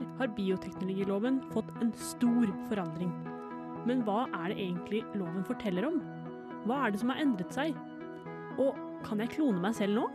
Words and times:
År 0.00 0.18
har 0.18 0.28
bioteknologiloven 0.36 1.40
fått 1.52 1.70
en 1.82 1.92
stor 1.92 2.48
forandring. 2.68 3.10
Men 3.86 4.02
hva 4.04 4.26
er 4.42 4.52
det 4.52 4.60
egentlig 4.60 5.04
loven 5.14 5.44
forteller 5.44 5.86
om? 5.88 6.00
Hva 6.66 6.86
er 6.86 6.92
det 6.92 7.00
som 7.00 7.12
har 7.12 7.20
endret 7.22 7.52
seg? 7.54 7.76
Og 8.60 8.76
kan 9.06 9.20
jeg 9.20 9.32
klone 9.36 9.60
meg 9.60 9.76
selv 9.78 9.96
nå? 9.96 10.08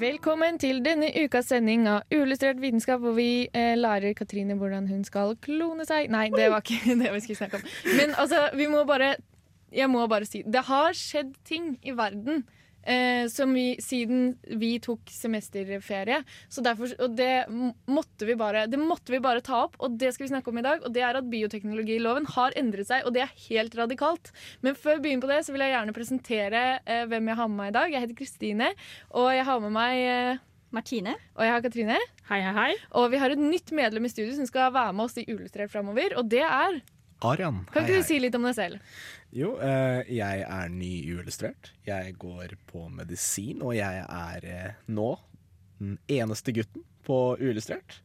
Velkommen 0.00 0.58
til 0.62 0.80
denne 0.84 1.08
ukas 1.24 1.50
sending 1.50 1.86
av 1.90 2.06
Uillustrert 2.14 2.60
vitenskap, 2.62 3.00
hvor 3.02 3.16
vi 3.16 3.48
eh, 3.52 3.74
lærer 3.78 4.14
Katrine 4.14 4.54
hvordan 4.58 4.86
hun 4.88 5.02
skal 5.04 5.34
klone 5.42 5.86
seg. 5.88 6.10
Nei, 6.12 6.28
det 6.34 6.50
var 6.52 6.62
ikke 6.62 6.94
det 7.02 7.10
vi 7.16 7.22
skulle 7.24 7.40
snakke 7.42 7.60
om. 7.60 7.66
Men 7.98 8.14
altså, 8.18 8.48
vi 8.54 8.70
må 8.70 8.84
bare 8.88 9.16
Jeg 9.70 9.86
må 9.86 10.02
bare 10.10 10.26
si 10.26 10.42
Det 10.42 10.64
har 10.66 10.94
skjedd 10.98 11.34
ting 11.46 11.76
i 11.86 11.94
verden. 11.94 12.44
Eh, 12.82 13.26
som 13.28 13.52
vi, 13.54 13.74
siden 13.82 14.38
vi 14.56 14.78
tok 14.80 15.10
semesterferie. 15.12 16.22
Så 16.48 16.64
derfor, 16.64 16.92
og 16.96 17.16
det 17.16 17.44
måtte 17.90 18.24
vi 18.24 18.36
bare 18.40 18.64
Det 18.70 18.80
måtte 18.80 19.12
vi 19.12 19.20
bare 19.20 19.44
ta 19.44 19.66
opp, 19.66 19.76
og 19.78 19.98
det 20.00 20.14
skal 20.14 20.26
vi 20.26 20.32
snakke 20.32 20.52
om 20.52 20.60
i 20.60 20.64
dag. 20.64 20.84
Og 20.84 20.94
det 20.94 21.04
er 21.04 21.18
at 21.18 21.28
bioteknologiloven 21.30 22.28
har 22.36 22.56
endret 22.56 22.88
seg, 22.88 23.04
og 23.04 23.14
det 23.16 23.26
er 23.26 23.34
helt 23.48 23.76
radikalt. 23.76 24.32
Men 24.64 24.78
før 24.78 24.96
vi 24.96 25.08
begynner 25.08 25.26
på 25.26 25.32
det, 25.32 25.42
så 25.44 25.52
vil 25.52 25.66
jeg 25.66 25.74
gjerne 25.76 25.96
presentere 25.96 26.62
eh, 26.86 27.04
hvem 27.10 27.28
jeg 27.32 27.40
har 27.42 27.50
med 27.50 27.60
meg 27.60 27.72
i 27.74 27.76
dag. 27.76 27.92
Jeg 27.92 28.06
heter 28.06 28.20
Kristine, 28.22 28.70
og 29.10 29.28
jeg 29.34 29.44
har 29.50 29.60
med 29.66 29.76
meg 29.76 30.04
eh, 30.06 30.46
Martine. 30.70 31.16
og 31.36 31.44
jeg 31.44 31.52
har 31.52 31.66
Katrine. 31.66 31.98
Hei, 32.30 32.40
hei, 32.46 32.54
hei. 32.54 32.72
Og 32.96 33.10
vi 33.12 33.20
har 33.20 33.34
et 33.34 33.42
nytt 33.42 33.74
medlem 33.76 34.06
i 34.06 34.12
studio 34.12 34.32
som 34.38 34.48
skal 34.48 34.72
være 34.72 34.94
med 34.96 35.08
oss 35.08 35.18
i 35.20 35.26
Uillustrert 35.28 35.72
framover, 35.72 36.16
og 36.16 36.30
det 36.30 36.46
er 36.46 36.80
Arian. 37.20 37.64
Kan 37.72 37.84
ikke 37.84 38.00
du 38.00 38.06
si 38.06 38.16
litt 38.22 38.36
om 38.38 38.46
deg 38.48 38.54
selv? 38.56 38.80
Jo, 39.32 39.52
eh, 39.62 40.02
jeg 40.10 40.42
er 40.42 40.68
ny 40.74 40.92
uillustrert. 41.14 41.70
Jeg 41.86 42.14
går 42.18 42.56
på 42.66 42.88
medisin, 42.90 43.60
og 43.62 43.76
jeg 43.76 44.04
er 44.06 44.46
eh, 44.50 44.70
nå 44.90 45.12
den 45.78 45.98
eneste 46.10 46.52
gutten 46.56 46.82
på 47.06 47.36
uillustrert. 47.38 48.00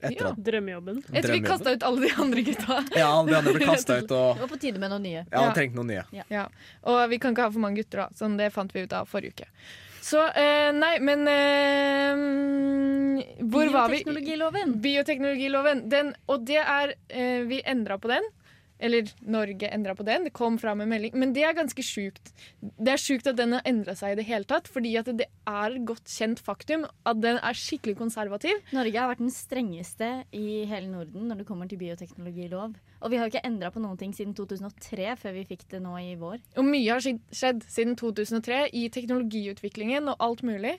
Etter 0.00 0.26
Ja. 0.26 0.32
Drømmejobben. 0.36 0.98
Etter 1.12 1.32
vi 1.32 1.40
kasta 1.44 1.72
ut 1.72 1.82
alle 1.86 2.00
de 2.06 2.10
andre 2.20 2.42
gutta. 2.44 2.78
Ja, 2.96 3.06
alle 3.18 3.30
de 3.32 3.36
andre 3.38 3.52
ble 3.56 3.66
ut 3.72 3.90
ut, 4.02 4.08
Det 4.08 4.40
var 4.42 4.48
på 4.50 4.58
tide 4.60 4.78
med 4.80 4.90
noe 4.92 5.00
nye. 5.00 5.22
ja, 5.30 5.42
Ja. 5.46 5.52
trengte 5.56 5.76
noen 5.76 5.86
nye. 5.92 6.04
Ja. 6.28 6.46
Og 6.84 7.08
vi 7.10 7.18
kan 7.18 7.32
ikke 7.36 7.46
ha 7.48 7.50
for 7.52 7.60
mange 7.64 7.76
gutter, 7.82 8.04
da. 8.04 8.08
Sånn, 8.16 8.36
det 8.36 8.50
fant 8.52 8.72
vi 8.76 8.84
ut 8.84 8.92
av 8.92 9.08
forrige 9.08 9.32
uke. 9.36 9.48
Så 10.06 10.20
eh, 10.36 10.70
nei, 10.72 10.98
men 11.02 11.26
eh, 11.28 12.14
Hvor 13.42 13.68
var 13.72 13.88
vi? 13.90 14.02
Bioteknologiloven. 14.04 14.74
Bioteknologiloven. 14.84 15.88
Den, 15.90 16.12
og 16.30 16.44
det 16.46 16.60
er 16.62 16.94
eh, 17.08 17.40
Vi 17.48 17.62
endra 17.64 17.98
på 17.98 18.08
den. 18.12 18.22
Eller 18.78 19.08
Norge 19.24 19.70
endra 19.72 19.94
på 19.96 20.04
den. 20.04 20.24
Det 20.28 20.32
kom 20.36 20.58
fram 20.60 20.82
en 20.84 20.88
melding. 20.90 21.14
Men 21.16 21.32
det 21.32 21.44
er 21.48 21.54
ganske 21.56 21.80
sjukt. 21.82 22.32
Det 22.60 22.92
er 22.92 23.00
sjukt 23.00 23.26
at 23.30 23.36
den 23.38 23.52
har 23.56 23.62
endra 23.64 23.94
seg 23.96 24.12
i 24.12 24.18
det 24.20 24.26
hele 24.28 24.44
tatt. 24.44 24.68
Fordi 24.68 24.92
det 25.16 25.28
er 25.48 25.76
et 25.78 25.84
godt 25.88 26.04
kjent 26.12 26.42
faktum 26.44 26.84
at 27.08 27.20
den 27.22 27.38
er 27.40 27.56
skikkelig 27.56 27.96
konservativ. 27.96 28.58
Norge 28.76 28.98
har 29.00 29.08
vært 29.14 29.22
den 29.24 29.32
strengeste 29.32 30.10
i 30.36 30.64
hele 30.68 30.90
Norden 30.92 31.28
når 31.30 31.38
det 31.40 31.46
kommer 31.48 31.68
til 31.70 31.78
bioteknologilov. 31.80 32.74
Og 33.00 33.10
vi 33.12 33.16
har 33.16 33.28
jo 33.28 33.32
ikke 33.34 33.46
endra 33.48 33.70
på 33.72 33.80
noen 33.80 33.96
ting 34.00 34.12
siden 34.16 34.34
2003, 34.36 35.16
før 35.20 35.32
vi 35.36 35.44
fikk 35.48 35.66
det 35.70 35.80
nå 35.84 35.96
i 36.00 36.14
vår. 36.20 36.38
Og 36.56 36.64
mye 36.68 36.90
har 36.92 37.00
skjedd- 37.04 37.64
siden 37.68 37.96
2003 37.96 38.66
i 38.72 38.88
teknologiutviklingen 38.92 40.08
og 40.12 40.16
alt 40.20 40.42
mulig. 40.42 40.78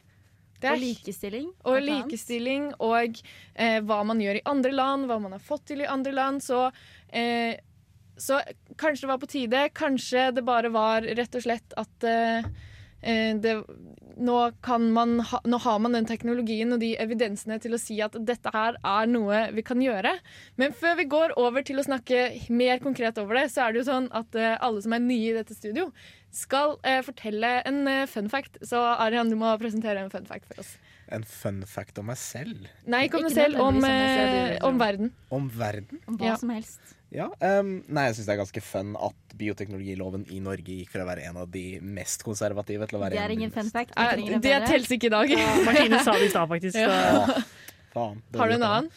Det 0.60 0.72
Og 0.72 0.80
likestilling. 0.82 1.52
og 1.70 1.82
likestilling 1.86 2.72
og 2.82 3.20
eh, 3.56 3.80
hva 3.86 4.00
man 4.04 4.18
gjør 4.20 4.40
i 4.40 4.46
andre 4.50 4.72
land, 4.74 5.06
hva 5.06 5.20
man 5.22 5.32
har 5.36 5.40
fått 5.44 5.68
til 5.70 5.82
i 5.82 5.86
andre 5.86 6.12
land. 6.12 6.42
Så, 6.42 6.72
eh, 7.14 7.58
så 8.18 8.42
kanskje 8.78 9.06
det 9.06 9.12
var 9.12 9.22
på 9.22 9.30
tide. 9.32 9.68
Kanskje 9.78 10.32
det 10.36 10.46
bare 10.48 10.72
var 10.74 11.06
rett 11.06 11.38
og 11.38 11.44
slett 11.46 11.76
at 11.78 12.08
eh, 12.08 12.50
eh, 13.02 13.38
det, 13.42 13.54
nå, 14.18 14.38
kan 14.66 14.90
man 14.94 15.20
ha, 15.30 15.42
nå 15.46 15.60
har 15.62 15.80
man 15.84 15.98
den 15.98 16.10
teknologien 16.10 16.74
og 16.74 16.82
de 16.82 16.96
evidensene 17.00 17.60
til 17.62 17.78
å 17.78 17.82
si 17.82 18.00
at 18.04 18.18
dette 18.28 18.54
her 18.54 18.80
er 18.82 19.12
noe 19.12 19.44
vi 19.56 19.66
kan 19.66 19.82
gjøre. 19.84 20.16
Men 20.58 20.76
før 20.76 20.98
vi 21.02 21.08
går 21.12 21.38
over 21.38 21.66
til 21.68 21.80
å 21.80 21.86
snakke 21.86 22.28
mer 22.50 22.82
konkret 22.84 23.22
over 23.22 23.42
det, 23.42 23.48
så 23.54 23.68
er 23.68 23.74
det 23.74 23.84
jo 23.84 23.90
sånn 23.92 24.10
at 24.18 24.38
uh, 24.40 24.56
alle 24.66 24.82
som 24.86 24.98
er 24.98 25.06
nye 25.06 25.32
i 25.32 25.38
dette 25.38 25.58
studio, 25.58 25.92
skal 26.34 26.76
uh, 26.82 27.00
fortelle 27.06 27.60
en 27.70 27.86
fun 28.10 28.30
fact. 28.34 28.60
Så 28.66 28.82
Arian, 28.82 29.30
du 29.30 29.38
må 29.40 29.54
presentere 29.62 30.02
en 30.04 30.14
fun 30.14 30.28
fact 30.30 30.50
for 30.50 30.66
oss. 30.66 30.76
En 31.14 31.24
fun 31.24 31.62
fact 31.70 32.02
om 32.02 32.10
meg 32.10 32.20
selv. 32.20 32.68
Nei, 32.90 33.06
ikke 33.08 33.22
om 33.22 33.30
deg 33.30 33.38
selv, 33.38 33.62
om, 33.64 33.78
om 34.68 34.82
verden. 34.82 35.14
Om 35.32 35.50
verden. 35.54 36.02
Om 36.10 36.18
hva 36.20 36.34
Ja. 36.34 36.40
som 36.42 36.52
helst. 36.52 36.97
Ja, 37.14 37.30
um, 37.40 37.70
nei, 37.88 38.08
jeg 38.10 38.18
syns 38.18 38.28
det 38.28 38.34
er 38.34 38.40
ganske 38.42 38.62
fun 38.66 38.90
at 39.00 39.36
bioteknologiloven 39.40 40.26
i 40.34 40.42
Norge 40.44 40.74
gikk 40.82 40.90
fra 40.92 41.06
å 41.06 41.08
være 41.08 41.24
en 41.30 41.38
av 41.40 41.48
de 41.54 41.80
mest 41.80 42.26
konservative 42.28 42.88
til 42.90 43.00
å 43.00 43.02
være 43.04 43.16
Det 43.16 43.22
en 43.22 43.24
er 43.24 43.30
av 43.30 43.32
de 43.32 43.38
ingen 43.40 43.54
fun 43.56 43.70
fact. 43.72 43.94
Det 43.96 44.42
bedre. 44.44 44.68
telles 44.68 44.92
ikke 44.98 45.08
i 45.08 45.14
dag. 45.14 45.32
Martine 45.70 46.02
sa 46.04 46.18
det 46.18 46.28
i 46.28 46.34
stad, 46.34 46.52
faktisk. 46.52 46.82
Ja. 46.84 47.40
Faen. 47.94 48.20
Har 48.36 48.52
du 48.52 48.58
en 48.58 48.68
annen? 48.68 48.92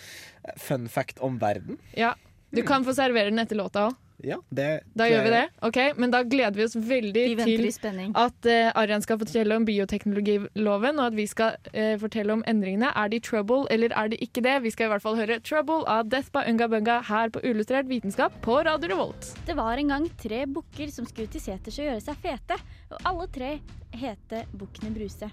Fun 0.58 0.88
fact 0.90 1.22
om 1.22 1.38
verden? 1.38 1.78
Ja. 1.94 2.16
Du 2.50 2.64
kan 2.66 2.82
få 2.82 2.96
servere 2.98 3.30
den 3.30 3.38
etter 3.38 3.58
låta 3.58 3.86
òg. 3.88 3.98
Ja, 4.24 4.36
det 4.50 4.82
Da 4.96 5.06
gjør 5.08 5.22
vi 5.24 5.30
det. 5.32 5.42
ok? 5.62 5.78
Men 5.96 6.10
da 6.10 6.22
gleder 6.22 6.56
vi 6.58 6.64
oss 6.64 6.76
veldig 6.76 7.24
Vi 7.30 7.34
venter 7.38 7.64
til 7.64 7.72
spenning. 7.72 8.12
at 8.16 8.46
uh, 8.46 8.72
Arjan 8.80 9.02
skal 9.02 9.18
fortelle 9.18 9.56
om 9.56 9.64
bioteknologiloven, 9.64 10.98
og 10.98 11.06
at 11.06 11.16
vi 11.16 11.26
skal 11.26 11.56
eh, 11.72 11.96
fortelle 11.98 12.32
om 12.32 12.44
endringene. 12.46 12.92
Er 12.94 13.08
de 13.08 13.20
trouble, 13.20 13.66
eller 13.70 13.92
er 13.96 14.08
de 14.08 14.16
ikke 14.20 14.42
det? 14.44 14.62
Vi 14.62 14.70
skal 14.70 14.86
i 14.86 14.92
hvert 14.94 15.02
fall 15.02 15.16
høre 15.16 15.40
'Trouble' 15.40 15.86
av 15.86 16.08
Death 16.10 16.30
by 16.32 16.44
Unga 16.50 16.68
Bunga 16.68 17.00
her 17.02 17.28
på 17.30 17.40
Ullustrert 17.44 17.88
vitenskap 17.88 18.32
på 18.42 18.60
Radio 18.64 18.88
Revolt. 18.94 19.34
Det 19.46 19.56
var 19.56 19.78
en 19.78 19.88
gang 19.88 20.10
tre 20.18 20.44
bukker 20.46 20.90
som 20.90 21.06
skulle 21.06 21.28
til 21.28 21.40
seters 21.40 21.78
og 21.78 21.86
gjøre 21.86 22.00
seg 22.00 22.16
fete, 22.22 22.58
og 22.90 22.98
alle 23.04 23.26
tre 23.32 23.60
hete 23.92 24.44
Bukkene 24.52 24.94
Bruse. 24.94 25.30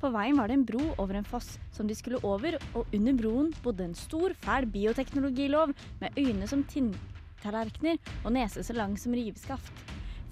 På 0.00 0.10
veien 0.12 0.36
var 0.36 0.48
det 0.48 0.58
en 0.58 0.64
bro 0.68 0.94
over 0.98 1.16
en 1.16 1.24
foss 1.24 1.58
som 1.72 1.86
de 1.88 1.94
skulle 1.96 2.20
over, 2.22 2.58
og 2.74 2.86
under 2.92 3.14
broen 3.16 3.54
bodde 3.64 3.84
en 3.84 3.94
stor, 3.94 4.34
fæl 4.44 4.66
bioteknologilov 4.68 5.72
med 6.00 6.10
øyne 6.18 6.46
som 6.46 6.64
tinntallerkener 7.46 7.98
og 8.24 8.34
nese 8.34 8.64
så 8.64 8.74
lang 8.74 8.96
som 8.98 9.14
riveskaft. 9.14 9.72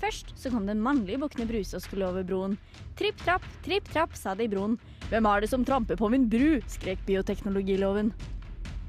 Først 0.01 0.35
så 0.37 0.51
kom 0.51 0.67
den 0.67 0.83
mannlige 0.83 1.19
Bukkene 1.19 1.47
Bruse 1.47 1.77
og 1.77 1.83
skulle 1.83 2.07
over 2.07 2.25
broen. 2.25 2.59
Tripp 2.99 3.17
trapp, 3.23 3.45
tripp 3.65 3.89
trapp, 3.93 4.15
sa 4.17 4.35
det 4.35 4.49
i 4.49 4.53
broen. 4.53 4.77
Hvem 5.09 5.27
er 5.27 5.41
det 5.41 5.51
som 5.51 5.65
tramper 5.65 5.97
på 5.97 6.11
min 6.11 6.29
bru? 6.29 6.61
skrek 6.69 6.99
bioteknologiloven. 7.07 8.13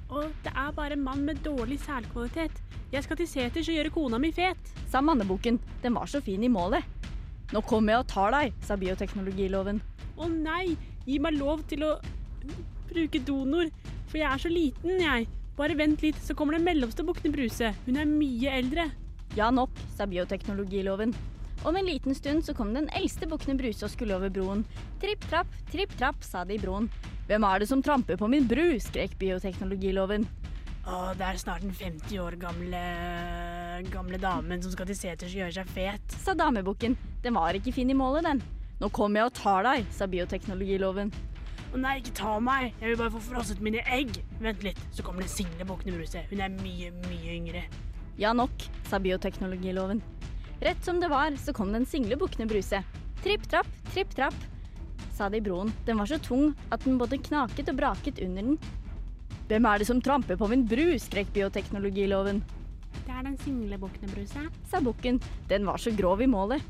Og 0.09 0.31
det 0.43 0.51
er 0.55 0.71
bare 0.75 0.93
en 0.93 1.03
mann 1.03 1.25
med 1.25 1.43
dårlig 1.43 1.79
selkvalitet. 1.79 2.51
Jeg 2.91 3.03
skal 3.03 3.17
til 3.17 3.27
seters 3.27 3.69
og 3.69 3.75
gjøre 3.75 3.93
kona 3.93 4.17
mi 4.17 4.31
fet. 4.31 4.57
sa 4.89 5.01
mannebukken. 5.01 5.59
Den 5.83 5.93
var 5.93 6.05
så 6.05 6.21
fin 6.21 6.43
i 6.43 6.49
målet. 6.49 6.83
Nå 7.53 7.61
kommer 7.61 7.93
jeg 7.93 7.99
og 7.99 8.07
tar 8.07 8.31
deg, 8.31 8.53
sa 8.61 8.75
bioteknologiloven. 8.75 9.81
Å 10.17 10.27
nei, 10.29 10.75
gi 11.05 11.19
meg 11.19 11.37
lov 11.37 11.61
til 11.69 11.83
å 11.83 11.95
bruke 12.89 13.19
donor, 13.19 13.69
for 14.07 14.17
jeg 14.17 14.31
er 14.31 14.41
så 14.41 14.49
liten, 14.49 15.01
jeg. 15.01 15.27
Bare 15.55 15.77
vent 15.79 16.01
litt, 16.03 16.19
så 16.19 16.35
kommer 16.35 16.57
den 16.57 16.65
mellomste 16.67 17.05
Bukkene 17.07 17.31
Bruse. 17.31 17.71
Hun 17.85 17.99
er 18.01 18.09
mye 18.09 18.57
eldre. 18.59 18.89
Ja 19.37 19.47
nok, 19.51 19.71
sa 19.95 20.07
bioteknologiloven. 20.07 21.15
Om 21.65 21.77
en 21.79 21.87
liten 21.87 22.15
stund 22.15 22.43
så 22.45 22.53
kom 22.53 22.73
den 22.75 22.89
eldste 22.93 23.25
bukkene 23.31 23.57
Bruse 23.57 23.87
og 23.87 23.93
skulle 23.93 24.17
over 24.17 24.29
broen. 24.29 24.65
Tripp 25.01 25.23
trapp, 25.31 25.55
tripp 25.71 25.95
trapp, 25.97 26.19
sa 26.23 26.43
de 26.45 26.57
i 26.57 26.61
broen. 26.61 26.89
Hvem 27.29 27.47
er 27.47 27.63
det 27.63 27.69
som 27.71 27.81
tramper 27.81 28.19
på 28.19 28.29
min 28.29 28.45
bru? 28.47 28.75
skrek 28.83 29.15
bioteknologiloven. 29.17 30.27
Å, 30.85 31.15
det 31.17 31.25
er 31.25 31.39
snart 31.41 31.63
den 31.65 31.73
50 31.73 32.19
år 32.21 32.35
gamle 32.37 32.81
gamle 33.91 34.19
damen 34.21 34.61
som 34.61 34.71
skal 34.71 34.87
til 34.91 34.97
seters 34.99 35.33
og 35.33 35.41
gjøre 35.41 35.55
seg 35.57 35.71
fet. 35.73 36.19
Sa 36.21 36.35
damebukken. 36.37 36.95
Den 37.23 37.35
var 37.35 37.57
ikke 37.57 37.73
fin 37.75 37.89
i 37.89 37.97
målet, 37.97 38.27
den. 38.27 38.43
Nå 38.79 38.91
kommer 38.93 39.23
jeg 39.23 39.31
og 39.31 39.39
tar 39.39 39.65
deg, 39.65 39.87
sa 39.95 40.07
bioteknologiloven. 40.11 41.11
Å 41.75 41.79
nei, 41.83 41.97
ikke 41.99 42.13
ta 42.15 42.33
meg. 42.39 42.69
Jeg 42.79 42.93
vil 42.93 42.99
bare 43.01 43.11
få 43.11 43.19
frosset 43.19 43.59
mine 43.59 43.81
egg. 43.91 44.13
Vent 44.39 44.61
litt, 44.63 44.77
så 44.95 45.03
kommer 45.03 45.25
den 45.25 45.31
single 45.33 45.65
bukkende 45.67 45.97
Bruse. 45.97 46.21
Hun 46.29 46.43
er 46.45 46.53
mye, 46.61 46.93
mye 47.09 47.33
yngre. 47.33 47.63
Ja 48.15 48.31
nok, 48.31 48.63
sa 48.87 48.95
bioteknologiloven. 49.03 49.99
Rett 50.63 50.87
som 50.87 51.01
det 51.03 51.09
var, 51.11 51.35
så 51.35 51.51
kom 51.51 51.75
den 51.75 51.83
single 51.83 52.15
bukkende 52.21 52.47
Bruse. 52.47 52.79
Tripp 53.25 53.43
trapp, 53.51 53.67
tripp 53.91 54.15
trapp, 54.15 54.39
sa 55.17 55.27
det 55.27 55.41
i 55.41 55.43
broen. 55.43 55.73
Den 55.83 55.99
var 55.99 56.07
så 56.07 56.21
tung 56.23 56.53
at 56.71 56.87
den 56.87 56.95
både 57.01 57.19
knaket 57.19 57.73
og 57.73 57.81
braket 57.81 58.23
under 58.23 58.53
den. 58.53 58.57
Hvem 59.51 59.67
er 59.67 59.83
det 59.83 59.91
som 59.91 59.99
tramper 59.99 60.39
på 60.39 60.47
min 60.47 60.63
bru? 60.63 60.95
skrek 60.95 61.35
bioteknologiloven. 61.35 62.39
Det 63.03 63.11
er 63.11 63.27
den 63.27 63.35
single 63.43 63.83
bukkende 63.83 64.15
Bruse. 64.15 64.47
Sa 64.71 64.79
bukken. 64.79 65.19
Den 65.51 65.67
var 65.67 65.83
så 65.83 65.91
grov 65.91 66.23
i 66.23 66.31
målet. 66.31 66.63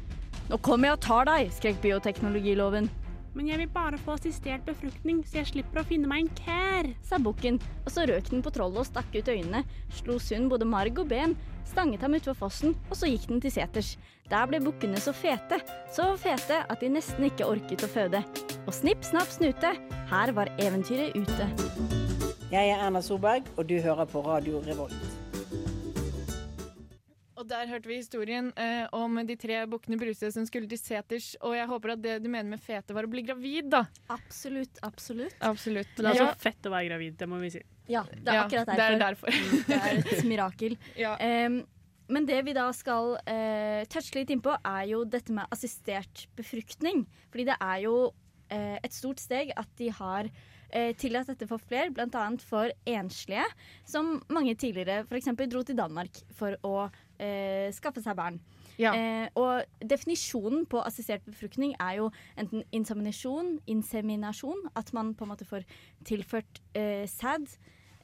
Nå 0.49 0.57
kommer 0.65 0.89
jeg 0.89 0.97
og 0.97 1.05
tar 1.05 1.29
deg, 1.29 1.53
skrek 1.53 1.77
bioteknologiloven. 1.85 2.89
Men 3.35 3.49
jeg 3.49 3.59
vil 3.59 3.71
bare 3.73 3.97
få 3.99 4.13
assistert 4.15 4.63
befruktning, 4.63 5.19
så 5.27 5.41
jeg 5.41 5.49
slipper 5.49 5.81
å 5.81 5.87
finne 5.87 6.07
meg 6.07 6.23
en 6.23 6.29
kær. 6.37 6.87
sa 7.03 7.19
bukken, 7.19 7.59
og 7.83 7.91
så 7.91 8.05
røk 8.07 8.29
den 8.31 8.43
på 8.45 8.53
trollet 8.55 8.79
og 8.79 8.87
stakk 8.87 9.11
ut 9.11 9.27
øynene, 9.27 9.65
slo 9.91 10.15
sund 10.23 10.47
både 10.49 10.65
marg 10.65 10.99
og 11.03 11.09
ben, 11.11 11.35
stanget 11.67 12.01
ham 12.05 12.15
utfor 12.15 12.37
fossen, 12.39 12.77
og 12.89 12.95
så 12.95 13.09
gikk 13.11 13.27
den 13.27 13.43
til 13.43 13.51
seters. 13.51 13.97
Der 14.31 14.47
ble 14.47 14.61
bukkene 14.63 15.01
så 15.03 15.11
fete, 15.13 15.59
så 15.91 16.13
fete 16.17 16.63
at 16.63 16.79
de 16.79 16.93
nesten 16.95 17.27
ikke 17.27 17.49
orket 17.49 17.83
å 17.83 17.91
føde. 17.91 18.23
Og 18.65 18.73
snipp, 18.73 19.03
snapp, 19.03 19.27
snute, 19.29 19.75
her 20.13 20.35
var 20.37 20.53
eventyret 20.55 21.17
ute. 21.19 21.51
Jeg 22.53 22.71
er 22.71 22.79
Erna 22.79 23.03
Solberg, 23.03 23.51
og 23.57 23.67
du 23.67 23.77
hører 23.81 24.07
på 24.07 24.23
Radio 24.23 24.63
Revolt. 24.63 25.14
Og 27.45 27.51
der 27.51 27.67
hørte 27.69 27.85
vi 27.85 27.99
historien 27.99 28.47
eh, 28.57 28.87
om 28.97 29.19
de 29.21 29.35
tre 29.37 29.59
bukkene 29.69 29.99
Bruse 30.01 30.31
som 30.33 30.47
skulle 30.49 30.65
til 30.65 30.79
seters. 30.81 31.27
Og 31.45 31.53
jeg 31.53 31.69
håper 31.69 31.91
at 31.93 32.01
det 32.01 32.15
du 32.23 32.25
mener 32.25 32.49
med 32.55 32.63
fete, 32.63 32.95
var 32.97 33.05
å 33.05 33.11
bli 33.11 33.21
gravid, 33.27 33.67
da. 33.75 33.83
Absolutt, 34.15 34.81
absolutt. 34.87 35.35
Absolutt. 35.45 35.91
Men 35.93 36.07
det 36.07 36.13
er 36.15 36.17
ja. 36.23 36.31
så 36.31 36.41
fett 36.41 36.65
å 36.65 36.71
være 36.73 36.89
gravid, 36.89 37.19
det 37.19 37.27
må 37.29 37.37
vi 37.43 37.51
si. 37.53 37.61
Ja, 37.85 38.01
det 38.09 38.23
er 38.23 38.39
Ja, 38.39 38.47
akkurat 38.47 38.71
det 38.71 38.87
er 38.87 38.97
derfor. 39.03 39.29
derfor. 39.29 39.69
Det 39.69 39.77
er 39.77 40.01
et 40.15 40.25
mirakel. 40.25 40.77
ja. 41.05 41.13
Um, 41.21 41.61
men 42.17 42.25
det 42.25 42.41
vi 42.49 42.57
da 42.57 42.65
skal 42.73 43.13
uh, 43.13 43.85
touche 43.93 44.17
litt 44.17 44.33
innpå, 44.33 44.57
er 44.65 44.89
jo 44.95 45.05
dette 45.05 45.37
med 45.37 45.53
assistert 45.53 46.25
befruktning. 46.41 47.05
Fordi 47.29 47.49
det 47.51 47.61
er 47.61 47.85
jo 47.85 47.95
uh, 48.09 48.77
et 48.81 48.93
stort 48.97 49.21
steg 49.21 49.53
at 49.53 49.69
de 49.77 49.93
har 49.93 50.33
uh, 50.33 50.91
tillatt 50.97 51.29
dette 51.29 51.45
for 51.53 51.61
flere, 51.61 51.93
bl.a. 51.93 52.27
for 52.41 52.73
enslige, 52.89 53.45
som 53.85 54.15
mange 54.33 54.57
tidligere 54.57 55.03
f.eks. 55.05 55.35
dro 55.45 55.61
til 55.61 55.77
Danmark 55.77 56.25
for 56.33 56.57
å 56.65 56.87
eh, 57.19 57.71
skaffe 57.75 58.01
seg 58.03 58.15
barn. 58.17 58.39
Ja. 58.77 58.91
Eh, 58.95 59.27
og 59.39 59.63
definisjonen 59.87 60.65
på 60.67 60.81
assistert 60.83 61.23
befruktning 61.27 61.75
er 61.79 62.01
jo 62.01 62.09
enten 62.39 62.63
inseminasjon, 62.75 63.59
inseminasjon, 63.71 64.67
at 64.75 64.91
man 64.93 65.13
på 65.15 65.25
en 65.25 65.31
måte 65.31 65.47
får 65.47 65.63
tilført 66.07 66.61
eh, 66.75 67.05
sæd 67.07 67.47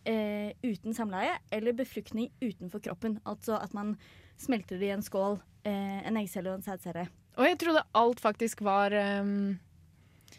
eh, 0.08 0.52
uten 0.64 0.96
samleie, 0.96 1.38
eller 1.52 1.76
befruktning 1.78 2.32
utenfor 2.42 2.84
kroppen. 2.88 3.20
Altså 3.26 3.60
at 3.60 3.74
man 3.78 3.98
smelter 4.42 4.80
det 4.80 4.90
i 4.90 4.96
en 4.96 5.04
skål, 5.06 5.42
eh, 5.68 6.00
en 6.08 6.22
eggcelle 6.22 6.54
og 6.54 6.62
en 6.62 6.66
sædcelle. 6.66 7.10
Og 7.40 7.46
jeg 7.48 7.60
trodde 7.62 7.84
alt 7.96 8.20
faktisk 8.20 8.64
var 8.66 8.96
um 9.22 9.60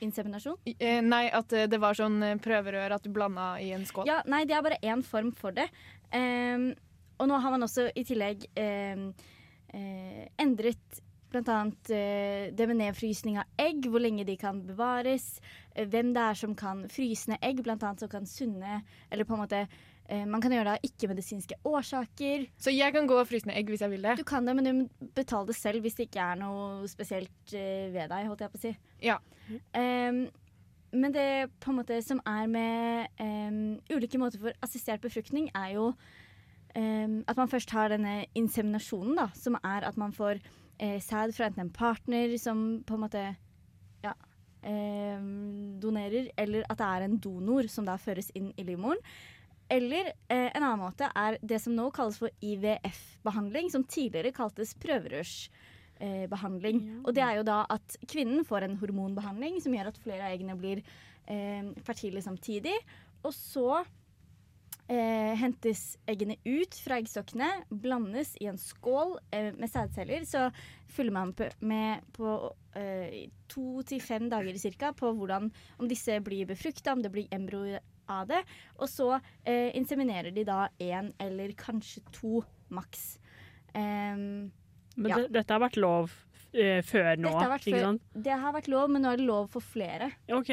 Inseminasjon? 0.03 0.57
eh, 0.81 1.01
Nei, 1.05 1.27
at 1.31 1.53
det 1.53 1.79
var 1.79 1.95
sånn 1.95 2.17
prøverør 2.43 2.97
at 2.97 3.05
du 3.05 3.11
blanda 3.13 3.53
i 3.61 3.71
en 3.77 3.85
skål. 3.87 4.09
Ja, 4.09 4.23
nei, 4.27 4.45
det 4.49 4.57
er 4.57 4.65
bare 4.65 4.81
én 4.83 5.03
form 5.07 5.31
for 5.37 5.55
det. 5.55 5.69
Ehm, 6.11 6.73
og 7.23 7.31
nå 7.31 7.39
har 7.39 7.55
man 7.55 7.63
også 7.69 7.89
i 7.95 8.05
tillegg 8.07 8.49
eh, 8.59 9.07
eh, 9.73 10.27
endret 10.43 11.03
annet 11.33 11.91
eh, 11.91 12.51
det 12.53 12.67
med 12.69 12.77
nedfrysning 12.77 13.39
av 13.41 13.49
egg, 13.61 13.87
hvor 13.89 14.03
lenge 14.03 14.27
de 14.29 14.37
kan 14.37 14.61
bevares, 14.67 15.41
eh, 15.75 15.87
hvem 15.89 16.13
det 16.13 16.21
er 16.23 16.35
som 16.37 16.55
kan 16.59 16.85
fryse 16.93 17.31
ned 17.31 17.41
egg, 17.41 17.63
annet 17.67 18.05
som 18.05 18.11
kan 18.13 18.27
sunne, 18.29 18.83
eller 19.11 19.25
på 19.25 19.37
en 19.37 19.43
måte 19.45 19.63
eh, 19.63 20.27
man 20.27 20.43
kan 20.43 20.53
gjøre 20.53 20.69
det 20.69 20.75
av 20.77 20.91
ikke-medisinske 20.91 21.61
årsaker. 21.65 22.47
Så 22.61 22.75
jeg 22.75 22.93
kan 22.93 23.09
gå 23.09 23.17
og 23.17 23.29
fryse 23.31 23.49
ned 23.49 23.57
egg 23.57 23.73
hvis 23.73 23.85
jeg 23.87 23.95
vil 23.95 24.05
det. 24.05 24.19
Du 24.21 24.27
kan 24.29 24.45
det, 24.45 24.57
men 24.59 24.69
du 24.69 24.73
må 24.83 25.11
betale 25.17 25.49
det 25.49 25.57
selv 25.57 25.81
hvis 25.85 25.97
det 25.99 26.11
ikke 26.11 26.29
er 26.35 26.43
noe 26.43 26.91
spesielt 26.91 27.57
eh, 27.57 27.89
ved 27.95 28.13
deg, 28.13 28.29
holdt 28.29 28.45
jeg 28.45 28.53
på 28.53 28.61
å 28.61 28.65
si. 28.67 28.77
Ja. 29.03 29.19
Ehm, 29.79 30.27
men 30.93 31.15
det 31.15 31.49
på 31.65 31.73
en 31.73 31.79
måte 31.81 31.97
som 32.05 32.19
er 32.29 32.49
med 32.53 33.23
um, 33.23 33.79
ulike 33.89 34.19
måter 34.21 34.43
for 34.43 34.65
assistert 34.65 35.01
befruktning, 35.01 35.49
er 35.57 35.79
jo 35.79 35.87
at 36.73 37.37
man 37.37 37.51
først 37.53 37.71
har 37.77 37.93
denne 37.93 38.23
inseminasjonen, 38.39 39.17
da, 39.19 39.27
som 39.37 39.59
er 39.61 39.85
at 39.85 39.99
man 40.01 40.13
får 40.17 40.39
eh, 40.81 41.01
sæd 41.03 41.35
fra 41.37 41.49
enten 41.49 41.67
en 41.67 41.73
partner 41.75 42.33
som 42.41 42.83
på 42.87 42.97
en 42.97 43.03
måte 43.05 43.23
ja, 44.03 44.15
ehm, 44.63 45.79
donerer, 45.83 46.31
eller 46.39 46.65
at 46.69 46.79
det 46.81 46.89
er 46.89 47.07
en 47.07 47.21
donor 47.23 47.69
som 47.71 47.85
da 47.89 47.97
føres 48.01 48.33
inn 48.39 48.53
i 48.57 48.65
livmoren. 48.67 49.01
Eller 49.73 50.11
eh, 50.29 50.51
en 50.53 50.63
annen 50.65 50.83
måte 50.83 51.09
er 51.17 51.39
det 51.41 51.61
som 51.63 51.75
nå 51.77 51.91
kalles 51.95 52.19
for 52.21 52.31
IVF-behandling, 52.45 53.71
som 53.73 53.85
tidligere 53.89 54.35
kaltes 54.37 54.75
prøverørsbehandling. 54.83 56.77
Eh. 56.83 56.91
Ja. 56.91 57.01
Og 57.07 57.17
det 57.17 57.25
er 57.25 57.35
jo 57.39 57.49
da 57.49 57.63
at 57.73 57.97
kvinnen 58.11 58.45
får 58.49 58.61
en 58.67 58.79
hormonbehandling 58.83 59.55
som 59.65 59.75
gjør 59.77 59.89
at 59.93 60.03
flere 60.03 60.27
av 60.27 60.33
eggene 60.35 60.59
blir 60.61 60.79
eh, 60.83 61.65
fertile 61.87 62.21
samtidig. 62.25 62.77
Og 63.23 63.33
så 63.37 63.85
eh, 64.89 65.33
hentes 65.39 65.97
eggene 66.11 66.37
ut 66.45 66.75
fra 66.85 66.99
eggstokkene, 67.01 67.49
blandes 67.71 68.35
i 68.41 68.49
en 68.51 68.59
skål 68.61 69.17
eh, 69.33 69.51
med 69.57 69.71
sædceller. 69.71 70.25
Så 70.29 70.49
fyller 70.93 71.13
man 71.17 71.33
på, 71.37 71.49
med 71.61 72.03
på 72.17 72.35
eh, 72.79 73.29
to 73.53 73.83
til 73.89 74.01
fem 74.05 74.29
dager 74.33 74.59
cirka 74.61 74.93
på 74.97 75.13
hvordan, 75.17 75.51
om 75.79 75.89
disse 75.91 76.19
blir 76.25 76.47
befrukta, 76.51 76.93
om 76.97 77.03
det 77.05 77.13
blir 77.15 77.29
embryo 77.33 77.79
av 78.11 78.27
det. 78.29 78.43
Og 78.81 78.89
så 78.91 79.13
eh, 79.45 79.71
inseminerer 79.79 80.35
de 80.35 80.45
da 80.49 80.67
én 80.83 81.13
eller 81.23 81.55
kanskje 81.57 82.03
to 82.13 82.43
maks. 82.73 83.19
Em, 83.75 84.51
Men 84.97 85.09
Ja. 85.11 85.17
det, 85.23 85.31
dette 85.33 85.55
har 85.55 85.61
vært 85.63 85.79
lov 85.81 86.11
eh, 86.53 86.83
før 86.85 87.17
nå, 87.17 87.31
dette 87.31 87.45
har 87.47 87.53
vært 87.55 87.65
før, 87.73 87.99
det 88.27 88.35
har 88.43 88.53
vært 88.53 88.69
lov, 88.69 88.91
men 88.93 89.01
nå 89.07 89.13
er 89.15 89.17
det 89.17 89.25
lov 89.25 89.47
for 89.55 89.65
flere. 89.65 90.11
OK. 90.29 90.51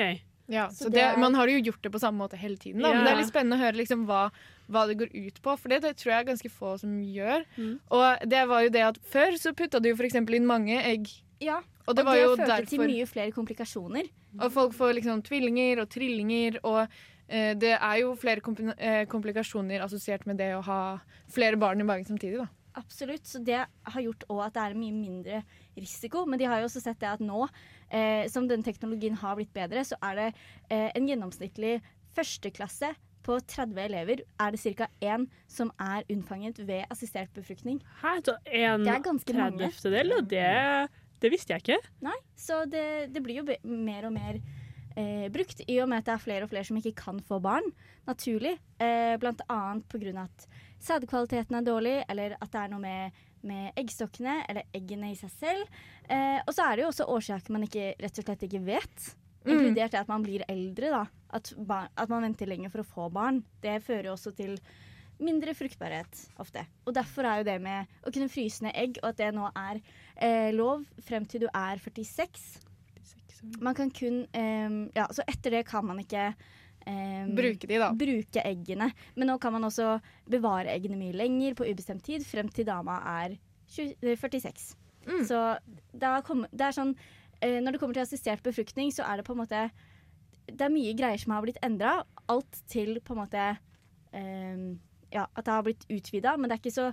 Ja, 0.50 0.70
Så 0.74 0.88
så 0.88 0.90
det 0.90 1.06
Man 1.22 1.36
har 1.38 1.48
jo 1.48 1.60
gjort 1.62 1.84
det 1.84 1.92
på 1.94 2.02
samme 2.02 2.18
måte 2.24 2.38
hele 2.38 2.58
tiden. 2.58 2.82
Da. 2.82 2.90
Ja. 2.90 2.96
Men 2.96 3.06
det 3.06 3.12
er 3.12 3.20
litt 3.22 3.32
spennende 3.32 3.58
å 3.60 3.62
høre 3.62 3.78
liksom 3.78 4.06
hva, 4.10 4.22
hva 4.68 4.86
det 4.90 4.98
går 4.98 5.14
ut 5.14 5.42
på, 5.46 5.56
for 5.56 5.70
det, 5.70 5.82
det 5.86 5.96
tror 6.02 6.14
jeg 6.14 6.24
er 6.24 6.30
ganske 6.32 6.52
få 6.54 6.76
som 6.82 6.96
gjør. 7.06 7.46
Mm. 7.58 7.76
Og 7.96 8.30
det 8.34 8.44
var 8.50 8.66
jo 8.66 8.74
det 8.74 8.86
at 8.88 9.02
Før 9.14 9.38
så 9.38 9.54
putta 9.54 9.82
du 9.82 9.92
jo 9.92 9.98
f.eks. 9.98 10.18
inn 10.18 10.50
mange 10.50 10.82
egg, 10.82 11.10
Ja, 11.40 11.62
og 11.86 11.96
det 11.96 12.06
var 12.06 12.18
det 12.18 12.26
førte 12.42 12.66
til 12.70 12.84
mye 12.84 13.06
flere 13.10 13.32
komplikasjoner. 13.32 14.10
Og 14.40 14.52
folk 14.54 14.76
får 14.78 14.98
liksom 15.00 15.24
tvillinger 15.26 15.82
og 15.82 15.90
trillinger, 15.90 16.60
og 16.68 16.84
eh, 17.28 17.56
det 17.58 17.76
er 17.78 18.02
jo 18.04 18.14
flere 18.20 18.44
eh, 18.78 19.06
komplikasjoner 19.10 19.82
assosiert 19.86 20.28
med 20.30 20.38
det 20.42 20.52
å 20.58 20.62
ha 20.66 20.82
flere 21.32 21.58
barn 21.58 21.82
i 21.82 21.88
magen 21.88 22.06
samtidig, 22.06 22.44
da. 22.44 22.50
Absolutt, 22.80 23.26
så 23.28 23.42
det 23.44 23.64
har 23.66 24.02
gjort 24.04 24.28
også 24.28 24.46
at 24.46 24.56
det 24.56 24.66
er 24.68 24.78
mye 24.78 24.94
mindre 24.94 25.42
risiko. 25.84 26.26
Men 26.30 26.42
de 26.42 26.48
har 26.50 26.62
jo 26.62 26.70
også 26.70 26.84
sett 26.84 27.00
det 27.02 27.10
at 27.12 27.24
nå, 27.24 27.46
eh, 27.90 28.26
som 28.32 28.48
den 28.50 28.66
teknologien 28.66 29.18
har 29.20 29.38
blitt 29.40 29.54
bedre, 29.56 29.86
så 29.88 30.00
er 30.12 30.20
det 30.20 30.28
eh, 30.70 30.90
en 30.94 31.10
gjennomsnittlig 31.10 31.80
førsteklasse 32.18 32.94
på 33.26 33.36
30 33.52 33.82
elever 33.84 34.24
er 34.42 34.56
det 34.56 34.76
ca. 34.78 34.88
én 35.04 35.28
som 35.48 35.72
er 35.80 36.08
unnfanget 36.10 36.62
ved 36.66 36.88
assistert 36.90 37.32
befruktning. 37.36 37.82
Hæ, 38.02 38.16
så 38.26 38.38
en 38.46 38.86
Det 38.86 38.94
er 38.96 39.04
ganske 39.04 39.34
mange. 39.34 39.70
Del, 39.84 40.14
og 40.16 40.30
det, 40.30 40.90
det 41.22 41.32
visste 41.32 41.54
jeg 41.54 41.66
ikke. 41.66 41.92
Nei, 42.02 42.16
så 42.36 42.64
det, 42.66 43.14
det 43.14 43.24
blir 43.24 43.42
jo 43.42 43.46
mer 43.64 44.08
og 44.08 44.16
mer 44.16 44.40
eh, 44.96 45.28
brukt, 45.32 45.62
i 45.68 45.80
og 45.84 45.90
med 45.92 46.02
at 46.02 46.10
det 46.10 46.16
er 46.16 46.24
flere 46.24 46.48
og 46.48 46.54
flere 46.54 46.68
som 46.68 46.80
ikke 46.80 46.96
kan 46.98 47.20
få 47.20 47.42
barn 47.44 47.68
naturlig. 48.08 48.56
Eh, 48.80 49.16
blant 49.22 49.42
annet 49.50 49.86
pga. 49.92 50.26
at 50.26 50.48
sædkvaliteten 50.80 51.56
er 51.56 51.68
dårlig, 51.68 51.98
eller 52.10 52.38
at 52.40 52.52
det 52.52 52.62
er 52.64 52.72
noe 52.72 52.82
med, 52.84 53.12
med 53.48 53.78
eggstokkene 53.80 54.42
eller 54.50 54.68
eggene 54.76 55.14
i 55.14 55.18
seg 55.20 55.32
selv. 55.34 55.80
Eh, 56.10 56.40
og 56.44 56.52
så 56.56 56.66
er 56.66 56.76
det 56.76 56.86
jo 56.86 56.92
også 56.92 57.08
årsaker 57.16 57.56
man 57.56 57.66
ikke, 57.68 57.94
rett 58.02 58.22
og 58.22 58.28
slett 58.28 58.46
ikke 58.50 58.64
vet. 58.66 59.08
Mm. 59.46 59.54
Inkludert 59.54 59.96
det 59.96 60.02
at 60.02 60.12
man 60.12 60.26
blir 60.26 60.44
eldre, 60.52 60.92
da. 60.94 61.06
At, 61.36 61.52
bar 61.56 61.92
at 61.94 62.12
man 62.12 62.26
venter 62.26 62.50
lenger 62.50 62.72
for 62.74 62.84
å 62.84 62.90
få 62.90 63.10
barn. 63.14 63.44
Det 63.64 63.80
fører 63.86 64.10
jo 64.10 64.16
også 64.16 64.34
til 64.38 64.58
mindre 65.20 65.54
fruktbarhet 65.58 66.24
ofte. 66.40 66.64
Og 66.88 66.96
derfor 66.96 67.28
er 67.28 67.42
jo 67.42 67.50
det 67.50 67.58
med 67.64 68.00
å 68.04 68.14
kunne 68.14 68.32
fryse 68.32 68.64
ned 68.66 68.76
egg, 68.80 69.02
og 69.04 69.12
at 69.12 69.20
det 69.20 69.30
nå 69.36 69.50
er 69.52 69.82
eh, 70.16 70.50
lov 70.56 70.88
frem 71.06 71.28
til 71.30 71.46
du 71.46 71.50
er 71.52 71.82
46. 71.84 72.48
Man 73.64 73.76
kan 73.78 73.92
kun 73.96 74.26
eh, 74.36 74.80
Ja, 74.98 75.06
så 75.16 75.24
etter 75.30 75.60
det 75.60 75.68
kan 75.70 75.86
man 75.88 76.02
ikke 76.04 76.34
eh, 76.86 77.28
Bruke 77.36 77.68
de, 77.68 77.78
da. 77.82 77.92
bruke 77.96 78.44
eggene. 78.46 78.92
Men 79.16 79.32
nå 79.32 79.38
kan 79.42 79.56
man 79.56 79.68
også 79.68 79.98
bevare 80.30 80.72
eggene 80.74 81.00
mye 81.00 81.16
lenger 81.16 81.58
på 81.60 81.68
ubestemt 81.70 82.06
tid, 82.06 82.26
frem 82.28 82.50
til 82.54 82.68
dama 82.70 83.00
er 83.20 83.38
20, 83.70 83.96
eh, 84.02 84.18
46. 84.20 84.74
Mm. 85.10 85.24
Så 85.28 85.40
kom, 86.28 86.44
det 86.52 86.66
er 86.68 86.76
sånn 86.76 86.92
uh, 86.92 87.60
Når 87.64 87.72
det 87.72 87.80
kommer 87.82 87.96
til 87.96 88.04
assistert 88.04 88.44
befruktning, 88.46 88.92
så 88.94 89.06
er 89.08 89.20
det 89.20 89.26
på 89.26 89.34
en 89.34 89.40
måte 89.40 89.62
Det 90.46 90.66
er 90.66 90.74
mye 90.74 90.92
greier 90.98 91.22
som 91.22 91.34
har 91.34 91.46
blitt 91.46 91.62
endra. 91.66 92.02
Alt 92.30 92.60
til 92.70 93.00
på 93.02 93.16
en 93.16 93.22
måte 93.24 93.46
um, 94.14 94.68
Ja, 95.10 95.24
at 95.26 95.46
det 95.46 95.56
har 95.56 95.66
blitt 95.66 95.88
utvida, 95.90 96.36
men 96.38 96.50
det 96.50 96.58
er 96.58 96.62
ikke 96.62 96.76
så 96.76 96.92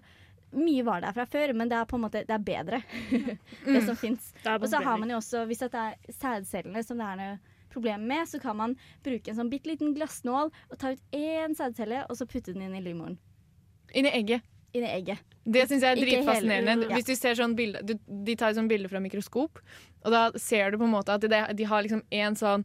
mye 0.57 0.85
var 0.87 1.03
der 1.03 1.13
fra 1.13 1.27
før, 1.29 1.51
men 1.59 1.69
det 1.69 1.77
er 1.77 1.89
på 1.91 1.99
en 1.99 2.05
måte 2.07 2.23
Det 2.25 2.33
er 2.33 2.45
bedre, 2.47 2.79
det 3.67 3.83
som 3.85 3.99
fins. 3.99 4.31
Og 4.47 4.69
så 4.71 4.81
har 4.81 4.97
man 5.03 5.11
jo 5.11 5.19
også, 5.19 5.43
hvis 5.51 5.65
det 5.67 5.83
er 5.83 5.99
sædcellene 6.15 6.85
som 6.87 7.03
det 7.03 7.09
er 7.11 7.21
noe 7.21 7.56
problem 7.77 8.09
med, 8.11 8.27
så 8.33 8.41
kan 8.43 8.57
man 8.59 8.75
bruke 9.07 9.31
en 9.33 9.39
sånn 9.39 9.53
bitte 9.53 9.71
liten 9.71 9.95
glassnål 9.97 10.51
og 10.71 10.77
ta 10.83 10.95
ut 10.97 11.03
én 11.17 11.55
sædcelle, 11.59 12.05
og 12.11 12.17
så 12.19 12.27
putte 12.29 12.53
den 12.57 12.67
inn 12.67 12.75
i 12.81 12.83
livmoren. 12.85 13.19
i 13.95 14.03
egget. 14.11 14.43
Inn 14.75 14.85
i 14.85 14.91
egget. 14.93 15.21
Det 15.47 15.63
syns 15.71 15.85
jeg 15.87 15.95
er 15.95 16.01
dritfascinerende. 16.03 16.89
Hvis 16.91 17.07
du 17.07 17.15
ser 17.17 17.37
sånn 17.39 17.55
bilde 17.57 17.81
du, 17.87 17.95
De 18.25 18.35
tar 18.37 18.53
sånn 18.57 18.69
bilde 18.69 18.89
fra 18.91 19.01
mikroskop, 19.01 19.61
og 20.05 20.11
da 20.13 20.25
ser 20.37 20.71
du 20.75 20.79
på 20.81 20.85
en 20.89 20.93
måte 20.97 21.15
at 21.15 21.23
de, 21.23 21.55
de 21.57 21.65
har 21.71 21.83
liksom 21.87 22.03
en 22.11 22.35
sånn 22.37 22.65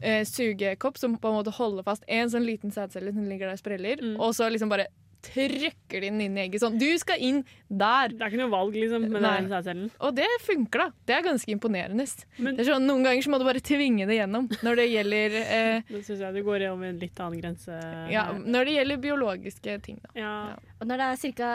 eh, 0.00 0.22
sugekopp 0.24 0.96
som 0.96 1.18
på 1.20 1.28
en 1.28 1.34
måte 1.40 1.52
holder 1.52 1.84
fast 1.84 2.06
en 2.08 2.30
sånn 2.32 2.46
liten 2.46 2.72
sædcelle 2.72 3.12
som 3.12 3.26
ligger 3.28 3.50
der 3.50 3.58
og 3.58 3.60
spreller, 3.60 4.00
Mm. 4.00 4.16
og 4.20 4.32
så 4.34 4.48
liksom 4.48 4.70
bare 4.72 4.86
trøkker 5.22 6.00
de 6.00 6.08
den 6.10 6.20
inn 6.24 6.36
i 6.38 6.42
egget 6.46 6.62
sånn. 6.62 6.78
Du 6.80 6.86
skal 6.98 7.20
inn 7.20 7.42
der! 7.68 8.08
Det 8.14 8.22
er 8.24 8.30
ikke 8.32 8.40
noe 8.40 8.52
valg, 8.52 8.74
liksom, 8.74 9.04
med 9.12 9.20
Nei. 9.22 9.32
den 9.40 9.50
sædcellen. 9.52 9.90
Og 10.00 10.14
det 10.16 10.26
funker, 10.46 10.84
da. 10.84 10.86
Det 11.06 11.14
er 11.16 11.26
ganske 11.26 11.52
imponerende. 11.54 12.06
Men 12.38 12.56
Det 12.56 12.64
er 12.64 12.70
sånn, 12.72 12.86
Noen 12.88 13.04
ganger 13.04 13.22
så 13.26 13.30
må 13.34 13.38
du 13.38 13.44
bare 13.44 13.60
tvinge 13.60 14.06
det 14.08 14.16
gjennom 14.20 14.48
når 14.64 14.80
det 14.80 14.86
gjelder, 14.90 15.36
eh, 15.58 15.82
Det 15.90 16.02
syns 16.06 16.24
jeg 16.24 16.34
du 16.34 16.42
går 16.46 16.66
over 16.70 16.88
en 16.90 16.98
litt 17.02 17.20
annen 17.20 17.40
grense. 17.42 17.80
ja, 18.10 18.24
når 18.38 18.64
det 18.70 18.76
gjelder 18.78 19.02
biologiske 19.04 19.78
ting. 19.84 20.00
da. 20.06 20.14
ja. 20.18 20.34
Og 20.80 20.88
når 20.88 20.96
det 21.02 21.10
er 21.10 21.34
ca. 21.36 21.50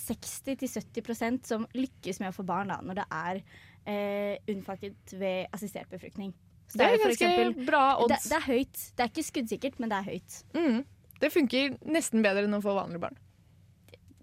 60-70% 0.00 1.46
som 1.50 1.66
lykkes 1.74 2.20
med 2.22 2.30
å 2.30 2.36
få 2.36 2.44
barn, 2.46 2.70
da, 2.70 2.78
når 2.84 3.00
det 3.00 3.06
er 3.10 3.42
eh, 3.90 4.36
unnfanget 4.52 5.14
ved 5.18 5.50
assistert 5.56 5.90
befruktning. 5.90 6.32
Så 6.70 6.78
Det 6.78 6.86
er 6.86 6.92
jo 6.94 6.98
for 7.02 7.10
ganske 7.10 7.26
eksempel- 7.26 7.66
bra 7.66 7.84
det, 8.06 8.18
det 8.30 8.36
er 8.36 8.46
høyt. 8.46 8.82
Det 8.94 9.02
er 9.04 9.08
ikke 9.10 9.26
skuddsikkert, 9.26 9.80
men 9.82 9.88
det 9.90 9.98
er 9.98 10.10
høyt. 10.12 10.36
Mm. 10.54 10.84
Det 11.20 11.32
funker 11.32 11.76
nesten 11.84 12.24
bedre 12.24 12.46
enn 12.48 12.56
å 12.56 12.62
få 12.64 12.76
vanlige 12.76 13.02
barn. 13.02 13.18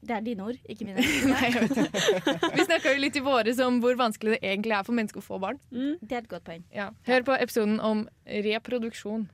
Det 0.07 0.15
er 0.15 0.23
dine 0.23 0.45
ord, 0.45 0.57
ikke 0.71 0.85
mine. 0.87 1.03
Nei, 1.33 1.49
jeg 1.49 1.63
vet 1.65 1.79
ikke. 1.83 2.51
Vi 2.53 2.65
snakka 2.67 2.93
jo 2.93 3.01
litt 3.01 3.17
i 3.19 3.23
våres 3.25 3.59
om 3.63 3.81
hvor 3.83 3.97
vanskelig 3.99 4.37
det 4.37 4.41
egentlig 4.53 4.77
er 4.77 4.85
for 4.87 4.95
mennesker 4.95 5.19
å 5.19 5.25
få 5.25 5.39
barn. 5.43 5.59
Mm. 5.73 5.97
Det 6.01 6.15
er 6.15 6.21
et 6.21 6.31
godt 6.31 6.45
poeng. 6.47 6.63
Ja. 6.75 6.91
Hør 7.09 7.25
på 7.27 7.35
episoden 7.35 7.81
om 7.83 8.05
reproduksjon. 8.47 9.27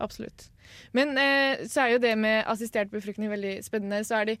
Absolutt. 0.00 0.48
Men 0.96 1.18
eh, 1.20 1.66
så 1.70 1.84
er 1.84 1.94
jo 1.94 2.02
det 2.02 2.14
med 2.18 2.42
assistert 2.50 2.90
befruktning 2.94 3.30
veldig 3.30 3.58
spennende. 3.66 4.00
Så 4.06 4.22
er 4.22 4.32
de 4.32 4.38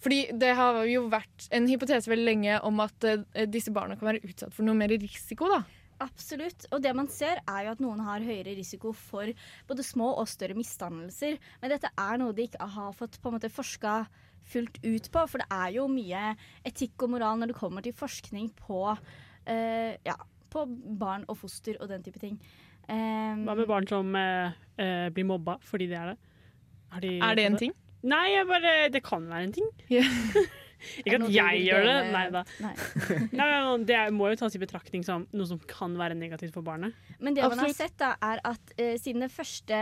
fordi 0.00 0.22
det 0.40 0.54
har 0.56 0.78
jo 0.88 1.02
vært 1.12 1.50
en 1.52 1.66
hypotese 1.68 2.08
veldig 2.08 2.24
lenge 2.24 2.60
om 2.64 2.80
at 2.80 3.04
eh, 3.04 3.44
disse 3.50 3.72
barna 3.74 3.98
kan 4.00 4.12
være 4.12 4.22
utsatt 4.24 4.54
for 4.56 4.64
noe 4.64 4.78
mer 4.78 4.94
risiko. 4.94 5.50
da. 5.52 5.60
Absolutt. 6.00 6.64
Og 6.72 6.80
det 6.84 6.92
man 6.96 7.10
ser, 7.12 7.42
er 7.44 7.66
jo 7.66 7.74
at 7.74 7.82
noen 7.84 8.00
har 8.06 8.24
høyere 8.24 8.56
risiko 8.56 8.94
for 8.96 9.30
både 9.68 9.84
små 9.84 10.14
og 10.20 10.28
større 10.30 10.56
misdannelser. 10.56 11.36
Men 11.60 11.74
dette 11.74 11.90
er 11.92 12.20
noe 12.20 12.36
de 12.36 12.48
ikke 12.48 12.70
har 12.76 12.96
fått 12.96 13.20
på 13.20 13.30
en 13.30 13.36
måte 13.36 13.52
forska 13.52 14.02
fullt 14.50 14.80
ut 14.84 15.10
på. 15.12 15.26
For 15.28 15.42
det 15.42 15.48
er 15.52 15.76
jo 15.76 15.86
mye 15.92 16.34
etikk 16.66 17.04
og 17.04 17.14
moral 17.16 17.40
når 17.40 17.52
det 17.52 17.58
kommer 17.60 17.84
til 17.84 17.96
forskning 17.96 18.50
på, 18.58 18.82
eh, 19.46 19.94
ja, 20.06 20.16
på 20.50 20.64
barn 21.00 21.28
og 21.28 21.38
foster 21.42 21.76
og 21.80 21.92
den 21.92 22.02
type 22.06 22.22
ting. 22.22 22.40
Um, 22.90 23.44
Hva 23.46 23.54
med 23.54 23.68
barn 23.70 23.86
som 23.86 24.16
eh, 24.18 24.56
eh, 24.80 25.10
blir 25.14 25.28
mobba 25.28 25.60
fordi 25.62 25.86
de 25.92 25.94
er 25.94 26.08
det? 26.10 26.16
Er, 26.90 27.00
de 27.04 27.12
Er 27.22 27.36
det 27.38 27.44
en 27.46 27.60
ting? 27.60 27.76
Nei, 28.02 28.24
jeg 28.32 28.48
bare, 28.48 28.72
det 28.90 29.02
kan 29.04 29.28
være 29.28 29.46
en 29.46 29.52
ting. 29.52 29.68
Ja. 29.92 30.02
ikke 31.04 31.20
at 31.20 31.28
jeg 31.34 31.66
gjør 31.66 31.86
det, 31.88 31.98
nei 32.14 32.24
da. 32.34 32.44
Nei. 32.64 32.72
Nei, 33.36 33.50
men 33.52 33.86
det 33.88 34.00
må 34.16 34.30
jo 34.32 34.40
tas 34.40 34.56
i 34.56 34.62
betraktning 34.62 35.04
som 35.06 35.26
noe 35.32 35.48
som 35.48 35.60
kan 35.70 35.94
være 35.98 36.18
negativt 36.18 36.56
for 36.56 36.66
barnet. 36.66 36.96
Men 37.20 37.36
det 37.36 37.46
man 37.46 37.62
har 37.64 37.76
sett, 37.76 37.96
da, 38.00 38.14
er 38.24 38.42
at 38.48 38.74
uh, 38.76 38.96
siden 39.00 39.24
det 39.26 39.32
første 39.34 39.78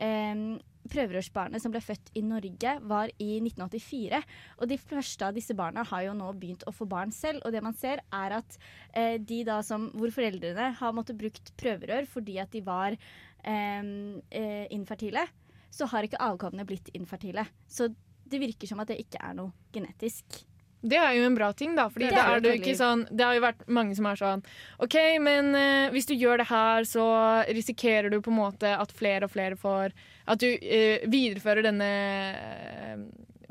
um, 0.00 0.44
prøverørsbarnet 0.90 1.62
som 1.62 1.72
ble 1.74 1.82
født 1.84 2.10
i 2.18 2.22
Norge, 2.24 2.74
var 2.88 3.12
i 3.20 3.30
1984. 3.38 4.20
Og 4.58 4.70
de 4.70 4.78
første 4.80 5.26
av 5.26 5.36
disse 5.36 5.56
barna 5.56 5.84
har 5.86 6.06
jo 6.06 6.16
nå 6.16 6.30
begynt 6.40 6.64
å 6.68 6.74
få 6.74 6.88
barn 6.90 7.12
selv. 7.14 7.44
Og 7.44 7.54
det 7.54 7.62
man 7.64 7.76
ser, 7.78 8.02
er 8.14 8.36
at 8.40 8.58
eh, 8.96 9.16
de 9.20 9.42
da 9.46 9.60
som 9.66 9.90
hvor 9.94 10.12
foreldrene 10.14 10.72
har 10.80 10.96
måttet 10.96 11.20
brukt 11.20 11.52
prøverør 11.60 12.08
fordi 12.10 12.38
at 12.42 12.52
de 12.54 12.64
var 12.66 12.96
eh, 12.96 14.66
infertile, 14.74 15.26
så 15.70 15.86
har 15.92 16.06
ikke 16.06 16.22
avkommene 16.22 16.66
blitt 16.66 16.90
infertile. 16.96 17.46
Så 17.70 17.92
det 18.30 18.40
virker 18.42 18.70
som 18.70 18.80
at 18.82 18.92
det 18.92 19.00
ikke 19.02 19.20
er 19.22 19.36
noe 19.36 19.52
genetisk. 19.74 20.44
Det 20.80 20.96
er 20.96 21.12
jo 21.18 21.26
en 21.28 21.36
bra 21.36 21.50
ting, 21.52 21.74
da. 21.76 21.88
Fordi 21.92 22.08
Det 22.08 22.16
er 22.16 22.40
det, 22.40 22.50
er 22.50 22.60
ikke 22.60 22.76
sånn, 22.78 23.04
det 23.12 23.24
har 23.24 23.36
jo 23.36 23.44
vært 23.44 23.64
mange 23.68 23.96
som 23.96 24.06
er 24.08 24.20
sånn 24.20 24.42
OK, 24.80 24.96
men 25.20 25.52
uh, 25.52 25.88
hvis 25.92 26.08
du 26.08 26.14
gjør 26.14 26.40
det 26.40 26.48
her, 26.48 26.86
så 26.88 27.06
risikerer 27.50 28.08
du 28.12 28.20
på 28.24 28.32
en 28.32 28.38
måte 28.40 28.70
at 28.72 28.94
flere 28.96 29.28
og 29.28 29.34
flere 29.34 29.58
får 29.60 29.92
At 30.24 30.40
du 30.40 30.48
uh, 30.48 31.04
viderefører 31.10 31.68
denne 31.68 31.90
eh, 31.90 33.02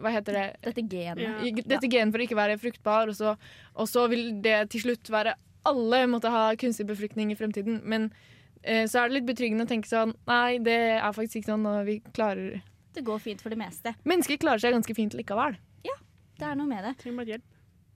Hva 0.02 0.14
heter 0.16 0.40
det? 0.40 0.48
Dette 0.66 0.86
genet. 0.90 1.22
Ja. 1.22 1.68
Dette 1.76 1.92
genet 1.92 2.16
for 2.16 2.24
å 2.24 2.26
ikke 2.26 2.40
være 2.40 2.58
fruktbar, 2.62 3.12
og 3.12 3.20
så, 3.20 3.36
og 3.76 3.92
så 3.92 4.08
vil 4.10 4.42
det 4.42 4.64
til 4.74 4.88
slutt 4.88 5.14
være 5.14 5.38
Alle 5.70 6.02
måtte 6.10 6.34
ha 6.34 6.50
kunstig 6.58 6.88
befruktning 6.90 7.34
i 7.34 7.38
fremtiden. 7.38 7.84
Men 7.86 8.10
uh, 8.66 8.88
så 8.90 9.04
er 9.04 9.12
det 9.12 9.20
litt 9.20 9.30
betryggende 9.30 9.70
å 9.70 9.70
tenke 9.70 9.92
sånn 9.92 10.18
Nei, 10.26 10.58
det 10.66 10.82
er 10.98 11.14
faktisk 11.14 11.44
ikke 11.44 11.54
sånn, 11.54 11.70
og 11.70 11.86
vi 11.86 12.00
klarer 12.10 12.64
Det 13.00 13.06
går 13.08 13.24
fint 13.24 13.42
for 13.42 13.54
det 13.54 13.60
meste. 13.62 13.96
Mennesker 14.04 14.40
klarer 14.42 14.62
seg 14.62 14.76
ganske 14.76 14.96
fint 14.98 15.16
likevel. 15.16 15.56
Ja, 15.88 15.96
Det 16.40 16.52
er 16.52 16.60
noe 16.60 16.68
med 16.68 16.84
det. 16.84 16.98
Trenger 17.00 17.24
bare 17.24 17.36
hjelp. 17.38 17.48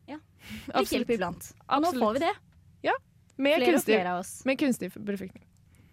Litt 0.80 0.92
hjelp 0.96 1.14
iblant. 1.16 1.54
Og 1.68 1.84
nå 1.84 1.94
får 2.00 2.18
vi 2.18 2.26
det. 2.26 2.34
Med 3.36 3.58
Flere 3.58 3.70
og 3.70 3.74
kunstig 3.74 3.96
flere 3.96 4.12
av 4.14 4.20
oss. 4.22 4.34
Med 4.46 4.60
kunstig 4.62 4.90
befruktning. 4.94 5.46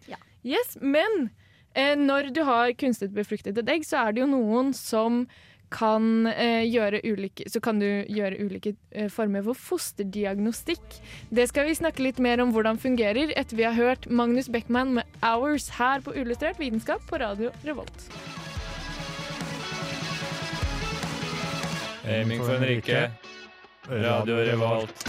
Ja. 0.09 0.19
Yes, 0.45 0.75
men 0.81 1.29
eh, 1.73 1.95
når 1.97 2.33
du 2.35 2.43
har 2.45 2.73
kunstig 2.77 3.11
befruktet 3.15 3.57
et 3.57 3.71
egg, 3.71 3.87
så 3.87 4.03
er 4.05 4.13
det 4.13 4.23
jo 4.23 4.29
noen 4.29 4.75
som 4.77 5.25
kan 5.71 6.27
eh, 6.27 6.65
gjøre 6.67 6.99
ulike 7.07 7.45
Så 7.47 7.61
kan 7.63 7.79
du 7.79 7.87
gjøre 7.87 8.43
ulike 8.43 8.73
eh, 8.91 9.07
former 9.09 9.45
for 9.45 9.55
fosterdiagnostikk. 9.71 10.99
Det 11.31 11.47
skal 11.49 11.69
vi 11.69 11.77
snakke 11.79 12.03
litt 12.03 12.19
mer 12.19 12.43
om 12.43 12.51
hvordan 12.51 12.81
fungerer 12.81 13.31
etter 13.39 13.57
vi 13.57 13.65
har 13.69 13.77
hørt 13.79 14.09
Magnus 14.11 14.51
Beckmann 14.51 14.97
med 14.99 15.19
'Hours' 15.21 15.71
her 15.79 16.03
på 16.03 16.13
Uillustrert 16.13 16.59
vitenskap 16.59 17.07
på 17.07 17.23
Radio 17.23 17.55
Revolt. 17.63 18.50
Aiming 22.05 22.41
for 22.41 22.57
Henrike. 22.57 23.11
Radio 23.89 24.35
Revolt. 24.35 25.03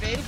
Vel. 0.00 0.24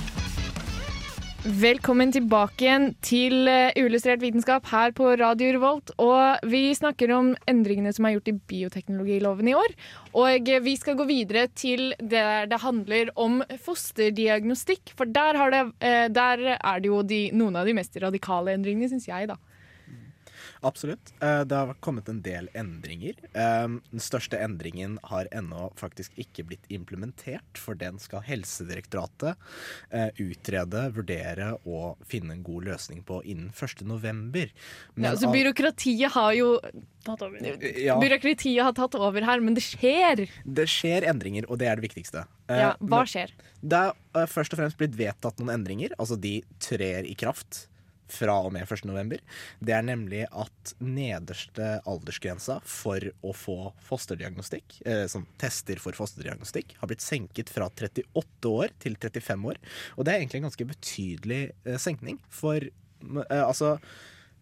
Velkommen 1.59 2.13
tilbake 2.15 2.63
igjen 2.63 2.85
til 3.03 3.49
eh, 3.51 3.75
Uillustrert 3.79 4.23
vitenskap 4.23 4.69
her 4.71 4.93
på 4.95 5.09
Radio 5.19 5.51
Revolt. 5.57 5.91
Og 5.99 6.47
vi 6.47 6.69
snakker 6.75 7.11
om 7.15 7.33
endringene 7.51 7.91
som 7.95 8.07
er 8.07 8.15
gjort 8.15 8.31
i 8.31 8.37
bioteknologiloven 8.53 9.51
i 9.51 9.57
år. 9.59 9.75
Og 10.13 10.47
eh, 10.47 10.63
vi 10.63 10.77
skal 10.79 10.95
gå 10.99 11.09
videre 11.09 11.49
til 11.51 11.89
der 11.99 12.47
det 12.47 12.63
handler 12.63 13.11
om 13.19 13.41
fosterdiagnostikk. 13.67 14.95
For 14.95 15.03
der, 15.03 15.35
har 15.35 15.51
det, 15.51 15.65
eh, 15.83 16.07
der 16.07 16.47
er 16.55 16.79
det 16.79 16.93
jo 16.93 17.03
de, 17.03 17.25
noen 17.35 17.59
av 17.59 17.67
de 17.67 17.75
mest 17.75 17.99
radikale 17.99 18.55
endringene, 18.55 18.87
syns 18.91 19.11
jeg, 19.11 19.33
da. 19.33 19.39
Absolutt. 20.61 21.13
Eh, 21.21 21.43
Det 21.43 21.55
har 21.55 21.73
kommet 21.79 22.09
en 22.09 22.21
del 22.21 22.49
endringer. 22.53 23.15
Eh, 23.33 23.67
Den 23.91 23.99
største 24.03 24.37
endringen 24.39 24.97
har 25.03 25.27
ennå 25.31 25.71
faktisk 25.79 26.11
ikke 26.17 26.45
blitt 26.49 26.65
implementert, 26.69 27.57
for 27.57 27.75
den 27.75 27.99
skal 27.99 28.21
Helsedirektoratet 28.27 29.35
eh, 29.91 30.09
utrede, 30.19 30.87
vurdere 30.95 31.53
og 31.65 31.97
finne 32.09 32.33
en 32.37 32.43
god 32.43 32.65
løsning 32.69 33.03
på 33.05 33.21
innen 33.23 33.51
1. 33.53 33.85
november. 33.87 34.49
Men 34.95 35.11
Ja, 35.11 35.15
så 35.17 35.31
byråkratiet 35.31 36.11
har 36.11 36.33
jo 36.33 36.59
Tatt 37.05 37.21
over. 37.23 37.39
ja, 37.79 37.95
Byråkratiet 37.99 38.61
har 38.61 38.73
tatt 38.75 38.95
over 38.99 39.23
her, 39.23 39.39
men 39.39 39.53
det 39.55 39.63
skjer! 39.63 40.27
det 40.45 40.65
skjer 40.67 41.05
endringer, 41.07 41.45
og 41.49 41.57
det 41.61 41.67
er 41.67 41.79
det 41.79 41.87
viktigste. 41.87 42.25
Ja, 42.49 42.73
hva 42.81 43.05
skjer? 43.07 43.31
Det 43.61 43.79
er 43.79 44.27
først 44.27 44.53
og 44.53 44.59
fremst 44.59 44.77
blitt 44.77 44.97
vedtatt 44.99 45.39
noen 45.39 45.53
endringer, 45.55 45.93
altså 45.97 46.19
de 46.19 46.41
trer 46.59 47.07
i 47.07 47.15
kraft 47.15 47.67
fra 48.13 48.35
og 48.45 48.53
med 48.55 48.65
1. 48.65 48.85
november. 48.89 49.21
Det 49.63 49.75
er 49.75 49.85
nemlig 49.85 50.25
at 50.27 50.73
nederste 50.83 51.71
aldersgrensa 51.89 52.59
for 52.65 53.03
å 53.25 53.33
få 53.35 53.57
fosterdiagnostikk, 53.87 54.79
eh, 54.85 55.05
som 55.11 55.27
tester 55.41 55.81
for 55.81 55.97
fosterdiagnostikk, 55.97 56.75
har 56.79 56.91
blitt 56.91 57.05
senket 57.05 57.51
fra 57.53 57.69
38 57.69 58.53
år 58.53 58.75
til 58.81 58.97
35 58.99 59.49
år. 59.53 59.59
Og 59.97 60.05
det 60.05 60.13
er 60.13 60.23
egentlig 60.23 60.43
en 60.43 60.49
ganske 60.49 60.69
betydelig 60.73 61.41
eh, 61.65 61.79
senkning, 61.81 62.21
for 62.29 62.63
eh, 62.63 63.43
altså 63.43 63.77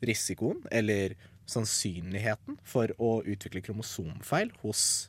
risikoen, 0.05 0.63
eller 0.71 1.17
sannsynligheten 1.47 2.57
for 2.67 2.91
å 2.99 3.21
utvikle 3.23 3.63
kromosomfeil 3.63 4.51
hos 4.65 5.07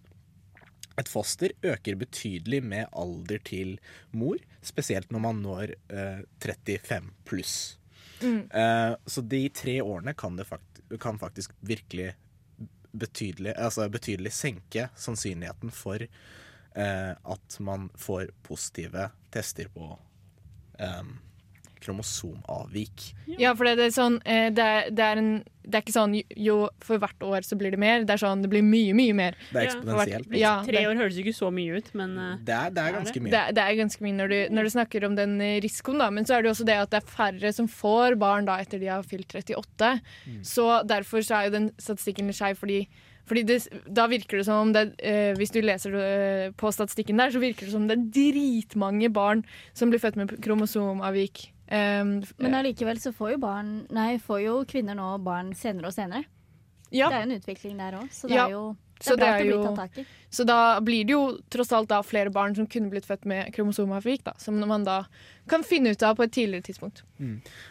et 0.98 1.10
foster 1.10 1.54
øker 1.62 1.98
betydelig 1.98 2.62
med 2.64 2.88
alder 2.96 3.42
til 3.46 3.76
mor, 4.10 4.40
spesielt 4.66 5.12
når 5.14 5.22
man 5.22 5.42
når 5.44 5.74
eh, 5.94 6.24
35 6.42 7.12
pluss. 7.28 7.54
Eh, 8.22 8.94
så 9.06 9.20
de 9.20 9.42
tre 9.48 9.78
årene 9.82 10.14
kan 10.18 10.36
det 10.36 10.48
fakt 10.48 10.80
kan 11.00 11.18
faktisk 11.20 11.52
virkelig 11.60 12.14
betydelig, 12.92 13.52
altså 13.56 13.88
betydelig 13.92 14.32
senke 14.32 14.88
sannsynligheten 14.96 15.70
for 15.74 16.02
eh, 16.02 17.12
at 17.12 17.58
man 17.60 17.90
får 17.94 18.30
positive 18.42 19.10
tester 19.34 19.68
på 19.74 19.90
eh, 20.78 21.02
kromosomavvik. 21.84 23.12
Ja, 23.38 23.54
for 23.56 23.68
det 23.68 23.78
er 23.88 23.94
sånn 23.94 24.18
eh, 24.24 24.48
det 24.54 24.64
er, 24.64 24.90
det, 24.94 25.04
er 25.04 25.20
en, 25.20 25.30
det 25.64 25.78
er 25.78 25.84
ikke 25.84 25.94
sånn 25.94 26.14
jo 26.36 26.56
for 26.84 27.00
hvert 27.02 27.24
år 27.26 27.46
så 27.46 27.58
blir 27.60 27.74
det 27.74 27.80
mer. 27.82 28.04
Det 28.08 28.14
er 28.16 28.22
sånn 28.22 28.42
det 28.44 28.50
blir 28.52 28.64
mye, 28.66 28.94
mye 28.96 29.16
mer. 29.16 29.36
Det 29.52 29.60
er 29.62 29.68
eksponentielt. 29.70 30.32
Ja, 30.40 30.54
Tre 30.66 30.84
år 30.90 31.00
høres 31.02 31.18
ikke 31.22 31.34
så 31.36 31.50
mye 31.54 31.78
ut, 31.80 31.90
men 31.98 32.16
eh, 32.18 32.36
Det 32.48 32.54
er, 32.56 32.70
det 32.76 32.84
er 32.86 32.96
ganske 32.98 33.14
det, 33.18 33.24
mye. 33.26 33.34
er- 33.42 33.52
det 33.58 33.64
er 33.66 33.80
ganske 33.82 34.06
mye 34.06 34.18
når 34.20 34.32
du, 34.34 34.38
når 34.58 34.62
du 34.70 34.74
snakker 34.76 35.08
om 35.10 35.18
den 35.18 35.36
risikoen, 35.64 35.98
da. 36.04 36.10
Men 36.10 36.24
så 36.28 36.36
er 36.38 36.42
det 36.42 36.50
jo 36.50 36.56
også 36.56 36.68
det 36.70 36.78
at 36.84 36.94
det 36.94 37.02
er 37.02 37.12
færre 37.18 37.52
som 37.54 37.68
får 37.68 38.18
barn 38.20 38.48
da 38.48 38.58
etter 38.62 38.80
de 38.82 38.90
har 38.92 39.02
fylt 39.06 39.34
38. 39.34 39.92
Så 40.42 40.68
derfor 40.88 41.22
så 41.26 41.38
er 41.42 41.48
jo 41.50 41.56
den 41.58 41.70
statistikken 41.78 42.26
litt 42.30 42.36
skeiv, 42.40 42.58
fordi 42.60 42.82
fordi 43.28 43.42
det, 43.44 43.56
da 43.92 44.06
virker 44.08 44.38
det 44.40 44.46
som 44.46 44.56
om 44.62 44.70
det, 44.72 44.94
eh, 45.04 45.34
Hvis 45.36 45.50
du 45.52 45.58
leser 45.60 45.92
eh, 46.00 46.50
på 46.56 46.70
statistikken 46.72 47.18
der, 47.20 47.28
så 47.28 47.36
virker 47.42 47.66
det 47.66 47.74
som 47.74 47.84
det 47.86 47.98
er 47.98 48.06
dritmange 48.32 49.10
barn 49.12 49.42
som 49.76 49.90
blir 49.92 50.00
født 50.00 50.16
med 50.16 50.32
kromosomavvik. 50.40 51.50
Um, 51.70 52.22
Men 52.40 52.54
allikevel 52.56 52.96
så 53.00 53.12
får 53.12 53.32
jo, 53.34 53.38
barn, 53.38 53.86
nei, 53.92 54.16
får 54.18 54.40
jo 54.46 54.64
kvinner 54.64 54.96
nå 54.96 55.18
barn 55.22 55.50
senere 55.54 55.90
og 55.90 55.92
senere. 55.92 56.24
ja, 56.90 57.08
Det 57.10 57.16
er 57.18 57.24
jo 57.26 57.30
en 57.30 57.40
utvikling 57.40 57.76
der 57.76 57.92
òg, 57.98 58.08
så 58.10 58.28
det 58.28 58.36
Ja. 58.36 58.46
er 58.46 58.50
jo 58.56 58.76
Det 58.98 59.04
Så, 59.04 59.12
er 59.12 59.16
bra 59.16 59.26
det 59.26 59.32
at 59.34 59.38
det 59.38 59.46
blir 59.52 59.62
tatt 59.62 59.76
tak 59.76 59.98
i. 59.98 60.06
så 60.30 60.44
da 60.46 60.80
blir 60.80 61.04
det 61.06 61.12
jo 61.12 61.38
tross 61.50 61.70
alt 61.72 61.88
da 61.88 62.00
flere 62.02 62.32
barn 62.32 62.54
som 62.56 62.66
kunne 62.66 62.90
blitt 62.90 63.04
født 63.06 63.26
med 63.26 63.52
kromosomavvik, 63.54 64.24
da, 64.24 64.32
som 64.38 64.58
man 64.58 64.82
da 64.82 65.04
kan 65.46 65.62
finne 65.62 65.90
ut 65.92 66.02
av 66.02 66.16
på 66.16 66.24
et 66.24 66.32
tidligere 66.32 66.62
tidspunkt. 66.64 67.02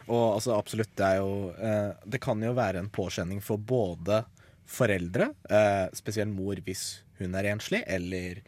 Og 0.08 0.36
altså, 0.36 0.56
absolutt, 0.58 0.96
det 0.96 1.04
er 1.06 1.18
jo 1.18 1.52
eh, 1.60 1.94
Det 2.08 2.22
kan 2.22 2.40
jo 2.42 2.54
være 2.54 2.78
en 2.80 2.90
påkjenning 2.90 3.42
for 3.44 3.58
både 3.58 4.24
foreldre, 4.66 5.34
eh, 5.50 5.90
spesielt 5.94 6.30
mor 6.34 6.56
hvis 6.56 7.02
hun 7.20 7.36
er 7.36 7.44
enslig, 7.52 7.84
eller 7.88 8.42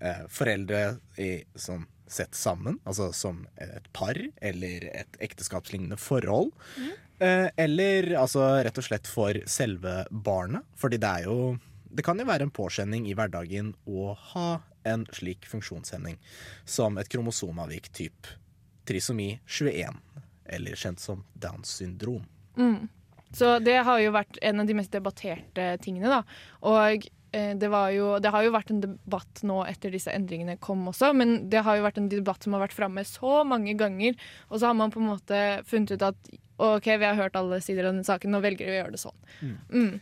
eh, 0.00 0.22
foreldre 0.28 0.98
i, 1.18 1.44
sånn 1.54 1.84
sett 2.12 2.36
sammen, 2.38 2.78
altså 2.88 3.10
som 3.16 3.42
et 3.60 3.88
par 3.96 4.18
eller 4.40 4.88
et 4.92 5.18
ekteskapslignende 5.24 5.98
forhold. 6.00 6.52
Mm. 6.76 6.92
eller 7.56 8.08
altså 8.18 8.40
rett 8.66 8.78
og 8.80 8.84
slett 8.86 9.06
for 9.06 9.36
selve 9.46 10.00
barnet, 10.10 10.64
fordi 10.74 10.98
det 10.98 11.10
er 11.20 11.28
jo 11.28 11.58
Det 11.92 12.02
kan 12.02 12.18
jo 12.18 12.24
være 12.24 12.46
en 12.46 12.50
påkjenning 12.50 13.04
i 13.06 13.12
hverdagen 13.12 13.74
å 13.84 14.14
ha 14.32 14.62
en 14.88 15.04
slik 15.12 15.44
funksjonshemning 15.44 16.16
som 16.64 16.96
et 16.98 17.10
kromosomavvik 17.12 17.90
typ 17.92 18.30
trisomi 18.88 19.40
21, 19.46 19.92
eller 20.56 20.74
kjent 20.74 21.00
som 21.00 21.20
Downs 21.34 21.68
syndrom. 21.68 22.24
Så 23.32 23.58
det 23.64 23.78
har 23.86 24.00
jo 24.02 24.12
vært 24.12 24.38
en 24.44 24.60
av 24.60 24.68
de 24.68 24.76
mest 24.76 24.92
debatterte 24.92 25.68
tingene, 25.84 26.10
da. 26.12 26.22
Og 26.68 27.06
det, 27.32 27.68
var 27.72 27.90
jo, 27.94 28.18
det 28.20 28.28
har 28.34 28.44
jo 28.44 28.52
vært 28.52 28.70
en 28.74 28.82
debatt 28.82 29.40
nå 29.48 29.62
etter 29.64 29.94
disse 29.94 30.12
endringene 30.12 30.58
kom 30.60 30.84
også, 30.90 31.12
men 31.16 31.46
det 31.52 31.62
har 31.64 31.78
jo 31.78 31.86
vært 31.86 32.00
en 32.02 32.10
debatt 32.12 32.44
som 32.44 32.56
har 32.56 32.66
vært 32.66 32.76
framme 32.76 33.04
så 33.08 33.40
mange 33.48 33.72
ganger, 33.80 34.18
og 34.50 34.58
så 34.58 34.68
har 34.68 34.76
man 34.76 34.92
på 34.92 35.00
en 35.00 35.08
måte 35.14 35.38
funnet 35.68 35.94
ut 35.94 36.04
at 36.10 36.32
OK, 36.62 36.86
vi 36.86 37.06
har 37.06 37.18
hørt 37.18 37.38
alle 37.38 37.60
sider 37.64 37.88
av 37.88 37.96
den 37.96 38.06
saken, 38.06 38.34
nå 38.34 38.42
velger 38.44 38.68
vi 38.68 38.74
å 38.74 38.80
gjøre 38.82 38.94
det 38.94 39.02
sånn. 39.02 39.56
Mm. 39.72 39.94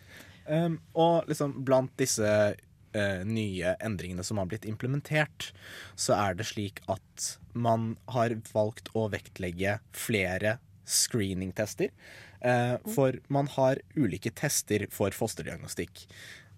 Um, 0.50 0.80
og 0.98 1.30
liksom 1.30 1.54
blant 1.64 1.92
disse 2.00 2.26
uh, 2.26 3.20
nye 3.26 3.76
endringene 3.78 4.24
som 4.26 4.40
har 4.42 4.50
blitt 4.50 4.66
implementert, 4.68 5.52
så 5.94 6.16
er 6.18 6.36
det 6.36 6.48
slik 6.50 6.82
at 6.90 7.30
man 7.52 7.94
har 8.12 8.34
valgt 8.52 8.90
å 8.98 9.06
vektlegge 9.12 9.78
flere 9.94 10.58
screeningtester. 10.90 11.94
Eh, 12.40 12.76
for 12.94 13.18
man 13.28 13.50
har 13.52 13.82
ulike 13.96 14.32
tester 14.32 14.86
for 14.92 15.12
fosterdiagnostikk. 15.12 16.06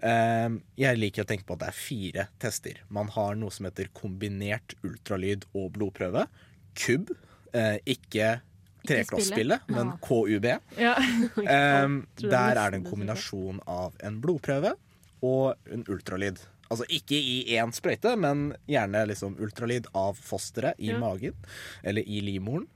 Eh, 0.03 0.49
jeg 0.83 0.99
liker 0.99 1.23
å 1.25 1.29
tenke 1.31 1.47
på 1.47 1.55
at 1.55 1.63
det 1.65 1.69
er 1.73 1.79
fire 1.79 2.25
tester. 2.43 2.81
Man 2.91 3.09
har 3.15 3.37
noe 3.39 3.51
som 3.55 3.69
heter 3.69 3.91
kombinert 3.95 4.75
ultralyd 4.83 5.47
og 5.55 5.73
blodprøve. 5.77 6.27
KUB. 6.75 7.13
Eh, 7.55 7.77
ikke 7.95 8.41
treklossspillet, 8.89 9.69
men 9.71 9.93
KUB. 10.03 10.49
Ja. 10.81 10.97
Er 11.47 11.87
der 12.19 12.57
er 12.59 12.73
det 12.73 12.81
en 12.81 12.89
kombinasjon 12.89 13.61
av 13.71 13.95
en 14.03 14.17
blodprøve 14.25 14.75
og 15.23 15.55
en 15.71 15.85
ultralyd. 15.87 16.41
Altså 16.73 16.87
ikke 16.89 17.15
i 17.21 17.37
én 17.55 17.71
sprøyte, 17.77 18.15
men 18.19 18.55
gjerne 18.67 19.05
liksom 19.11 19.37
ultralyd 19.45 19.87
av 19.95 20.17
fosteret 20.19 20.81
i 20.81 20.89
Ja. 20.91 20.99
magen 20.99 21.37
eller 21.85 22.03
i 22.09 22.23
livmoren. 22.25 22.67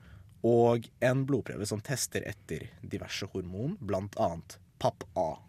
Og 0.45 0.85
en 1.01 1.25
blodprøve 1.25 1.65
som 1.67 1.81
tester 1.81 2.21
etter 2.29 2.69
diverse 2.85 3.25
hormon, 3.33 3.75
blant 3.81 4.15
annet 4.21 4.59
PAP-A. 4.79 5.39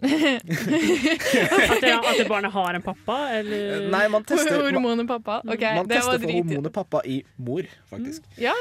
At, 0.00 1.80
det, 1.80 1.92
at 1.92 2.16
det 2.18 2.26
barnet 2.28 2.52
har 2.54 2.76
en 2.78 2.84
pappa, 2.84 3.16
eller 3.36 3.88
Nei, 3.92 4.04
man 4.12 4.24
tester, 4.24 4.56
Hormonet 4.64 5.08
pappa. 5.08 5.40
Okay, 5.44 5.76
man 5.76 5.88
det 5.90 5.98
tester 5.98 6.16
var 6.16 6.22
for 6.24 6.32
hormonet 6.38 6.72
pappa 6.76 7.02
i 7.04 7.20
mor, 7.36 7.68
faktisk. 7.90 8.24
Ja, 8.40 8.54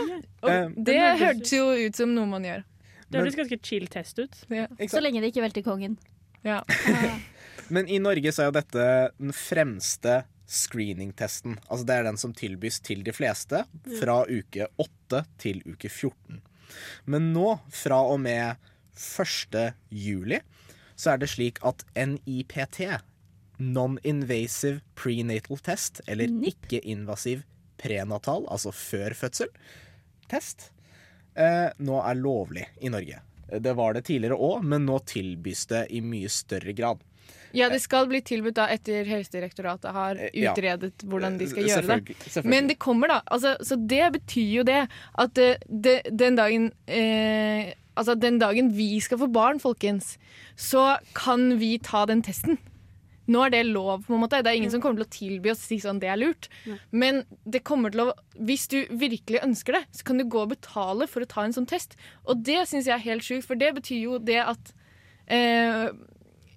og 0.43 0.49
Eh, 0.49 0.69
det 0.89 0.99
hørtes 1.21 1.53
jo 1.55 1.69
ut 1.77 1.95
som 1.95 2.11
noe 2.15 2.27
man 2.29 2.47
gjør. 2.47 2.65
Det 3.09 3.21
høres 3.21 3.37
ganske 3.39 3.59
chill 3.65 3.87
test 3.89 4.19
ut. 4.21 4.35
Ja. 4.53 4.67
Så 4.87 5.01
lenge 5.01 5.21
det 5.23 5.31
ikke 5.33 5.43
velter 5.45 5.65
kongen. 5.65 5.97
Ja. 6.45 6.61
Men 7.73 7.89
i 7.89 7.99
Norge 8.01 8.31
så 8.33 8.43
er 8.43 8.49
jo 8.49 8.57
dette 8.57 8.85
den 9.17 9.33
fremste 9.35 10.23
screeningtesten. 10.49 11.57
Altså 11.69 11.85
det 11.85 11.95
er 11.95 12.07
den 12.09 12.17
som 12.21 12.33
tilbys 12.33 12.79
til 12.85 13.03
de 13.05 13.13
fleste 13.13 13.63
fra 13.99 14.21
uke 14.29 14.69
8 14.81 15.23
til 15.41 15.61
uke 15.67 15.89
14. 15.89 16.41
Men 17.09 17.31
nå, 17.33 17.59
fra 17.73 18.01
og 18.09 18.19
med 18.23 18.57
1. 18.99 19.73
juli, 19.93 20.41
så 20.99 21.13
er 21.13 21.21
det 21.21 21.29
slik 21.31 21.61
at 21.63 21.85
NIPT, 21.95 22.81
Non-Invasive 23.59 24.81
Prenatal 24.99 25.61
Test, 25.63 26.01
eller 26.07 26.31
ikke-invasiv 26.51 27.45
prenatal, 27.79 28.45
altså 28.51 28.73
før 28.75 29.15
fødsel, 29.15 29.51
test, 30.29 30.69
eh, 31.39 31.69
nå 31.79 32.01
er 32.03 32.19
lovlig 32.19 32.67
i 32.83 32.91
Norge. 32.91 33.21
Det 33.49 33.73
var 33.73 33.95
det 33.95 34.05
tidligere 34.09 34.37
òg, 34.37 34.65
men 34.67 34.85
nå 34.85 34.99
tilbys 35.09 35.65
det 35.71 35.85
i 35.95 36.03
mye 36.05 36.29
større 36.29 36.75
grad. 36.77 37.05
ja, 37.51 37.69
det 37.69 37.79
skal 37.81 38.05
bli 38.05 38.19
tilbudt 38.21 38.59
da 38.59 38.67
etter 38.69 39.07
Helsedirektoratet 39.09 39.93
har 39.93 40.19
utredet 40.19 40.91
ja. 41.01 41.07
hvordan 41.09 41.37
de 41.39 41.47
skal 41.49 41.65
gjøre 41.65 41.81
det. 41.87 42.15
Selvfølgelig. 42.19 42.49
Men 42.53 42.67
det 42.69 42.75
kommer, 42.77 43.09
da. 43.09 43.21
Altså, 43.25 43.55
så 43.65 43.75
det 43.75 44.11
betyr 44.19 44.51
jo 44.59 44.65
det 44.67 44.83
at 45.23 45.41
eh, 45.41 45.63
det, 45.65 45.95
den 46.11 46.37
dagen 46.37 46.69
eh, 46.85 47.71
Altså 47.99 48.15
den 48.15 48.39
dagen 48.39 48.71
vi 48.75 48.93
skal 49.03 49.19
få 49.19 49.27
barn, 49.31 49.59
folkens, 49.59 50.15
så 50.55 50.97
kan 51.17 51.57
vi 51.59 51.75
ta 51.83 52.05
den 52.09 52.23
testen. 52.25 52.59
Nå 53.29 53.43
er 53.45 53.53
det 53.53 53.61
lov, 53.67 54.05
på 54.07 54.15
en 54.15 54.23
måte. 54.23 54.39
Det 54.41 54.49
er 54.49 54.57
ingen 54.57 54.71
som 54.73 54.81
kommer 54.81 55.03
til 55.03 55.05
å 55.05 55.13
tilby 55.13 55.51
oss 55.51 55.61
å 55.61 55.67
si 55.69 55.77
sånn 55.83 55.99
det 56.01 56.09
er 56.09 56.17
lurt. 56.17 56.47
Men 56.89 57.21
det 57.45 57.61
kommer 57.67 57.93
til 57.93 58.07
å 58.07 58.13
Hvis 58.39 58.69
du 58.71 58.79
virkelig 58.89 59.43
ønsker 59.43 59.75
det, 59.75 59.83
så 59.91 60.05
kan 60.07 60.17
du 60.17 60.23
gå 60.23 60.45
og 60.45 60.53
betale 60.55 61.05
for 61.11 61.21
å 61.21 61.29
ta 61.29 61.43
en 61.43 61.53
sånn 61.53 61.67
test. 61.69 61.97
Og 62.25 62.41
det 62.47 62.63
syns 62.69 62.87
jeg 62.87 62.95
er 62.95 63.03
helt 63.03 63.25
sjukt, 63.25 63.45
for 63.45 63.59
det 63.59 63.73
betyr 63.75 63.99
jo 64.07 64.17
det 64.17 64.39
at 64.45 64.73
eh, 65.27 65.89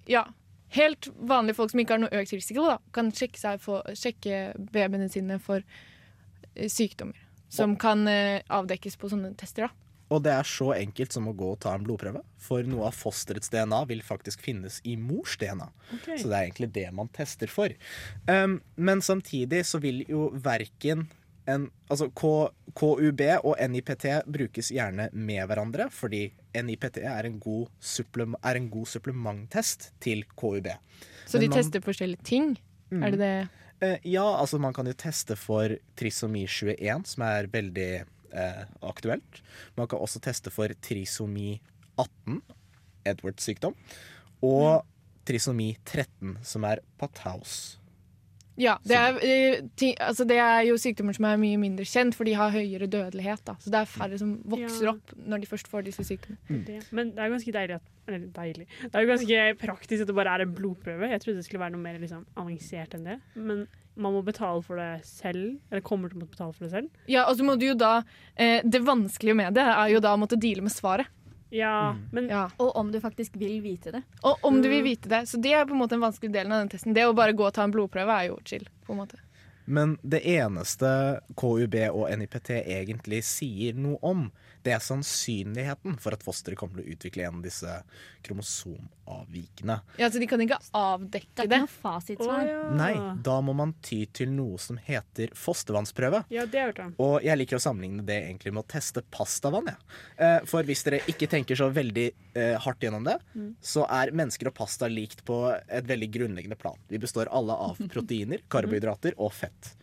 Ja. 0.09 0.25
Helt 0.73 1.05
vanlige 1.21 1.53
folk 1.59 1.69
som 1.69 1.79
ikke 1.83 1.93
har 1.93 1.99
noe 2.01 2.17
økt 2.17 2.31
risiko, 2.33 2.63
da, 2.65 2.79
kan 2.95 3.11
sjekke, 3.13 3.37
seg 3.37 3.59
for, 3.61 3.85
sjekke 3.93 4.55
babyene 4.73 5.05
sine 5.13 5.37
for 5.37 5.61
eh, 5.61 6.65
sykdommer. 6.65 7.19
Som 7.53 7.75
kan 7.77 8.07
eh, 8.09 8.41
avdekkes 8.49 8.97
på 8.97 9.11
sånne 9.11 9.35
tester. 9.37 9.67
da. 9.67 9.82
Og 10.13 10.21
det 10.25 10.33
er 10.35 10.45
så 10.45 10.69
enkelt 10.75 11.15
som 11.15 11.25
å 11.31 11.33
gå 11.37 11.47
og 11.55 11.59
ta 11.63 11.73
en 11.73 11.85
blodprøve. 11.87 12.21
For 12.43 12.65
noe 12.67 12.89
av 12.91 12.97
fosterets 12.97 13.49
DNA 13.53 13.79
vil 13.89 14.03
faktisk 14.05 14.43
finnes 14.45 14.77
i 14.85 14.93
mors 14.99 15.37
DNA. 15.41 15.69
Så 16.05 16.27
det 16.27 16.35
er 16.37 16.43
egentlig 16.43 16.69
det 16.75 16.85
man 16.93 17.09
tester 17.15 17.49
for. 17.49 17.73
Um, 18.29 18.59
men 18.75 19.01
samtidig 19.01 19.63
så 19.69 19.81
vil 19.81 20.03
jo 20.09 20.27
verken 20.43 21.07
en, 21.49 21.65
altså 21.91 22.07
K, 22.15 22.29
KUB 22.79 23.21
og 23.43 23.57
NIPT 23.59 24.05
brukes 24.31 24.69
gjerne 24.71 25.09
med 25.11 25.41
hverandre, 25.49 25.89
fordi 25.91 26.29
NIPT 26.55 27.01
er 27.03 27.27
en 27.27 27.35
god, 27.43 27.67
supplem, 27.83 28.37
er 28.45 28.59
en 28.61 28.69
god 28.71 28.87
supplementtest 28.93 29.89
til 30.03 30.23
KUB. 30.39 30.69
Så 31.27 31.41
de 31.41 31.49
man- 31.49 31.57
tester 31.57 31.83
forskjellige 31.83 32.23
ting. 32.23 32.53
Er 32.93 33.11
det 33.11 33.19
det? 33.19 33.35
Uh, 33.83 33.97
ja, 34.07 34.23
altså 34.39 34.59
man 34.61 34.71
kan 34.75 34.87
jo 34.87 34.93
teste 34.95 35.35
for 35.35 35.73
trisomi 35.99 36.45
21, 36.47 37.03
som 37.09 37.25
er 37.27 37.49
veldig 37.51 37.91
eh, 38.33 38.63
aktuelt. 38.81 39.41
Man 39.77 39.87
kan 39.87 39.99
også 40.03 40.19
teste 40.23 40.51
for 40.53 40.67
trisomi 40.81 41.59
18, 41.97 42.41
Edwards 43.05 43.43
sykdom, 43.45 43.75
og 44.43 44.83
trisomi 45.27 45.73
13, 45.85 46.37
som 46.43 46.65
er 46.67 46.81
Pataus. 46.99 47.77
Ja, 48.59 48.75
det 48.85 48.93
er, 48.93 49.15
eh, 49.25 49.93
altså 49.97 50.27
det 50.29 50.35
er 50.37 50.59
jo 50.67 50.75
sykdommer 50.77 51.15
som 51.17 51.25
er 51.25 51.39
mye 51.41 51.57
mindre 51.57 51.85
kjent, 51.89 52.13
for 52.13 52.27
de 52.27 52.35
har 52.37 52.51
høyere 52.53 52.85
dødelighet. 52.85 53.41
Da. 53.47 53.55
Så 53.57 53.71
det 53.73 53.79
er 53.79 53.89
færre 53.89 54.19
som 54.21 54.35
vokser 54.45 54.83
Ja. 54.85 54.91
opp 54.91 55.13
når 55.17 55.41
de 55.41 55.47
først 55.49 55.67
får 55.71 55.85
disse 55.87 56.05
sykdommene. 56.05 56.37
Mm. 56.49 56.83
Men 56.91 57.09
det 57.15 57.19
er 57.19 57.25
jo 57.31 57.33
ganske 57.37 57.53
deilig 57.55 57.75
at 57.79 57.89
Eller 58.05 58.27
deilig. 58.35 58.67
Det 58.83 58.95
er 58.95 59.01
jo 59.01 59.07
ganske 59.07 59.57
praktisk 59.61 60.01
at 60.01 60.07
det 60.07 60.15
bare 60.15 60.27
er 60.35 60.41
en 60.43 60.53
blodprøve. 60.53 61.07
Jeg 61.09 61.21
trodde 61.21 61.37
det 61.37 61.45
skulle 61.45 61.61
være 61.61 61.71
noe 61.71 61.81
mer 61.81 61.97
liksom, 61.97 62.25
avansert 62.35 62.93
enn 62.97 63.05
det. 63.05 63.21
Men 63.33 63.61
man 63.95 64.13
må 64.15 64.21
betale 64.25 64.61
for 64.65 64.79
det 64.79 65.05
selv. 65.05 65.57
Eller 65.71 65.81
kommer 65.85 66.09
til 66.09 66.17
å 66.17 66.23
måtte 66.23 66.35
betale 66.37 66.53
for 66.53 66.65
det 66.65 66.71
selv. 66.71 67.01
Ja, 67.11 67.25
og 67.29 67.37
så 67.37 67.45
må 67.45 67.55
du 67.59 67.67
jo 67.67 67.75
da 67.77 68.03
eh, 68.35 68.61
Det 68.65 68.81
vanskelige 68.81 69.35
med 69.37 69.53
det 69.53 69.65
er 69.65 69.91
jo 69.93 70.01
da 70.03 70.13
å 70.15 70.21
måtte 70.21 70.39
deale 70.39 70.65
med 70.65 70.73
svaret. 70.73 71.07
Ja, 71.53 71.93
men 72.11 72.29
Ja. 72.31 72.47
Og 72.57 72.75
om 72.75 72.91
du 72.91 72.97
faktisk 72.99 73.35
vil 73.37 73.59
vite 73.61 73.91
det. 73.93 74.01
Og 74.25 74.37
om 74.41 74.61
du 74.61 74.69
vil 74.69 74.81
vite 74.83 75.09
det. 75.09 75.27
Så 75.29 75.37
det 75.37 75.53
er 75.53 75.67
på 75.69 75.75
en 75.75 75.83
måte 75.83 75.93
en 75.93 76.01
vanskelig 76.01 76.31
delen 76.33 76.51
av 76.51 76.63
den 76.63 76.71
testen. 76.73 76.95
Det 76.95 77.05
å 77.05 77.13
bare 77.13 77.35
gå 77.37 77.45
og 77.45 77.53
ta 77.53 77.63
en 77.67 77.71
blodprøve 77.75 78.09
er 78.09 78.31
jo 78.31 78.39
chill. 78.45 78.65
på 78.85 78.93
en 78.95 79.03
måte. 79.03 79.19
Men 79.65 79.97
det 80.03 80.23
eneste 80.27 81.21
KUB 81.39 81.75
og 81.93 82.09
NIPT 82.17 82.49
egentlig 82.65 83.21
sier 83.23 83.77
noe 83.79 83.97
om, 84.01 84.25
det 84.63 84.73
er 84.77 84.79
sannsynligheten 84.83 85.97
for 85.99 86.15
at 86.15 86.23
fosteret 86.23 86.57
kommer 86.59 86.79
til 86.79 86.85
å 86.87 86.95
utvikle 86.95 87.25
en 87.27 87.39
av 87.41 87.43
disse 87.43 87.73
kromosomavvikene. 88.23 89.79
Ja, 89.99 90.09
Så 90.09 90.19
de 90.19 90.27
kan 90.27 90.41
ikke 90.41 90.59
avdekke 90.73 91.27
Det 91.35 91.49
Det 91.49 91.57
er 91.57 91.63
ikke 91.63 91.65
noe 91.65 91.73
fasitsvar. 91.83 92.43
Oh, 92.43 92.47
ja. 92.47 92.61
Nei, 92.77 92.93
da 93.25 93.35
må 93.43 93.53
man 93.57 93.73
ty 93.83 94.05
til 94.05 94.31
noe 94.31 94.57
som 94.61 94.77
heter 94.79 95.33
fostervannsprøve. 95.35 96.23
Ja, 96.33 96.45
det 96.45 96.59
har 96.59 96.67
jeg 96.71 96.73
hørt 96.73 96.81
om. 96.85 96.95
Og 97.03 97.15
jeg 97.25 97.37
liker 97.41 97.59
å 97.59 97.63
sammenligne 97.63 98.05
det 98.07 98.19
egentlig 98.23 98.53
med 98.53 98.63
å 98.63 98.67
teste 98.73 99.03
pastavann. 99.11 99.67
Ja. 99.73 99.77
Eh, 100.17 100.39
For 100.49 100.63
hvis 100.63 100.83
dere 100.87 101.01
ikke 101.11 101.27
tenker 101.31 101.59
så 101.59 101.69
veldig 101.73 102.07
eh, 102.35 102.55
hardt 102.63 102.83
gjennom 102.83 103.03
det, 103.07 103.17
så 103.61 103.85
er 103.89 104.11
mennesker 104.15 104.47
og 104.51 104.55
pasta 104.57 104.87
likt 104.87 105.23
på 105.27 105.43
et 105.67 105.87
veldig 105.89 106.11
grunnleggende 106.13 106.59
plan. 106.59 106.79
Vi 106.87 107.01
består 107.01 107.27
alle 107.31 107.53
av 107.53 107.79
proteiner, 107.91 108.43
karbohydrater 108.53 109.17
og 109.19 109.33
fett. 109.35 109.75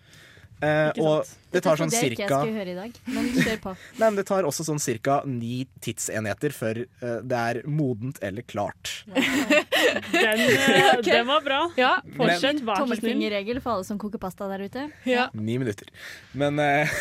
Eh, 0.60 0.90
og 1.00 1.28
det 1.54 1.62
tar 1.64 1.78
sånn 1.80 1.88
ikke 1.88 1.96
jeg 1.96 2.10
cirka 2.12 2.26
skulle 2.42 2.58
høre 2.60 2.72
i 2.72 2.76
dag, 2.76 2.98
men 3.14 3.28
kjør 3.32 3.60
på. 3.64 3.72
Nei, 4.00 4.04
men 4.10 4.18
det 4.20 4.26
tar 4.28 4.46
også 4.48 4.66
sånn 4.66 4.82
cirka 4.82 5.20
ni 5.28 5.62
tidsenheter 5.82 6.52
før 6.54 6.82
eh, 6.84 7.16
det 7.24 7.40
er 7.40 7.60
modent 7.64 8.20
eller 8.24 8.44
klart. 8.44 8.92
Den, 10.10 10.42
eh, 10.44 11.00
den 11.06 11.26
var 11.26 11.42
bra. 11.42 11.60
Ja. 11.80 11.96
Fortsett, 12.16 12.60
vær 12.60 12.76
så 12.76 12.84
snill. 12.84 13.00
Tommelfingerregel 13.00 13.60
for 13.64 13.78
alle 13.78 13.86
som 13.88 13.98
koker 14.00 14.20
pasta 14.22 14.48
der 14.50 14.66
ute. 14.68 14.88
ja. 15.08 15.28
Ni 15.34 15.56
minutter. 15.58 15.88
Men 16.36 16.60
eh, 16.62 16.92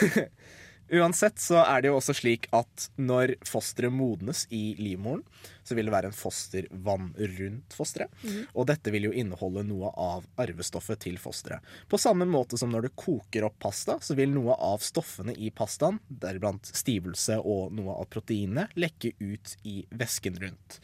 uansett 1.00 1.42
så 1.42 1.60
er 1.66 1.84
det 1.84 1.92
jo 1.92 2.00
også 2.00 2.16
slik 2.18 2.48
at 2.56 2.90
når 2.98 3.36
fosteret 3.48 3.94
modnes 3.94 4.46
i 4.56 4.72
livmoren, 4.80 5.22
så 5.70 5.78
vil 5.78 5.86
det 5.90 5.94
være 5.94 6.10
en 6.10 6.16
fostervann 6.18 7.12
rundt 7.38 7.76
fosteret. 7.78 8.26
Og 8.58 8.66
dette 8.70 8.90
vil 8.94 9.06
jo 9.10 9.12
inneholde 9.14 9.62
noe 9.70 9.92
av 9.94 10.26
arvestoffet 10.42 11.00
til 11.06 11.20
fosteret. 11.22 11.62
På 11.92 12.00
samme 12.02 12.26
måte 12.30 12.58
som 12.58 12.72
når 12.74 12.88
du 12.88 12.90
koker 12.98 13.46
opp 13.46 13.60
pasta, 13.62 14.00
så 14.02 14.18
vil 14.18 14.34
noe 14.34 14.56
av 14.58 14.82
stoffene 14.82 15.36
i 15.38 15.52
pastaen, 15.54 16.00
deriblant 16.10 16.66
stivelse 16.74 17.38
og 17.44 17.76
noe 17.78 18.00
av 18.02 18.10
proteinet, 18.10 18.74
lekke 18.80 19.14
ut 19.22 19.54
i 19.70 19.84
væsken 19.94 20.40
rundt. 20.42 20.80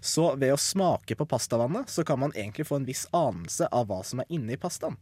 Så 0.00 0.30
ved 0.40 0.54
å 0.54 0.58
smake 0.58 1.14
på 1.20 1.28
pastavannet, 1.30 1.92
så 1.92 2.04
kan 2.08 2.18
man 2.24 2.32
egentlig 2.32 2.66
få 2.66 2.80
en 2.80 2.88
viss 2.88 3.04
anelse 3.14 3.68
av 3.70 3.86
hva 3.92 4.00
som 4.06 4.24
er 4.24 4.32
inni 4.34 4.56
pastaen. 4.56 4.96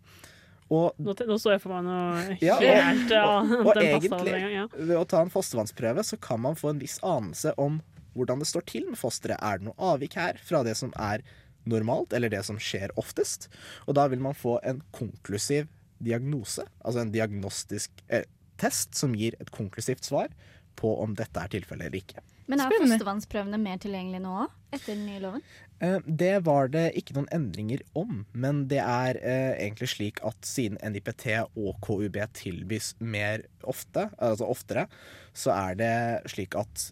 Og 0.71 0.95
Nå, 1.03 1.17
nå 1.27 1.35
så 1.43 1.51
jeg 1.57 1.63
for 1.65 1.73
meg 1.75 1.83
noe 1.83 2.37
Ja, 2.47 2.55
og- 2.55 2.63
helt 2.63 3.11
ja, 3.11 3.25
og 3.43 3.73
den 3.75 3.89
pastaen 3.97 4.05
egentlig- 4.05 4.37
gang, 4.39 4.53
ja. 4.55 4.67
ved 4.77 4.97
å 5.01 5.07
ta 5.11 5.23
en 5.25 5.33
fostervannsprøve 5.33 6.05
så 6.07 6.19
kan 6.23 6.39
man 6.45 6.55
få 6.55 6.71
en 6.71 6.79
viss 6.79 7.01
anelse 7.03 7.57
om 7.59 7.81
hvordan 8.15 8.43
det 8.43 8.49
står 8.51 8.67
til 8.71 8.89
med 8.91 8.99
fosteret. 9.01 9.39
Er 9.43 9.59
det 9.61 9.69
noe 9.69 9.79
avvik 9.95 10.17
her 10.19 10.39
fra 10.43 10.63
det 10.67 10.77
som 10.81 10.93
er 10.99 11.23
normalt, 11.69 12.13
eller 12.17 12.33
det 12.33 12.43
som 12.49 12.59
skjer 12.61 12.93
oftest? 13.01 13.49
Og 13.87 13.95
da 13.99 14.07
vil 14.11 14.23
man 14.25 14.35
få 14.37 14.59
en 14.67 14.83
konklusiv 14.97 15.69
diagnose, 16.01 16.65
altså 16.81 17.03
en 17.05 17.13
diagnostisk 17.13 17.91
eh, 18.09 18.25
test 18.61 18.97
som 18.97 19.13
gir 19.17 19.37
et 19.41 19.51
konklusivt 19.53 20.05
svar 20.09 20.33
på 20.81 20.95
om 21.03 21.13
dette 21.19 21.37
er 21.43 21.51
tilfellet 21.53 21.91
eller 21.91 22.01
ikke. 22.01 22.23
Men 22.51 22.59
er 22.59 22.71
Spennende. 22.73 22.97
fostervannsprøvene 22.97 23.59
mer 23.63 23.77
tilgjengelige 23.79 24.23
nå 24.25 24.31
òg, 24.43 24.55
etter 24.75 24.97
den 24.97 25.05
nye 25.07 25.21
loven? 25.23 25.43
Eh, 25.85 25.99
Det 26.07 26.33
var 26.49 26.71
det 26.73 26.87
ikke 26.99 27.15
noen 27.15 27.29
endringer 27.37 27.85
om, 27.95 28.25
men 28.33 28.65
det 28.73 28.81
er 28.83 29.21
eh, 29.21 29.53
egentlig 29.69 29.91
slik 29.93 30.19
at 30.27 30.41
siden 30.49 30.81
NIPT 30.83 31.29
og 31.45 31.77
KUB 31.85 32.17
tilbys 32.35 32.95
mer 32.99 33.45
ofte, 33.63 34.09
altså 34.19 34.49
oftere, 34.51 34.89
så 35.37 35.53
er 35.55 35.79
det 35.79 35.93
slik 36.33 36.57
at 36.59 36.89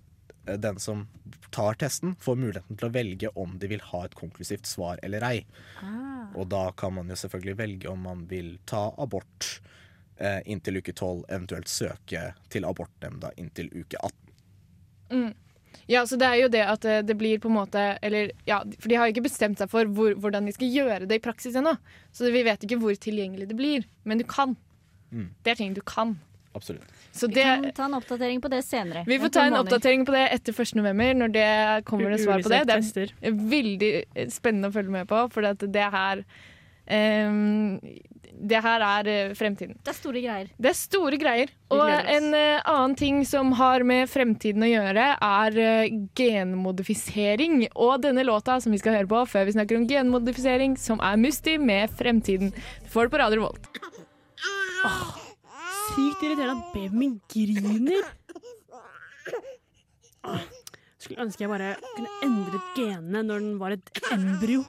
den 0.56 0.78
som 0.80 1.06
tar 1.50 1.74
testen, 1.80 2.14
får 2.20 2.36
muligheten 2.36 2.78
til 2.78 2.88
å 2.88 2.92
velge 2.94 3.32
om 3.40 3.56
de 3.58 3.70
vil 3.70 3.84
ha 3.90 4.04
et 4.04 4.16
konklusivt 4.18 4.68
svar 4.68 5.00
eller 5.02 5.24
ei. 5.26 5.42
Ah. 5.82 6.28
Og 6.36 6.48
da 6.52 6.68
kan 6.76 6.94
man 6.96 7.08
jo 7.08 7.16
selvfølgelig 7.18 7.58
velge 7.58 7.90
om 7.92 8.06
man 8.08 8.24
vil 8.30 8.56
ta 8.68 8.88
abort 9.00 9.60
eh, 10.16 10.40
inntil 10.44 10.80
uke 10.80 10.92
12, 10.92 11.24
eventuelt 11.28 11.72
søke 11.72 12.32
til 12.52 12.68
abortnemnda 12.68 13.32
inntil 13.40 13.72
uke 13.72 14.00
18. 15.10 15.34
Ja, 15.88 16.06
så 16.06 16.18
det 16.20 16.28
er 16.28 16.36
jo 16.42 16.48
det 16.52 16.64
at 16.68 16.84
eh, 16.84 17.00
det 17.06 17.16
blir 17.16 17.40
på 17.40 17.48
en 17.48 17.56
måte 17.56 17.82
Eller 18.04 18.32
ja, 18.44 18.60
for 18.76 18.90
de 18.90 18.98
har 18.98 19.08
jo 19.08 19.14
ikke 19.14 19.24
bestemt 19.24 19.60
seg 19.60 19.70
for 19.72 19.88
hvor, 19.96 20.12
hvordan 20.20 20.48
de 20.48 20.52
skal 20.52 20.72
gjøre 20.74 21.08
det 21.08 21.16
i 21.16 21.24
praksis 21.24 21.56
ennå. 21.56 21.74
Så 22.12 22.28
vi 22.34 22.44
vet 22.44 22.64
ikke 22.64 22.80
hvor 22.82 22.96
tilgjengelig 23.00 23.48
det 23.48 23.56
blir. 23.56 23.86
Men 24.04 24.20
du 24.20 24.26
kan. 24.28 24.56
Mm. 25.08 25.30
Det 25.42 25.54
er 25.54 25.60
ting 25.62 25.76
du 25.76 25.80
kan. 25.80 26.18
Absolutt. 26.58 26.98
Så 27.12 27.26
Vi 27.26 27.34
det 27.34 27.42
kan 27.44 27.72
ta 27.72 27.84
en 27.84 27.94
oppdatering 27.94 28.40
på 28.40 28.50
det 28.50 28.62
senere. 28.66 29.04
Vi 29.06 29.18
får 29.18 29.28
ta 29.28 29.46
en 29.46 29.56
oppdatering 29.60 30.04
på 30.06 30.14
det 30.14 30.26
etter 30.34 30.60
1. 30.62 30.74
november, 30.80 31.14
når 31.22 31.32
det 31.34 31.48
kommer 31.86 32.10
det 32.10 32.20
svar 32.24 32.42
på 32.42 32.50
det. 32.52 32.64
Det 32.66 33.08
er 33.30 33.40
veldig 33.54 33.90
spennende 34.34 34.70
å 34.70 34.74
følge 34.74 34.94
med 34.98 35.10
på, 35.10 35.24
for 35.34 35.46
det 35.46 35.90
her 35.94 36.24
um, 36.90 37.78
Det 38.38 38.60
her 38.62 38.84
er 38.86 39.08
eh, 39.10 39.34
fremtiden. 39.34 39.78
Det 39.82 39.90
er 39.90 39.98
store 39.98 40.20
greier. 40.22 40.50
Det 40.58 40.70
er 40.70 40.76
store 40.78 41.18
greier. 41.18 41.54
Og 41.74 41.90
en 41.90 42.28
uh, 42.34 42.60
annen 42.70 42.94
ting 42.98 43.22
som 43.26 43.50
har 43.58 43.82
med 43.86 44.06
fremtiden 44.10 44.62
å 44.62 44.70
gjøre, 44.70 45.06
er 45.18 45.58
uh, 45.58 45.96
genmodifisering. 46.18 47.64
Og 47.74 48.02
denne 48.02 48.26
låta 48.26 48.60
som 48.62 48.74
vi 48.74 48.82
skal 48.82 48.98
høre 48.98 49.10
på 49.10 49.24
før 49.34 49.48
vi 49.48 49.56
snakker 49.58 49.78
om 49.78 49.88
genmodifisering, 49.90 50.78
som 50.78 51.02
er 51.02 51.18
Musti 51.18 51.58
med 51.58 51.94
Fremtiden. 51.98 52.54
Du 52.84 52.92
får 52.94 53.08
det 53.08 53.16
på 53.16 53.22
Radio 53.24 53.42
Revolt. 53.42 55.24
Sykt 55.88 56.22
irriterende 56.24 56.54
at 56.54 56.72
babyen 56.74 56.98
min 56.98 57.14
griner. 57.30 58.08
Skulle 60.98 61.22
ønske 61.24 61.44
jeg 61.44 61.50
bare 61.52 61.74
kunne 61.94 62.14
endret 62.26 62.72
genene 62.76 63.22
når 63.26 63.44
den 63.44 63.58
var 63.60 63.76
et 63.76 64.00
embryo. 64.12 64.64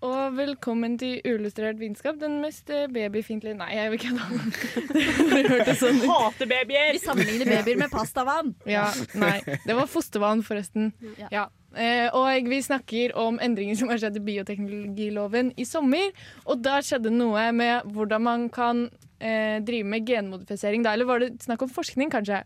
Og 0.00 0.32
velkommen 0.32 0.94
til 1.00 1.18
Uillustrert 1.28 1.76
vitenskap, 1.76 2.16
den 2.20 2.38
mest 2.40 2.70
eh, 2.72 2.86
babyfiendtlige 2.88 3.58
Nei, 3.58 3.68
jeg 3.76 3.90
vil 3.92 3.98
ikke 3.98 4.14
ha 4.16 4.38
det. 4.38 5.42
hørte 5.50 5.74
sånn 5.76 5.98
ut. 6.00 6.06
Hater 6.08 6.48
babyer! 6.48 6.94
Vi 6.96 7.02
sammenligner 7.02 7.50
babyer 7.52 7.82
med 7.82 7.92
pastavann. 7.92 8.54
Ja, 8.68 8.86
nei. 9.20 9.36
Det 9.66 9.76
var 9.76 9.90
fostervann, 9.92 10.40
forresten. 10.46 10.94
Ja. 11.28 11.50
Eh, 11.76 12.08
og 12.16 12.48
vi 12.50 12.58
snakker 12.62 13.12
om 13.18 13.38
endringer 13.38 13.76
som 13.78 13.88
har 13.92 14.00
skjedd 14.02 14.16
i 14.18 14.24
bioteknologiloven 14.26 15.52
i 15.60 15.66
sommer. 15.68 16.10
Og 16.46 16.62
da 16.64 16.80
skjedde 16.82 17.12
noe 17.14 17.50
med 17.54 17.86
hvordan 17.94 18.24
man 18.26 18.48
kan 18.50 18.88
eh, 19.20 19.60
drive 19.62 19.86
med 19.86 20.06
genmodifisering. 20.08 20.82
Da. 20.82 20.94
Eller 20.96 21.06
var 21.06 21.20
det 21.22 21.36
snakk 21.44 21.62
om 21.62 21.70
forskning, 21.70 22.10
kanskje? 22.10 22.42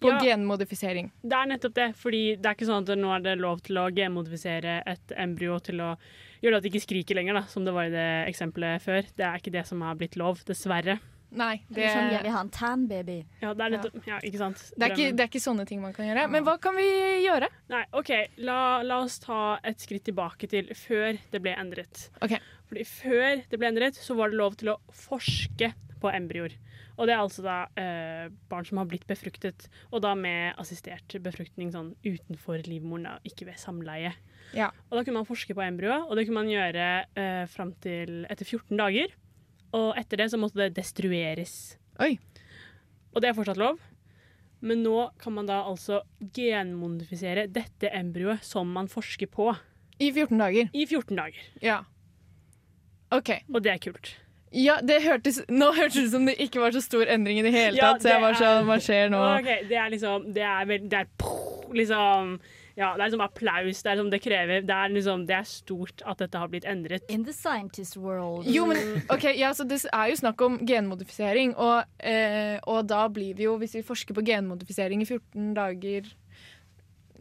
På 0.00 0.08
Ja. 0.12 0.18
genmodifisering. 0.20 1.10
Det 1.22 1.32
er 1.36 1.46
nettopp 1.48 1.74
det. 1.74 1.94
fordi 1.96 2.36
det 2.36 2.46
er 2.46 2.54
ikke 2.54 2.68
sånn 2.68 2.88
at 2.88 2.98
nå 2.98 3.14
er 3.16 3.20
det 3.20 3.38
lov 3.40 3.60
til 3.62 3.76
å 3.76 3.90
genmodifisere 3.90 4.82
et 4.86 5.12
embryo 5.16 5.58
til 5.62 5.80
å 5.80 5.96
gjøre 6.42 6.56
at 6.56 6.62
det 6.62 6.72
ikke 6.72 6.86
skriker 6.86 7.14
lenger, 7.16 7.34
da, 7.34 7.42
som 7.48 7.64
det 7.64 7.72
var 7.72 7.84
i 7.84 7.90
det 7.90 8.28
eksempelet 8.28 8.82
før. 8.82 9.02
Det 9.16 9.24
er 9.24 9.38
ikke 9.38 9.52
det 9.52 9.66
som 9.66 9.80
har 9.80 9.94
blitt 9.96 10.16
lov, 10.16 10.38
dessverre. 10.44 10.98
Nei, 11.32 11.62
det, 11.68 11.76
Det 11.76 11.84
er 11.86 11.94
sånn 11.96 12.10
jeg 12.12 12.24
vil 12.26 12.34
ha 12.34 12.40
en 12.44 12.52
tan 12.52 12.86
baby. 12.90 13.18
Ja, 13.40 13.52
det 13.56 13.64
er 13.64 13.74
litt, 13.76 14.00
ja, 14.08 14.18
ikke 14.28 14.40
sant? 14.40 14.64
det, 14.76 14.84
er 14.84 14.94
ikke, 14.94 15.12
det 15.16 15.24
er 15.24 15.30
ikke 15.30 15.44
sånne 15.44 15.64
ting 15.68 15.80
man 15.84 15.94
kan 15.96 16.08
gjøre. 16.08 16.26
Men 16.32 16.44
hva 16.46 16.58
kan 16.62 16.76
vi 16.76 16.88
gjøre? 17.24 17.48
Nei, 17.72 17.84
OK, 17.98 18.12
la, 18.44 18.58
la 18.84 18.98
oss 19.04 19.16
ta 19.22 19.38
et 19.64 19.80
skritt 19.80 20.04
tilbake 20.10 20.50
til 20.52 20.68
før 20.76 21.16
det 21.32 21.40
ble 21.44 21.54
endret. 21.56 22.08
Ok. 22.24 22.36
Fordi 22.68 22.84
før 22.88 23.42
det 23.48 23.60
ble 23.60 23.72
endret, 23.72 23.96
så 24.00 24.16
var 24.18 24.32
det 24.32 24.40
lov 24.40 24.58
til 24.60 24.74
å 24.74 24.78
forske 24.96 25.72
på 26.02 26.12
embryoer. 26.12 26.58
Og 26.98 27.08
det 27.08 27.14
er 27.14 27.22
altså 27.22 27.44
da 27.44 27.56
eh, 27.80 28.26
barn 28.50 28.66
som 28.68 28.80
har 28.80 28.88
blitt 28.90 29.06
befruktet, 29.08 29.68
og 29.90 30.02
da 30.04 30.12
med 30.18 30.58
assistert 30.60 31.16
befruktning 31.24 31.72
sånn 31.72 31.94
utenfor 32.04 32.62
livmoren, 32.68 33.08
da, 33.08 33.14
ikke 33.28 33.48
ved 33.48 33.60
samleie. 33.60 34.12
Ja. 34.56 34.68
Og 34.90 34.98
da 34.98 35.04
kunne 35.06 35.22
man 35.22 35.28
forske 35.28 35.56
på 35.56 35.64
embryoet, 35.64 36.08
og 36.08 36.18
det 36.18 36.26
kunne 36.28 36.42
man 36.42 36.52
gjøre 36.52 36.88
eh, 37.16 37.44
fram 37.50 37.72
til 37.82 38.26
etter 38.28 38.44
14 38.48 38.76
dager. 38.80 39.14
Og 39.72 39.94
etter 39.96 40.20
det 40.20 40.30
så 40.32 40.38
måtte 40.40 40.60
det 40.60 40.74
destrueres. 40.76 41.78
Oi. 42.02 42.16
Og 43.12 43.22
det 43.22 43.30
er 43.30 43.36
fortsatt 43.36 43.60
lov. 43.60 43.80
Men 44.62 44.84
nå 44.84 45.08
kan 45.18 45.34
man 45.34 45.48
da 45.48 45.62
altså 45.66 46.02
genmodifisere 46.36 47.48
dette 47.50 47.90
embryoet 47.90 48.44
som 48.46 48.68
man 48.70 48.86
forsker 48.90 49.26
på, 49.32 49.50
I 49.98 50.10
14 50.14 50.38
dager. 50.38 50.68
i 50.72 50.84
14 50.86 51.16
dager. 51.18 51.48
Ja. 51.62 51.80
OK. 53.12 53.32
Og 53.52 53.62
det 53.64 53.72
er 53.74 53.80
kult. 53.82 54.14
Ja, 54.52 54.76
det 54.84 55.00
hørtes, 55.02 55.40
nå 55.48 55.70
hørtes 55.72 55.96
det 55.96 56.04
ut 56.06 56.12
som 56.12 56.26
det 56.28 56.34
ikke 56.44 56.60
var 56.60 56.74
så 56.76 56.82
stor 56.84 57.08
endring 57.08 57.38
i 57.40 57.44
det 57.46 57.52
hele 57.54 57.78
Ja, 57.80 57.92
tatt. 57.94 58.04
Så 58.04 58.10
jeg 58.12 58.20
var 58.20 58.36
sånn, 58.36 58.66
hva 58.68 58.76
skjer 58.84 59.12
nå? 59.12 59.20
Okay, 59.40 59.62
Det 59.70 59.78
er 59.80 59.92
liksom 59.94 60.26
Det 60.36 60.42
er, 60.44 60.72
det 60.92 60.98
er 60.98 61.08
liksom 61.72 62.34
Ja, 62.76 62.92
det 62.96 63.02
er 63.02 63.10
liksom 63.10 63.24
applaus. 63.24 63.82
Det 63.82 63.90
er 63.90 63.98
liksom 63.98 64.10
det 64.12 64.22
krever 64.24 64.64
Det 64.64 64.76
er 64.76 64.92
liksom 64.94 65.26
Det 65.28 65.36
er 65.36 65.48
stort 65.48 66.02
at 66.08 66.22
dette 66.22 66.40
har 66.40 66.48
blitt 66.52 66.64
endret. 66.68 67.04
In 67.12 67.24
the 67.24 67.34
scientist 67.36 67.96
world. 67.96 68.48
Jo, 68.48 68.66
men 68.70 69.02
ok, 69.12 69.28
ja, 69.36 69.52
så 69.52 69.66
Det 69.68 69.82
er 69.92 70.12
jo 70.12 70.16
snakk 70.22 70.40
om 70.42 70.58
genmodifisering, 70.66 71.54
og, 71.56 71.84
eh, 72.00 72.58
og 72.66 72.86
da 72.88 73.06
blir 73.08 73.36
vi 73.36 73.44
jo, 73.44 73.56
hvis 73.60 73.74
vi 73.74 73.86
forsker 73.86 74.16
på 74.16 74.24
genmodifisering 74.26 75.02
i 75.02 75.08
14 75.08 75.54
dager 75.56 76.08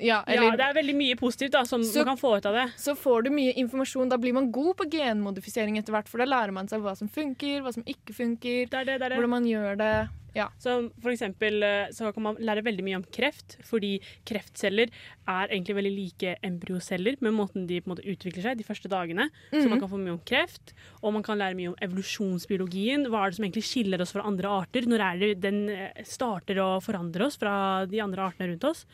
Ja, 0.02 0.24
Ja, 0.28 0.50
det 0.58 0.66
er 0.66 0.74
veldig 0.74 0.96
mye 0.98 1.16
positivt 1.20 1.52
da 1.52 1.64
som 1.64 1.84
Så- 1.84 2.04
man 2.04 2.16
kan 2.16 2.18
få 2.18 2.38
ut 2.38 2.46
av 2.46 2.54
det. 2.58 2.74
så 2.76 2.96
får 2.98 3.24
du 3.26 3.30
mye 3.30 3.54
informasjon. 3.56 4.10
Da 4.10 4.18
blir 4.18 4.34
man 4.34 4.52
god 4.52 4.76
på 4.78 4.90
genmodifisering 4.90 5.78
etter 5.78 5.94
hvert, 5.94 6.08
for 6.10 6.18
da 6.18 6.26
lærer 6.26 6.52
man 6.54 6.68
seg 6.68 6.82
hva 6.82 6.96
som 6.98 7.08
funker, 7.08 7.62
hva 7.62 7.72
som 7.74 7.84
ikke 7.84 8.14
funker, 8.16 8.70
Det 8.70 8.74
er 8.74 8.86
det, 8.86 9.00
det 9.00 9.02
er 9.06 9.10
det. 9.10 9.18
hvordan 9.20 9.30
man 9.30 9.46
gjør 9.46 9.78
det. 9.78 10.10
Ja. 10.34 10.48
Så 10.58 10.90
for 11.02 11.12
eksempel 11.12 11.62
eh, 11.62 11.90
så 11.92 12.14
kan 12.14 12.24
man 12.24 12.36
lære 12.38 12.64
veldig 12.64 12.84
mye 12.86 12.96
om 12.96 13.04
kreft, 13.04 13.58
fordi 13.68 14.00
kreftceller 14.26 14.88
er 15.28 15.48
egentlig 15.52 15.76
veldig 15.76 15.94
like 15.94 16.38
embryoceller 16.42 17.18
med 17.22 17.34
måten 17.34 17.68
de 17.68 17.82
måte 17.82 18.00
utvikler 18.08 18.42
seg 18.42 18.58
de 18.58 18.64
første 18.64 18.88
dagene. 18.88 19.30
Så 19.52 19.68
man 19.68 19.82
kan 19.82 19.90
få 19.90 20.00
mye 20.00 20.14
om 20.14 20.22
kreft, 20.26 20.72
og 21.04 21.12
man 21.14 21.22
kan 21.22 21.38
lære 21.38 21.54
mye 21.60 21.68
om 21.68 21.76
evolusjonsbiologien. 21.82 23.08
Hva 23.12 23.26
er 23.26 23.30
det 23.32 23.36
som 23.40 23.46
egentlig 23.46 23.68
skiller 23.68 24.02
oss 24.02 24.14
fra 24.14 24.24
andre 24.26 24.48
arter? 24.48 24.88
Når 24.88 25.00
er 25.02 25.20
det 25.20 25.42
den 25.42 25.70
eh, 25.70 26.04
starter 26.08 26.56
å 26.64 26.80
forandre 26.82 27.26
oss 27.28 27.36
fra 27.38 27.86
de 27.86 28.00
andre 28.00 28.24
artene 28.32 28.52
rundt 28.54 28.64
oss? 28.64 28.86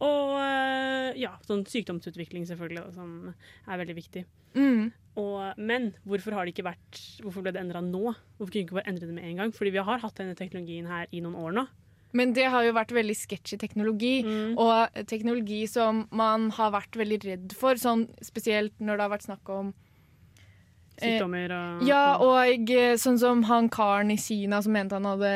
Og 0.00 0.36
eh, 0.40 1.18
ja, 1.20 1.34
sånn 1.46 1.66
sykdomsutvikling 1.68 2.46
selvfølgelig, 2.48 2.84
da, 2.86 2.92
som 2.96 3.34
er 3.68 3.80
veldig 3.82 3.96
viktig. 3.98 4.24
Mm. 4.56 4.86
Og, 5.20 5.58
men 5.58 5.90
hvorfor 6.08 6.34
har 6.34 6.46
det 6.46 6.54
ikke 6.54 6.64
vært 6.66 6.98
Hvorfor 7.22 7.42
ble 7.44 7.52
det 7.54 7.60
endra 7.60 7.82
nå? 7.84 8.00
Hvorfor 8.38 8.50
kunne 8.50 8.62
vi 8.62 8.64
ikke 8.66 8.78
bare 8.78 8.88
endre 8.90 9.06
det 9.10 9.14
med 9.14 9.26
en 9.28 9.36
gang? 9.42 9.52
Fordi 9.54 9.72
vi 9.74 9.82
har 9.86 10.00
hatt 10.02 10.16
denne 10.18 10.34
teknologien 10.38 10.88
her 10.90 11.06
i 11.14 11.20
noen 11.22 11.36
år 11.38 11.54
nå. 11.58 11.64
Men 12.16 12.32
det 12.34 12.48
har 12.50 12.64
jo 12.66 12.72
vært 12.74 12.90
veldig 12.96 13.14
sketchy 13.14 13.58
teknologi, 13.60 14.24
Mm. 14.26 14.56
og 14.58 15.06
teknologi 15.06 15.60
som 15.70 16.08
man 16.10 16.48
har 16.56 16.72
vært 16.74 16.96
veldig 16.98 17.18
redd 17.22 17.52
for, 17.54 17.78
sånn 17.78 18.08
spesielt 18.24 18.72
når 18.80 18.96
det 18.96 19.04
har 19.06 19.12
vært 19.14 19.28
snakk 19.28 19.52
om 19.54 19.70
sykdommer 21.00 21.54
og 21.56 21.82
Ja, 21.88 22.16
og 22.22 22.70
eh, 22.70 22.96
sånn 23.00 23.18
som 23.18 23.42
han 23.48 23.68
karen 23.72 24.10
i 24.14 24.18
Kina 24.20 24.60
som 24.62 24.72
mente 24.76 24.94
han 24.98 25.08
hadde 25.08 25.32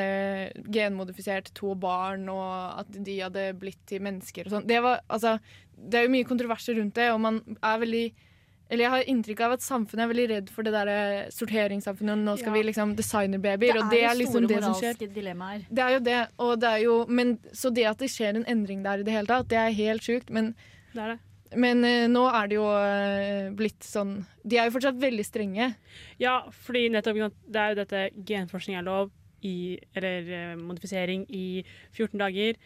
genmodifisert 0.72 1.53
to 1.55 1.74
barn, 1.74 2.29
og 2.33 2.81
at 2.85 2.92
de 3.05 3.18
hadde 3.22 3.48
blitt 3.61 3.81
til 3.90 4.05
mennesker 4.05 4.46
og 4.48 4.57
sånn. 4.59 4.68
Det, 4.68 4.81
var, 4.85 5.00
altså, 5.09 5.38
det 5.77 6.00
er 6.00 6.07
jo 6.09 6.14
mye 6.14 6.29
kontroverser 6.29 6.79
rundt 6.81 6.94
det, 6.98 7.11
og 7.14 7.20
man 7.24 7.42
er 7.62 7.83
veldig 7.83 8.07
eller 8.72 8.81
jeg 8.87 8.90
har 8.94 9.09
inntrykk 9.12 9.40
av 9.44 9.53
at 9.59 9.62
samfunnet 9.62 10.03
er 10.03 10.09
veldig 10.09 10.24
redd 10.31 10.46
for 10.50 10.64
det 10.66 10.70
der 10.72 10.88
eh, 10.88 11.27
sorteringssamfunnet. 11.31 12.14
og 12.16 12.22
Nå 12.24 12.37
skal 12.40 12.48
Ja. 12.48 12.55
vi 12.57 12.62
liksom 12.64 12.94
designerbabyer, 12.96 13.77
og 13.77 13.90
det 13.92 14.00
er 14.09 14.14
liksom 14.16 14.46
store 14.46 14.48
det 14.48 14.62
som 14.64 14.74
skjer. 14.79 14.94
moralske 14.96 15.09
dilemmaer. 15.14 15.66
Det 15.68 15.83
er 15.85 15.92
jo 15.92 16.00
det, 16.00 16.20
og 16.40 16.61
det 16.61 16.70
er 16.70 16.81
jo 16.83 16.94
men, 17.07 17.38
Så 17.53 17.72
det 17.74 17.85
at 17.85 17.98
det 17.98 18.09
skjer 18.09 18.37
en 18.40 18.44
endring 18.48 18.83
der 18.83 18.98
i 18.98 19.03
det 19.05 19.12
hele 19.12 19.27
tatt, 19.29 19.48
det 19.53 19.59
er 19.61 19.70
helt 19.70 20.03
sjukt. 20.03 20.31
Men, 20.31 20.55
Det 20.94 21.03
er 21.03 21.09
det. 21.12 21.18
Men 21.60 21.84
eh, 21.86 22.06
nå 22.10 22.24
er 22.30 22.48
det 22.50 22.56
jo 22.58 22.66
eh, 22.68 23.50
blitt 23.56 23.84
sånn 23.86 24.16
De 24.42 24.58
er 24.58 24.68
jo 24.68 24.74
fortsatt 24.76 25.00
veldig 25.00 25.26
strenge. 25.26 25.72
Ja, 26.20 26.40
fordi 26.66 26.88
nettopp 26.92 27.20
det 27.46 27.60
er 27.60 27.72
jo 27.72 27.80
dette 27.80 28.06
genforskning 28.28 28.78
er 28.78 28.86
lov 28.86 29.12
i 29.44 29.76
Eller 29.96 30.30
eh, 30.32 30.54
modifisering 30.56 31.26
i 31.28 31.64
14 31.92 32.18
dager. 32.20 32.60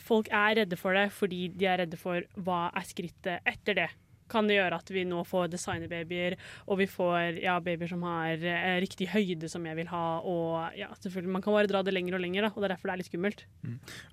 Folk 0.00 0.30
er 0.32 0.62
redde 0.62 0.78
for 0.80 0.96
det 0.96 1.10
fordi 1.14 1.46
de 1.52 1.68
er 1.68 1.82
redde 1.84 2.00
for 2.00 2.24
hva 2.40 2.64
er 2.72 2.88
skrittet 2.88 3.48
etter 3.48 3.82
det. 3.82 3.90
Kan 4.32 4.48
det 4.48 4.56
gjøre 4.58 4.80
at 4.82 4.92
vi 4.94 5.04
nå 5.08 5.22
får 5.28 5.52
designerbabyer, 5.52 6.38
og 6.66 6.80
vi 6.80 6.88
får 6.90 7.42
ja, 7.42 7.58
babyer 7.62 7.90
som 7.92 8.04
har 8.08 8.40
eh, 8.40 8.78
riktig 8.82 9.10
høyde 9.12 9.50
som 9.52 9.66
jeg 9.68 9.78
vil 9.78 9.90
ha, 9.92 10.06
og 10.24 10.78
ja, 10.78 10.88
selvfølgelig, 11.02 11.34
man 11.36 11.44
kan 11.44 11.56
bare 11.56 11.70
dra 11.70 11.84
det 11.84 11.94
lenger 11.94 12.16
og 12.18 12.24
lenger, 12.24 12.48
da, 12.48 12.52
og 12.54 12.62
det 12.62 12.68
er 12.68 12.74
derfor 12.74 12.90
det 12.90 12.96
er 12.96 13.02
litt 13.02 13.10
skummelt. 13.10 13.44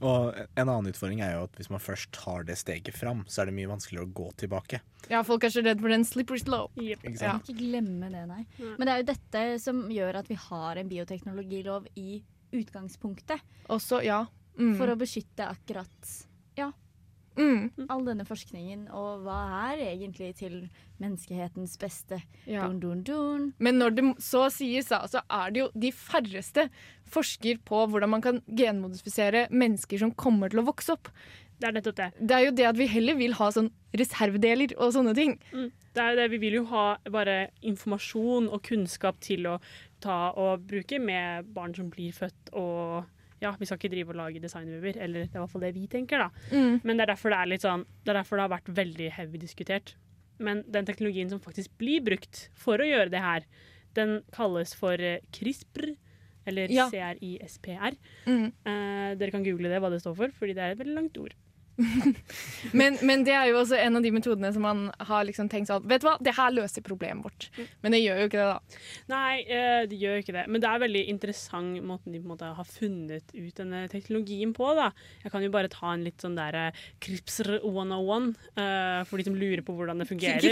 Og 0.04 0.40
en 0.40 0.66
annen 0.66 0.92
utfordring 0.92 1.24
er 1.26 1.36
jo 1.38 1.46
at 1.48 1.60
hvis 1.60 1.72
man 1.72 1.84
først 1.84 2.12
tar 2.16 2.46
det 2.48 2.60
steget 2.60 2.98
fram, 2.98 3.24
så 3.28 3.44
er 3.44 3.50
det 3.50 3.58
mye 3.58 3.72
vanskeligere 3.72 4.08
å 4.10 4.14
gå 4.20 4.30
tilbake. 4.44 4.82
Ja, 5.10 5.22
folk 5.26 5.46
er 5.48 5.54
så 5.54 5.64
redd 5.64 5.80
for 5.82 5.94
den 5.94 6.06
slippery 6.08 6.42
slope. 6.42 6.76
Yep. 6.82 7.06
Ikke 7.08 7.26
Ja. 7.30 7.38
Ikke 7.40 7.56
glemme 7.58 8.10
det, 8.12 8.26
nei. 8.30 8.44
Nei. 8.60 8.74
Men 8.78 8.88
det 8.88 8.94
er 8.94 9.02
jo 9.02 9.08
dette 9.10 9.44
som 9.64 9.86
gjør 9.94 10.20
at 10.22 10.30
vi 10.30 10.38
har 10.40 10.80
en 10.80 10.92
bioteknologilov 10.92 11.88
i 12.00 12.22
utgangspunktet. 12.56 13.42
Også, 13.70 14.02
ja. 14.06 14.26
Mm. 14.60 14.74
For 14.76 14.92
å 14.92 14.98
beskytte 15.00 15.48
akkurat 15.48 16.16
mm. 17.40 17.88
all 17.90 18.06
denne 18.08 18.26
forskningen. 18.28 18.88
Og 18.96 19.26
hva 19.26 19.40
er 19.72 19.84
egentlig 19.88 20.34
til 20.40 20.62
menneskehetens 21.00 21.78
beste? 21.82 22.22
ja. 22.46 22.68
Dun, 22.68 22.80
dun, 22.84 23.04
dun. 23.08 23.50
Men 23.58 23.80
når 23.82 23.96
det 23.98 24.06
så 24.24 24.48
sies, 24.54 24.92
da, 24.92 25.04
så 25.08 25.24
er 25.26 25.54
det 25.56 25.64
jo 25.64 25.70
de 25.76 25.92
færreste 25.96 26.70
forsker 27.10 27.62
på 27.66 27.86
hvordan 27.90 28.14
man 28.18 28.24
kan 28.26 28.42
genmodifisere 28.48 29.48
mennesker 29.50 30.02
som 30.02 30.14
kommer 30.14 30.52
til 30.52 30.62
å 30.62 30.68
vokse 30.70 30.94
opp. 30.96 31.12
Det 31.60 31.68
er 31.68 31.76
nettopp 31.76 31.98
det. 31.98 32.10
Det 32.24 32.36
er 32.36 32.46
jo 32.46 32.56
det 32.56 32.66
at 32.70 32.78
vi 32.80 32.88
heller 32.88 33.18
vil 33.20 33.36
ha 33.36 33.50
sånn 33.52 33.68
reservedeler 34.00 34.72
og 34.78 34.94
sånne 34.96 35.14
ting. 35.18 35.36
Mm. 35.52 35.70
Det 35.96 36.04
er 36.04 36.14
jo 36.14 36.20
det. 36.22 36.28
Vi 36.32 36.40
vil 36.40 36.60
jo 36.62 36.66
ha 36.72 36.86
bare 37.12 37.38
informasjon 37.68 38.48
og 38.48 38.64
kunnskap 38.64 39.20
til 39.26 39.48
å 39.50 39.58
ta 40.04 40.30
og 40.40 40.64
bruke 40.70 41.02
med 41.04 41.50
barn 41.56 41.76
som 41.76 41.90
blir 41.92 42.16
født 42.16 42.54
og 42.56 43.10
ja, 43.42 43.54
vi 43.60 43.66
skal 43.66 43.78
ikke 43.80 43.92
drive 43.94 44.10
og 44.14 44.20
lage 44.20 44.42
designbabyer, 44.44 44.98
eller 45.00 45.26
det 45.26 45.32
er 45.32 45.40
i 45.40 45.44
hvert 45.44 45.52
fall 45.54 45.64
det 45.64 45.74
vi 45.76 45.88
tenker, 45.88 46.18
da. 46.26 46.30
Mm. 46.52 46.82
Men 46.84 46.98
det 47.00 47.06
er 47.06 47.12
derfor 47.14 47.32
det 47.34 47.40
er 47.40 47.50
litt 47.54 47.64
sånn 47.66 47.86
Det 48.04 48.12
er 48.12 48.20
derfor 48.20 48.36
det 48.40 48.46
har 48.48 48.54
vært 48.58 48.72
veldig 48.82 49.10
heavy 49.16 49.38
diskutert. 49.42 49.96
Men 50.40 50.64
den 50.72 50.86
teknologien 50.88 51.30
som 51.32 51.40
faktisk 51.44 51.72
blir 51.78 52.04
brukt 52.04 52.50
for 52.56 52.80
å 52.80 52.88
gjøre 52.88 53.10
det 53.12 53.20
her, 53.24 53.46
den 53.96 54.22
kalles 54.36 54.74
for 54.78 54.94
eh, 55.00 55.20
CRISPR, 55.36 55.96
eller 56.48 56.72
Ja. 56.72 56.88
CRISPR. 56.90 57.98
Mm. 58.26 58.46
Eh, 58.66 59.16
dere 59.20 59.32
kan 59.32 59.44
google 59.44 59.70
det, 59.72 59.82
hva 59.84 59.90
det 59.92 60.02
står 60.02 60.16
for, 60.16 60.32
fordi 60.40 60.56
det 60.56 60.64
er 60.64 60.72
et 60.76 60.80
veldig 60.80 60.96
langt 60.96 61.18
ord. 61.20 61.36
Men, 62.80 62.98
men 63.06 63.24
det 63.24 63.34
er 63.36 63.50
jo 63.50 63.60
også 63.62 63.78
en 63.80 63.98
av 63.98 64.04
de 64.04 64.12
metodene 64.12 64.52
som 64.54 64.64
man 64.66 64.82
har 65.08 65.26
liksom 65.28 65.50
tenkt 65.52 65.70
sånn 65.70 65.86
Vet 65.90 66.04
du 66.04 66.10
hva, 66.10 66.18
det 66.24 66.34
her 66.36 66.52
løser 66.54 66.84
problemet 66.86 67.24
vårt. 67.26 67.48
Men 67.84 67.96
det 67.96 68.02
gjør 68.02 68.22
jo 68.22 68.28
ikke 68.30 68.40
det, 68.40 68.48
da. 68.50 68.82
Nei, 69.12 69.34
eh, 69.48 69.82
det 69.90 70.00
gjør 70.00 70.22
ikke 70.22 70.36
det. 70.36 70.46
Men 70.52 70.64
det 70.64 70.70
er 70.70 70.84
veldig 70.84 71.04
interessant 71.14 71.80
måten 71.86 72.14
de 72.14 72.22
på 72.22 72.28
en 72.28 72.34
måte 72.34 72.52
har 72.58 72.68
funnet 72.68 73.34
ut 73.34 73.62
denne 73.62 73.84
teknologien 73.92 74.54
på. 74.56 74.70
da. 74.78 74.90
Jeg 75.24 75.34
kan 75.34 75.46
jo 75.46 75.52
bare 75.54 75.72
ta 75.72 75.94
en 75.94 76.06
litt 76.06 76.24
sånn 76.24 76.38
der 76.38 76.58
eh, 76.60 76.84
CRISPR 77.04 77.60
101, 77.60 78.30
uh, 78.60 79.02
for 79.10 79.20
de 79.20 79.28
som 79.28 79.38
lurer 79.40 79.64
på 79.66 79.76
hvordan 79.78 80.04
det 80.04 80.10
fungerer. 80.10 80.40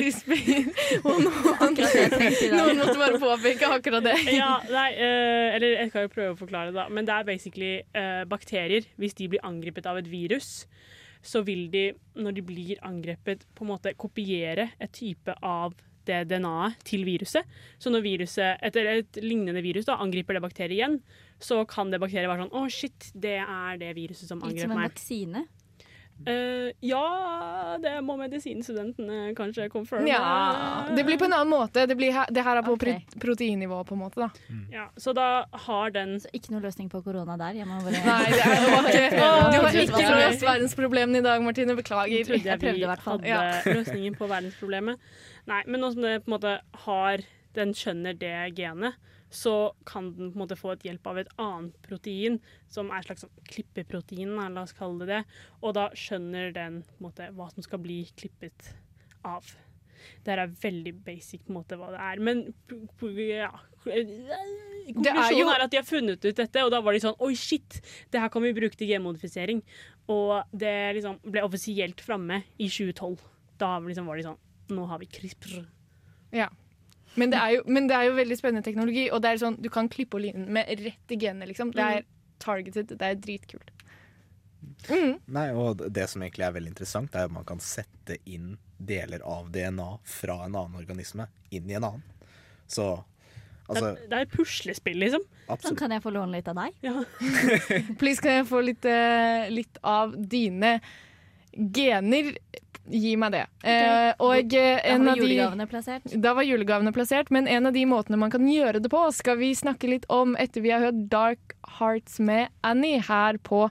I 2.48 2.52
dag. 2.52 2.58
noen 2.58 2.82
måtte 2.82 2.98
bare 3.00 3.22
påpeke 3.22 3.72
akkurat 3.78 4.06
det. 4.08 4.18
ja, 4.42 4.54
nei, 4.72 4.90
uh, 4.98 5.56
eller 5.56 5.78
jeg 5.84 5.94
kan 5.94 6.08
jo 6.08 6.14
prøve 6.14 6.36
å 6.36 6.40
forklare 6.40 6.72
det, 6.72 6.78
da. 6.80 6.88
Men 6.94 7.08
det 7.08 7.16
er 7.16 7.28
basically 7.28 7.74
uh, 7.98 8.24
bakterier. 8.30 8.88
Hvis 9.02 9.18
de 9.18 9.30
blir 9.32 9.44
angrepet 9.48 9.90
av 9.90 10.00
et 10.02 10.10
virus, 10.12 10.66
så 11.28 11.44
vil 11.48 11.68
de, 11.74 11.90
når 12.16 12.38
de 12.38 12.46
blir 12.48 12.80
angrepet, 12.88 13.44
på 13.56 13.66
en 13.66 13.74
måte 13.74 13.94
kopiere 14.00 14.70
et 14.80 14.94
type 14.96 15.36
av 15.44 15.76
det 16.08 16.22
DNA-et 16.30 16.84
til 16.88 17.04
viruset. 17.04 17.44
Så 17.84 17.92
når 17.92 18.06
viruset, 18.06 18.62
etter 18.64 18.88
et 18.94 19.20
lignende 19.20 19.60
virus 19.66 19.90
da, 19.90 19.98
angriper 20.00 20.38
det 20.38 20.44
bakteriet 20.46 20.78
igjen, 20.78 21.00
så 21.44 21.62
kan 21.70 21.92
det 21.92 22.00
bakteriet 22.02 22.32
være 22.32 22.46
sånn 22.46 22.56
Å, 22.56 22.64
shit, 22.72 23.10
det 23.14 23.38
er 23.44 23.82
det 23.82 23.92
viruset 23.98 24.32
som 24.32 24.40
Litt 24.46 24.64
som 24.64 24.72
en 24.72 24.80
meg. 24.80 24.94
vaksine. 24.94 25.44
Eh, 26.26 26.72
ja, 26.82 27.78
det 27.82 27.92
må 28.04 28.16
medisinstudentene 28.20 29.36
kanskje 29.38 29.68
confirme. 29.72 30.08
Ja, 30.10 30.88
det 30.96 31.04
blir 31.06 31.20
på 31.22 31.28
en 31.28 31.36
annen 31.38 31.52
måte. 31.52 31.86
Det, 31.88 31.96
blir 32.00 32.12
her, 32.16 32.26
det 32.34 32.44
her 32.44 32.58
er 32.60 32.66
på 32.66 32.74
okay. 32.74 32.98
pro- 33.06 33.20
proteinnivå, 33.28 33.84
på 33.88 33.94
en 33.96 34.02
måte. 34.02 34.26
da. 34.26 34.30
Ja, 34.74 34.88
så 34.98 35.14
da 35.16 35.46
har 35.68 35.94
den 35.96 36.18
Så 36.20 36.32
ikke 36.34 36.52
noe 36.56 36.64
løsning 36.66 36.90
på 36.90 37.04
korona 37.06 37.38
der. 37.38 37.54
Jeg 37.62 37.68
bare 37.70 37.94
Nei, 37.94 38.32
det 38.34 38.42
er, 38.42 38.60
det 38.66 38.74
var 38.74 38.90
ikke, 38.90 39.08
du 39.14 39.62
har 39.62 39.80
ikke 39.84 40.12
løst 40.18 40.44
verdensproblemene 40.48 41.22
i 41.22 41.28
dag, 41.30 41.42
Martine. 41.46 41.76
Beklager. 41.78 42.24
trodde 42.26 42.44
jeg 42.44 42.52
Jeg 42.52 42.60
prøvde 42.60 42.78
i 42.78 42.82
vi 42.82 42.92
hvert 42.92 43.06
fall. 43.06 43.22
hadde 43.22 43.76
løsningen 43.78 44.16
på 44.18 44.28
verdensproblemet. 44.28 44.98
Nei, 45.48 45.62
men 45.68 45.80
nå 45.82 45.94
som 45.94 46.02
det 46.04 46.18
på 46.26 46.32
en 46.32 46.36
måte 46.40 46.58
har 46.88 47.24
Den 47.56 47.72
skjønner 47.74 48.14
det 48.14 48.34
genet, 48.58 48.98
så 49.30 49.74
kan 49.86 50.14
den 50.16 50.32
på 50.32 50.38
en 50.38 50.44
måte 50.46 50.58
få 50.60 50.72
et 50.74 50.86
hjelp 50.88 51.08
av 51.12 51.18
et 51.22 51.32
annet 51.42 51.76
protein, 51.84 52.40
som 52.72 52.92
er 52.92 53.02
et 53.02 53.10
slags 53.10 53.26
sånn 53.26 53.46
klippeprotein, 53.52 54.36
la 54.38 54.64
oss 54.64 54.76
kalle 54.78 55.04
det 55.04 55.10
det. 55.12 55.22
Og 55.62 55.76
da 55.78 55.90
skjønner 55.98 56.54
den 56.56 56.82
på 56.88 56.98
en 57.00 57.08
måte 57.10 57.30
hva 57.36 57.50
som 57.54 57.66
skal 57.66 57.82
bli 57.84 58.04
klippet 58.16 58.72
av. 59.28 59.44
Det 60.24 60.32
her 60.32 60.44
er 60.44 60.54
veldig 60.62 60.94
basic 61.06 61.44
på 61.44 61.52
en 61.52 61.58
måte 61.60 61.78
hva 61.80 61.90
det 61.92 62.02
er, 62.04 62.22
men 62.24 62.44
ja. 63.18 63.52
Konklusjonen 63.88 65.40
jo- 65.40 65.50
er 65.52 65.64
at 65.66 65.72
de 65.72 65.80
har 65.80 65.88
funnet 65.88 66.24
ut 66.26 66.36
dette, 66.38 66.64
og 66.64 66.72
da 66.72 66.82
var 66.82 66.94
de 66.96 67.02
sånn 67.04 67.18
Oi, 67.24 67.34
shit! 67.36 67.82
Det 68.12 68.22
her 68.22 68.30
kan 68.30 68.44
vi 68.46 68.54
bruke 68.56 68.78
til 68.78 68.88
genmodifisering. 68.92 69.62
Og 70.08 70.44
det 70.56 70.96
liksom 70.96 71.20
ble 71.26 71.44
offisielt 71.44 72.00
framme 72.04 72.44
i 72.58 72.70
2012. 72.70 73.20
Da 73.60 73.80
liksom 73.84 74.08
var 74.08 74.20
de 74.20 74.28
sånn 74.30 74.40
Nå 74.70 74.86
har 74.88 75.00
vi 75.00 75.08
CRISPR. 75.08 75.66
Ja. 76.36 76.50
Men 77.18 77.34
det, 77.34 77.40
er 77.42 77.56
jo, 77.58 77.64
men 77.66 77.90
det 77.90 77.98
er 77.98 78.08
jo 78.10 78.14
veldig 78.18 78.38
spennende 78.38 78.66
teknologi, 78.66 79.08
og 79.12 79.24
det 79.24 79.32
er 79.32 79.42
sånn, 79.42 79.58
du 79.62 79.72
kan 79.74 79.90
klippe 79.90 80.20
og 80.20 80.24
line 80.26 80.46
med 80.54 80.70
rett 80.86 81.14
i 81.14 81.18
genene. 81.18 81.50
Liksom. 81.50 81.74
Det 81.74 81.88
er 81.98 82.06
targeted. 82.44 82.94
Det 82.94 83.10
er 83.10 83.18
dritkult. 83.22 83.74
Mm. 84.88 85.18
Nei, 85.34 85.48
og 85.58 85.82
det 85.94 86.06
som 86.12 86.24
egentlig 86.24 86.46
er 86.48 86.56
veldig 86.56 86.72
interessant, 86.76 87.16
er 87.16 87.28
at 87.28 87.34
man 87.34 87.48
kan 87.48 87.62
sette 87.64 88.20
inn 88.30 88.56
deler 88.78 89.24
av 89.26 89.50
DNA 89.52 89.90
fra 90.06 90.44
en 90.46 90.56
annen 90.56 90.78
organisme 90.78 91.28
inn 91.50 91.70
i 91.70 91.78
en 91.80 91.88
annen. 91.88 92.04
Så 92.70 92.86
altså 93.66 93.94
det, 93.96 94.04
er, 94.04 94.08
det 94.12 94.20
er 94.20 94.28
et 94.28 94.36
puslespill, 94.36 95.00
liksom. 95.02 95.26
Sånn 95.64 95.80
kan 95.80 95.94
jeg 95.96 96.04
få 96.04 96.14
låne 96.14 96.38
litt 96.38 96.50
av 96.52 96.60
deg. 96.60 96.78
Ja. 96.86 97.02
Please, 98.00 98.22
kan 98.22 98.42
jeg 98.42 98.48
få 98.50 98.62
litt, 98.66 98.86
eh, 98.86 99.48
litt 99.54 99.82
av 99.88 100.14
dine 100.18 100.78
gener? 101.58 102.34
Gi 102.88 103.18
meg 103.20 103.34
det. 103.34 103.44
Eh, 103.68 104.14
og 104.24 104.54
en 104.54 104.54
Da 104.54 104.94
var 104.96 105.10
har 105.10 105.20
de 105.20 105.26
julegavene 105.26 105.68
plassert. 105.68 106.14
Da 106.24 106.34
var 106.38 106.48
julegavene 106.48 106.94
plassert, 106.96 107.32
men 107.36 107.48
en 107.52 107.68
av 107.68 107.76
de 107.76 107.84
måtene 107.90 108.20
man 108.22 108.32
kan 108.32 108.48
gjøre 108.48 108.80
det 108.80 108.92
på, 108.94 109.02
skal 109.12 109.36
vi 109.42 109.52
snakke 109.60 109.90
litt 109.92 110.06
om 110.08 110.38
etter 110.40 110.64
vi 110.64 110.72
har 110.72 110.86
hørt 110.86 111.02
Dark 111.12 111.58
Hearts 111.80 112.22
med 112.24 112.48
Annie 112.64 113.02
her 113.04 113.42
på 113.44 113.66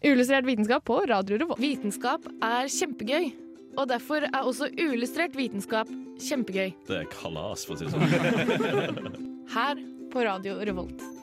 Uillustrert 0.00 0.48
vitenskap 0.48 0.84
på 0.88 0.96
Radio 1.06 1.36
Revolt. 1.36 1.60
Vitenskap 1.60 2.24
er 2.40 2.70
kjempegøy, 2.72 3.30
og 3.76 3.86
derfor 3.92 4.24
er 4.24 4.40
også 4.40 4.70
uillustrert 4.80 5.36
vitenskap 5.36 5.92
kjempegøy. 6.24 6.72
Det 6.88 7.02
er 7.02 7.08
kalas, 7.12 7.66
for 7.68 7.76
å 7.76 7.78
si 7.78 7.86
det 7.86 7.92
sånn. 7.92 9.20
Her 9.52 9.82
på 10.10 10.24
Radio 10.24 10.56
Revolt. 10.64 11.19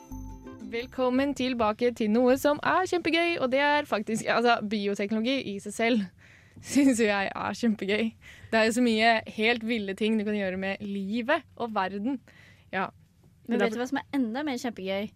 Velkommen 0.68 1.30
tilbake 1.32 1.94
til 1.96 2.10
noe 2.12 2.34
som 2.36 2.58
er 2.60 2.88
kjempegøy, 2.90 3.38
og 3.40 3.54
det 3.54 3.60
er 3.64 3.86
faktisk 3.88 4.28
altså, 4.28 4.58
bioteknologi 4.68 5.38
i 5.54 5.54
seg 5.64 5.74
selv. 5.74 6.02
Syns 6.74 7.00
jo 7.00 7.08
jeg 7.08 7.30
er 7.32 7.56
kjempegøy. 7.56 8.10
Det 8.52 8.60
er 8.60 8.66
jo 8.68 8.74
så 8.76 8.84
mye 8.84 9.14
helt 9.38 9.64
ville 9.64 9.96
ting 9.96 10.18
du 10.20 10.26
kan 10.28 10.36
gjøre 10.36 10.60
med 10.60 10.84
livet 10.84 11.46
og 11.56 11.72
verden. 11.76 12.20
Ja. 12.74 12.90
Men 13.48 13.64
vet 13.64 13.78
du 13.78 13.80
hva 13.80 13.88
som 13.88 14.02
er 14.02 14.20
enda 14.20 14.44
mer 14.44 14.60
kjempegøy? 14.60 15.08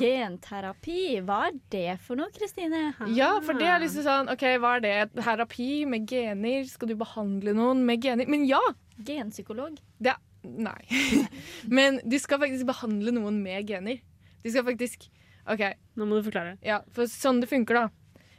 Genterapi. 0.00 1.02
Hva 1.28 1.42
er 1.50 1.58
det 1.74 1.98
for 2.06 2.16
noe, 2.16 2.32
Kristine? 2.32 2.86
Ja, 3.14 3.34
for 3.44 3.58
det 3.58 3.68
er 3.68 3.82
liksom 3.84 4.06
sånn 4.06 4.32
OK, 4.32 4.46
hva 4.64 4.78
er 4.78 4.86
det? 4.86 4.96
Terapi 5.20 5.84
med 5.92 6.08
gener? 6.08 6.64
Skal 6.72 6.88
du 6.88 6.96
behandle 6.98 7.52
noen 7.58 7.84
med 7.86 8.00
gener? 8.06 8.30
Men 8.32 8.48
ja! 8.48 8.62
Genpsykolog. 9.04 9.76
Det 10.00 10.16
Nei. 10.48 10.80
Men 11.78 11.98
du 12.06 12.16
skal 12.22 12.40
faktisk 12.40 12.68
behandle 12.68 13.12
noen 13.12 13.42
med 13.42 13.68
gener. 13.68 13.98
Du 14.48 14.52
skal 14.56 14.64
faktisk 14.72 15.08
OK. 15.48 15.62
Nå 15.96 16.04
må 16.08 16.18
du 16.18 16.24
forklare. 16.28 16.56
Ja, 16.64 16.80
for 16.96 17.04
sånn 17.08 17.40
det 17.44 17.48
funker, 17.52 17.74
da. 17.82 17.86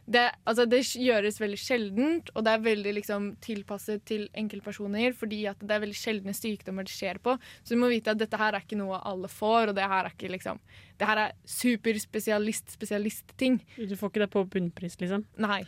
det, 0.09 0.23
altså, 0.49 0.63
det 0.69 0.79
gjøres 0.97 1.37
veldig 1.41 1.57
sjeldent, 1.61 2.29
og 2.33 2.39
det 2.45 2.51
er 2.55 2.63
veldig 2.65 2.93
liksom, 2.97 3.23
tilpasset 3.45 4.01
til 4.09 4.23
enkeltpersoner 4.37 5.13
fordi 5.17 5.39
at 5.49 5.57
det 5.61 5.73
er 5.75 5.83
veldig 5.83 5.97
sjeldne 5.97 6.33
sykdommer 6.37 6.83
det 6.87 6.93
skjer 6.93 7.17
på. 7.21 7.31
Så 7.61 7.69
du 7.75 7.79
må 7.81 7.87
vite 7.93 8.11
at 8.13 8.21
dette 8.21 8.39
her 8.41 8.53
er 8.57 8.63
ikke 8.65 8.77
noe 8.79 8.97
alle 9.05 9.29
får, 9.29 9.69
og 9.69 9.75
det 9.77 9.85
her 9.89 10.03
er 10.05 10.11
ikke 10.15 10.33
liksom 10.33 10.57
Det 10.99 11.07
her 11.07 11.17
er 11.25 11.31
superspesialist-spesialist-ting. 11.47 13.55
Du 13.89 13.95
får 13.97 14.07
ikke 14.11 14.23
det 14.25 14.31
på 14.33 14.43
bunnpris, 14.55 14.95
liksom? 15.01 15.21
Nei. 15.39 15.61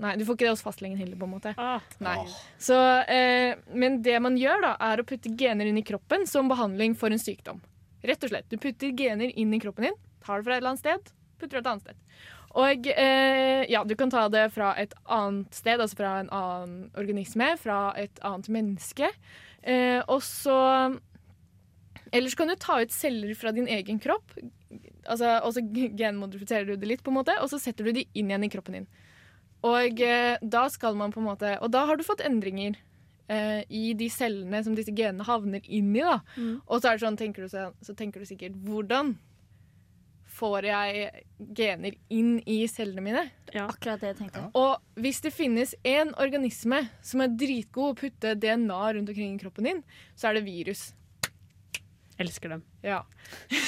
Nei. 0.00 0.14
Du 0.16 0.24
får 0.24 0.34
ikke 0.38 0.46
det 0.46 0.54
hos 0.54 0.64
fastlegen 0.64 0.98
heller, 1.00 1.16
på 1.18 1.24
en 1.28 1.34
måte. 1.34 1.52
Ah, 1.58 1.80
Nei. 2.04 2.18
Så, 2.58 2.78
eh, 3.06 3.54
men 3.74 4.02
det 4.02 4.18
man 4.24 4.38
gjør, 4.40 4.60
da, 4.64 4.72
er 4.92 4.96
å 5.02 5.06
putte 5.08 5.34
gener 5.38 5.66
inn 5.68 5.78
i 5.78 5.84
kroppen 5.86 6.26
som 6.26 6.48
behandling 6.50 6.96
for 6.98 7.08
en 7.12 7.20
sykdom. 7.22 7.60
Rett 8.06 8.24
og 8.24 8.32
slett. 8.32 8.48
Du 8.50 8.58
putter 8.62 8.94
gener 8.96 9.32
inn 9.34 9.54
i 9.54 9.60
kroppen 9.62 9.88
din, 9.88 9.96
tar 10.24 10.40
det 10.40 10.48
fra 10.48 10.56
et 10.56 10.62
eller 10.62 10.74
annet 10.74 10.84
sted, 10.84 11.14
putter 11.40 11.58
det 11.58 11.64
et 11.64 11.72
annet 11.72 11.86
sted. 11.86 12.04
Og 12.58 12.86
eh, 12.94 13.64
ja, 13.68 13.82
du 13.84 13.94
kan 13.98 14.12
ta 14.12 14.24
det 14.32 14.46
fra 14.54 14.72
et 14.80 14.94
annet 15.04 15.54
sted, 15.54 15.80
altså 15.80 15.98
fra 15.98 16.14
en 16.22 16.30
annen 16.34 16.78
organisme, 16.98 17.50
fra 17.60 17.92
et 18.00 18.22
annet 18.24 18.48
menneske. 18.52 19.10
Eh, 19.62 20.00
og 20.06 20.22
så 20.22 20.56
Eller 22.12 22.30
så 22.30 22.36
kan 22.40 22.48
du 22.48 22.56
ta 22.56 22.78
ut 22.80 22.94
celler 22.94 23.34
fra 23.36 23.52
din 23.52 23.68
egen 23.68 23.98
kropp, 24.00 24.32
altså, 25.04 25.40
og 25.44 25.52
så 25.52 25.60
genmodifiserer 25.60 26.64
du 26.64 26.76
det 26.76 26.88
litt, 26.88 27.02
på 27.04 27.12
en 27.12 27.18
måte, 27.18 27.34
og 27.42 27.50
så 27.52 27.58
setter 27.60 27.84
du 27.84 27.92
de 27.92 28.06
inn 28.14 28.30
igjen 28.30 28.46
i 28.46 28.48
kroppen 28.48 28.78
din. 28.78 28.88
Og 29.66 30.00
eh, 30.00 30.38
da 30.40 30.68
skal 30.72 30.96
man 30.96 31.10
på 31.10 31.18
en 31.18 31.26
måte 31.26 31.56
Og 31.58 31.72
da 31.74 31.80
har 31.88 31.98
du 31.98 32.04
fått 32.06 32.20
endringer 32.22 32.76
eh, 33.28 33.62
i 33.68 33.92
de 33.98 34.10
cellene 34.12 34.62
som 34.64 34.76
disse 34.76 34.94
genene 34.96 35.26
havner 35.28 35.64
inn 35.64 35.94
i. 35.96 36.04
da. 36.04 36.18
Mm. 36.36 36.58
Og 36.66 36.80
så, 36.80 36.90
er 36.90 36.98
det 36.98 37.06
sånn, 37.06 37.18
tenker 37.20 37.46
du, 37.46 37.52
så, 37.52 37.70
så 37.84 37.96
tenker 37.98 38.22
du 38.22 38.28
sikkert 38.28 38.58
Hvordan 38.66 39.16
får 40.38 40.68
jeg 40.68 41.24
gener 41.56 41.96
inn 42.14 42.36
i 42.46 42.60
cellene 42.70 43.02
mine? 43.02 43.24
Ja. 43.50 43.66
Akkurat 43.66 44.02
det 44.02 44.12
jeg 44.12 44.18
tenkte. 44.20 44.44
Og 44.58 45.02
hvis 45.02 45.22
det 45.24 45.32
finnes 45.34 45.74
en 45.88 46.12
organisme 46.20 46.84
som 47.02 47.24
er 47.24 47.34
dritgod 47.40 47.94
å 47.94 47.98
putte 47.98 48.36
DNA 48.38 48.82
rundt 48.94 49.10
omkring 49.10 49.34
i 49.34 49.42
kroppen 49.42 49.70
din, 49.70 49.82
så 50.14 50.30
er 50.30 50.38
det 50.38 50.46
virus. 50.46 50.92
Elsker 52.18 52.50
dem. 52.50 52.62
Ja. 52.82 53.02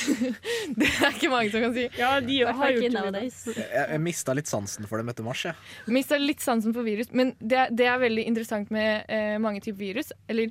det 0.80 0.88
er 0.90 1.12
ikke 1.12 1.30
mange 1.30 1.52
som 1.52 1.62
kan 1.62 1.74
si. 1.76 1.84
Ja, 1.98 2.10
de 2.24 2.38
har, 2.42 2.56
har 2.58 2.72
gjort 2.74 2.96
det. 3.14 3.22
Jeg, 3.46 3.68
jeg 3.78 4.02
mista 4.02 4.34
litt 4.34 4.50
sansen 4.50 4.88
for 4.90 4.98
dem 4.98 5.12
etter 5.12 5.26
mars. 5.26 5.44
Jeg. 5.46 5.54
Mista 5.94 6.18
litt 6.18 6.42
sansen 6.42 6.74
for 6.74 6.86
virus, 6.86 7.12
men 7.14 7.36
det, 7.38 7.68
det 7.78 7.86
er 7.86 8.02
veldig 8.02 8.26
interessant 8.26 8.72
med 8.74 9.06
eh, 9.06 9.36
mange 9.42 9.62
typer 9.62 9.78
virus. 9.84 10.10
Eller 10.30 10.50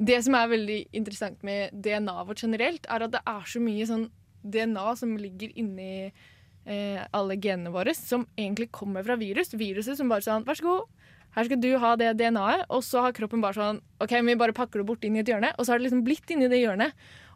det 0.00 0.22
som 0.24 0.36
er 0.38 0.52
veldig 0.54 0.78
interessant 0.96 1.44
med 1.46 1.74
DNA-et 1.84 2.30
vårt 2.30 2.44
generelt, 2.46 2.88
er 2.88 3.04
at 3.06 3.12
det 3.12 3.20
er 3.28 3.50
så 3.52 3.62
mye 3.62 3.88
sånn 3.92 4.08
DNA 4.44 4.88
som 5.00 5.12
ligger 5.20 5.52
inni 5.60 5.92
eh, 6.08 7.04
alle 7.12 7.36
genene 7.36 7.72
våre, 7.74 7.94
som 7.96 8.26
egentlig 8.38 8.70
kommer 8.72 9.04
fra 9.04 9.18
virus. 9.20 9.52
Viruset 9.52 10.00
som 10.00 10.08
bare 10.08 10.24
sånn 10.24 10.48
Vær 10.48 10.58
så 10.58 10.66
god, 10.66 11.04
her 11.34 11.48
skal 11.48 11.60
du 11.60 11.70
ha 11.82 11.94
det 11.98 12.14
DNA-et. 12.20 12.66
Og 12.70 12.84
så 12.86 13.02
har 13.04 13.14
kroppen 13.16 13.42
bare 13.44 13.58
sånn 13.58 13.82
OK, 14.02 14.16
vi 14.26 14.38
bare 14.38 14.56
pakker 14.56 14.82
det 14.82 14.88
bort 14.88 15.04
inn 15.06 15.18
i 15.18 15.22
et 15.24 15.30
hjørne. 15.30 15.52
Og 15.58 15.66
så 15.66 15.74
har 15.74 15.80
det 15.80 15.88
liksom 15.88 16.04
blitt 16.06 16.30
inni 16.30 16.50
det 16.50 16.62
hjørnet. 16.62 16.94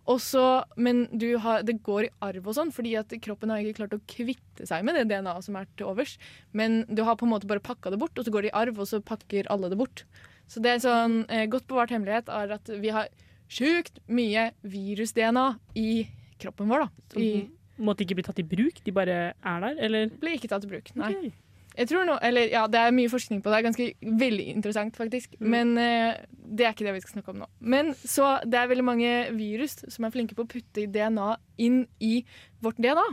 Og 0.08 0.18
så- 0.24 0.64
men 0.76 1.04
du 1.12 1.36
har, 1.38 1.62
det 1.62 1.82
går 1.84 2.04
i 2.06 2.10
arv 2.22 2.46
og 2.48 2.54
sånn, 2.56 2.70
fordi 2.72 2.94
at 2.98 3.08
kroppen 3.20 3.50
har 3.52 3.58
ikke 3.60 3.76
klart 3.82 3.92
å 3.92 4.00
kvitte 4.08 4.66
seg 4.66 4.82
med 4.84 4.94
det 4.96 5.06
DNA-et 5.10 5.44
som 5.44 5.56
er 5.56 5.66
til 5.76 5.86
overs. 5.86 6.16
Men 6.52 6.84
du 6.88 7.02
har 7.04 7.14
på 7.16 7.26
en 7.28 7.32
måte 7.34 7.46
bare 7.46 7.60
pakka 7.60 7.90
det 7.92 7.98
bort, 8.00 8.16
og 8.18 8.24
så 8.24 8.32
går 8.32 8.42
det 8.48 8.50
i 8.52 8.56
arv, 8.56 8.78
og 8.80 8.86
så 8.88 9.02
pakker 9.04 9.46
alle 9.50 9.68
det 9.68 9.76
bort. 9.76 10.04
Så 10.48 10.62
det 10.64 10.70
er 10.72 10.78
sånn 10.88 11.26
eh, 11.28 11.44
godt 11.46 11.66
bevart 11.68 11.90
hemmelighet 11.92 12.28
er 12.32 12.52
at 12.56 12.64
vi 12.80 12.88
har 12.88 13.08
sjukt 13.50 13.98
mye 14.08 14.50
virus-DNA 14.64 15.58
i 15.76 16.08
kroppen 16.40 16.68
vår. 16.68 16.88
da. 17.14 17.20
I, 17.20 17.50
Måtte 17.78 18.02
ikke 18.02 18.16
bli 18.18 18.24
tatt 18.26 18.38
i 18.40 18.42
bruk? 18.42 18.80
De 18.82 18.90
bare 18.90 19.34
er 19.44 19.60
der, 19.60 19.76
eller? 19.78 20.08
blir 20.18 20.34
ikke 20.34 20.48
tatt 20.48 20.64
i 20.64 20.70
bruk. 20.72 20.88
Nei. 20.96 21.12
Ok. 21.14 21.32
Jeg 21.78 21.86
tror 21.92 22.06
nå, 22.08 22.16
eller 22.26 22.50
ja, 22.50 22.64
Det 22.66 22.80
er 22.80 22.94
mye 22.94 23.10
forskning 23.12 23.42
på 23.42 23.50
det. 23.50 23.54
Det 23.54 23.58
er 23.58 23.68
ganske 23.68 24.16
veldig 24.24 24.46
interessant, 24.56 24.96
faktisk. 24.98 25.36
Mm. 25.38 25.48
Men 25.54 25.70
uh, 25.78 26.18
det 26.58 26.66
er 26.66 26.74
ikke 26.74 26.88
det 26.88 26.96
vi 26.96 27.04
skal 27.04 27.18
snakke 27.18 27.34
om 27.34 27.44
nå. 27.44 27.48
Men 27.60 27.92
så 28.02 28.38
det 28.42 28.58
er 28.58 28.72
veldig 28.72 28.86
mange 28.86 29.12
virus 29.36 29.78
som 29.86 30.06
er 30.06 30.14
flinke 30.14 30.34
på 30.34 30.46
å 30.46 30.50
putte 30.50 30.88
DNA 30.90 31.30
inn 31.62 31.84
i 32.02 32.24
vårt 32.64 32.80
DNA. 32.82 33.06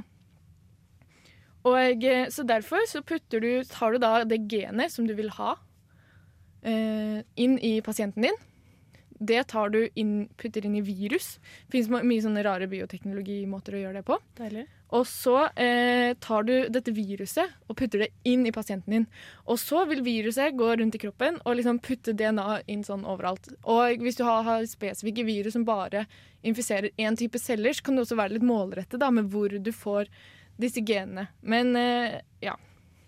Og 1.65 2.05
eh, 2.05 2.27
Så 2.29 2.45
derfor 2.45 2.83
så 2.89 3.01
putter 3.05 3.41
du, 3.41 3.51
tar 3.69 3.93
du 3.93 4.01
da 4.01 4.19
det 4.25 4.43
genet 4.51 4.93
som 4.93 5.07
du 5.09 5.15
vil 5.17 5.31
ha, 5.37 5.55
uh, 6.65 7.19
inn 7.37 7.57
i 7.61 7.79
pasienten 7.85 8.25
din. 8.25 8.37
Det 9.19 9.43
tar 9.51 9.69
du 9.71 9.85
inn, 9.95 10.27
putter 10.37 10.65
inn 10.67 10.75
i 10.75 10.83
virus. 10.83 11.37
Det 11.67 11.77
fins 11.77 11.91
mye 11.91 12.23
sånne 12.23 12.43
rare 12.45 12.67
bioteknologimåter 12.71 13.77
å 13.77 13.83
gjøre 13.85 14.01
det 14.01 14.07
på. 14.07 14.17
Deilig. 14.39 14.65
Og 14.95 15.07
så 15.09 15.47
eh, 15.59 16.13
tar 16.21 16.45
du 16.45 16.53
dette 16.71 16.93
viruset 16.93 17.55
og 17.67 17.77
putter 17.79 18.05
det 18.05 18.09
inn 18.27 18.45
i 18.45 18.53
pasienten 18.53 18.93
din. 18.93 19.07
Og 19.49 19.57
så 19.59 19.81
vil 19.89 20.03
viruset 20.05 20.55
gå 20.55 20.69
rundt 20.77 20.95
i 20.95 21.01
kroppen 21.01 21.39
og 21.43 21.57
liksom 21.57 21.81
putte 21.83 22.13
DNA 22.13 22.61
inn 22.71 22.83
sånn 22.85 23.07
overalt. 23.07 23.49
Og 23.63 24.03
hvis 24.03 24.19
du 24.19 24.23
har, 24.27 24.45
har 24.45 24.67
spesifikke 24.69 25.25
virus 25.27 25.57
som 25.57 25.65
bare 25.67 26.05
infiserer 26.45 26.93
én 27.01 27.17
type 27.17 27.41
celler, 27.41 27.73
så 27.73 27.87
kan 27.87 27.97
du 27.97 28.03
også 28.03 28.19
være 28.19 28.37
litt 28.37 28.45
målrettet 28.45 29.01
da, 29.01 29.09
med 29.11 29.31
hvor 29.33 29.49
du 29.49 29.71
får 29.73 30.11
disse 30.61 30.83
genene. 30.85 31.27
Men 31.41 31.75
eh, 31.79 32.21
ja. 32.45 32.55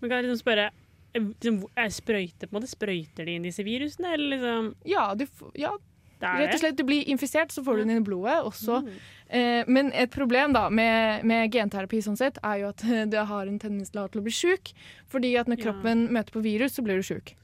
Men 0.00 0.10
kan 0.10 0.24
liksom 0.26 0.42
spørre 0.42 0.70
eh, 1.14 1.22
liksom, 1.22 1.62
er 1.78 1.94
sprøyte, 1.94 2.48
på 2.48 2.52
en 2.52 2.58
måte, 2.58 2.70
Sprøyter 2.70 3.28
de 3.28 3.38
inn 3.38 3.46
disse 3.46 3.64
virusene, 3.66 4.16
eller 4.16 4.34
liksom 4.34 4.72
Ja, 4.88 5.12
du, 5.14 5.24
ja, 5.58 5.76
rett 6.20 6.54
og 6.54 6.60
slett. 6.60 6.76
Du 6.76 6.84
blir 6.84 7.08
infisert, 7.08 7.52
så 7.54 7.62
får 7.64 7.76
du 7.76 7.82
den 7.84 7.90
inn 7.96 8.02
i 8.02 8.06
blodet. 8.06 8.38
også. 8.44 8.80
Mm. 8.84 8.94
Eh, 9.28 9.64
men 9.68 9.92
et 9.92 10.10
problem 10.10 10.52
da 10.52 10.68
med, 10.70 11.24
med 11.24 11.52
genterapi 11.52 12.00
sånn 12.02 12.16
sett, 12.18 12.38
er 12.42 12.62
jo 12.62 12.68
at 12.72 12.82
du 13.12 13.16
har 13.16 13.46
en 13.46 13.58
tendens 13.58 13.90
til 13.90 14.00
å 14.02 14.24
bli 14.24 14.32
sjuk. 14.34 14.72
Fordi 15.08 15.36
at 15.38 15.46
når 15.46 15.58
Ja. 15.58 15.64
kroppen 15.68 16.08
møter 16.12 16.32
på 16.32 16.42
virus, 16.42 16.74
så 16.74 16.82
blir 16.82 16.96
du 16.96 17.02
sjuk. 17.02 17.34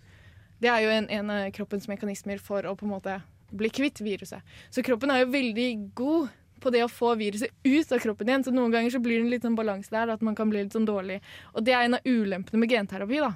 Det 0.61 0.71
er 0.71 0.81
jo 0.83 0.91
en, 0.91 1.09
en 1.11 1.31
av 1.31 1.51
kroppens 1.53 1.87
mekanismer 1.89 2.39
for 2.41 2.63
å 2.65 2.75
på 2.77 2.87
en 2.87 2.95
måte 2.95 3.21
bli 3.55 3.69
kvitt 3.71 4.01
viruset. 4.01 4.43
Så 4.71 4.83
kroppen 4.83 5.11
er 5.11 5.25
jo 5.25 5.31
veldig 5.31 5.95
god 5.95 6.29
på 6.65 6.71
det 6.73 6.81
å 6.83 6.89
få 6.89 7.15
viruset 7.21 7.51
ut 7.65 7.93
av 7.93 8.01
kroppen 8.01 8.29
igjen. 8.29 8.45
Så 8.47 8.53
noen 8.55 8.73
ganger 8.73 8.91
så 8.91 9.01
blir 9.03 9.19
det 9.19 9.27
en 9.27 9.31
litt 9.35 9.45
sånn 9.45 9.59
balanse 9.59 9.93
der, 9.93 10.09
at 10.15 10.23
man 10.25 10.35
kan 10.35 10.49
bli 10.51 10.63
litt 10.65 10.73
sånn 10.73 10.87
dårlig. 10.89 11.21
Og 11.53 11.65
det 11.67 11.75
er 11.77 11.85
en 11.85 11.99
av 11.99 12.07
ulempene 12.09 12.59
med 12.63 12.71
genterapi, 12.73 13.21
da. 13.21 13.35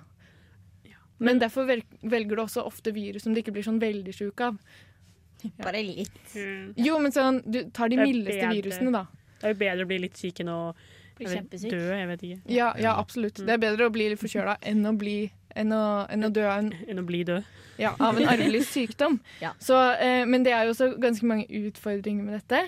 Men 1.18 1.40
derfor 1.42 1.66
velger 1.66 2.36
du 2.36 2.42
også 2.44 2.62
ofte 2.62 2.92
virus 2.94 3.24
som 3.26 3.34
du 3.34 3.40
ikke 3.42 3.52
blir 3.52 3.66
sånn 3.66 3.80
veldig 3.82 4.12
sjuk 4.14 4.40
av. 4.46 4.58
Bare 5.62 5.82
litt. 5.86 6.18
Mm. 6.34 6.72
Jo, 6.76 6.98
men 7.02 7.12
sånn, 7.14 7.42
du 7.46 7.60
tar 7.74 7.88
de 7.92 7.96
mildeste 8.00 8.40
bedre. 8.40 8.54
virusene, 8.58 8.92
da. 8.94 9.04
Det 9.38 9.46
er 9.46 9.52
jo 9.54 9.58
bedre 9.60 9.84
å 9.86 9.90
bli 9.90 9.98
litt 10.02 10.16
syk 10.18 10.40
enn 10.42 10.48
å 10.50 10.60
bli 11.18 11.26
kjempesyk. 11.30 11.70
dø. 11.70 11.82
Jeg 11.94 12.08
vet 12.10 12.22
ikke. 12.26 12.38
Ja, 12.54 12.72
ja, 12.78 12.96
absolutt. 12.98 13.38
Det 13.44 13.54
er 13.54 13.60
bedre 13.62 13.86
å 13.86 13.92
bli 13.94 14.08
litt 14.10 14.20
forkjøla 14.22 14.56
enn 14.66 14.82
å, 14.86 14.92
bli, 14.98 15.16
enn 15.54 15.72
å, 15.74 15.82
enn 16.10 16.26
å 16.26 16.30
dø 16.34 16.46
av 16.48 16.58
en, 16.64 16.72
Enn 16.88 16.98
å 17.02 17.06
bli 17.06 17.22
død. 17.28 17.44
ja, 17.78 17.92
av 18.02 18.18
en 18.18 18.28
arvelig 18.34 18.64
sykdom. 18.66 19.20
Ja. 19.44 19.52
Så, 19.62 19.78
eh, 20.02 20.24
men 20.26 20.42
det 20.46 20.52
er 20.56 20.64
jo 20.66 20.74
også 20.74 20.92
ganske 20.98 21.26
mange 21.26 21.46
utfordringer 21.46 22.24
med 22.26 22.40
dette. 22.40 22.64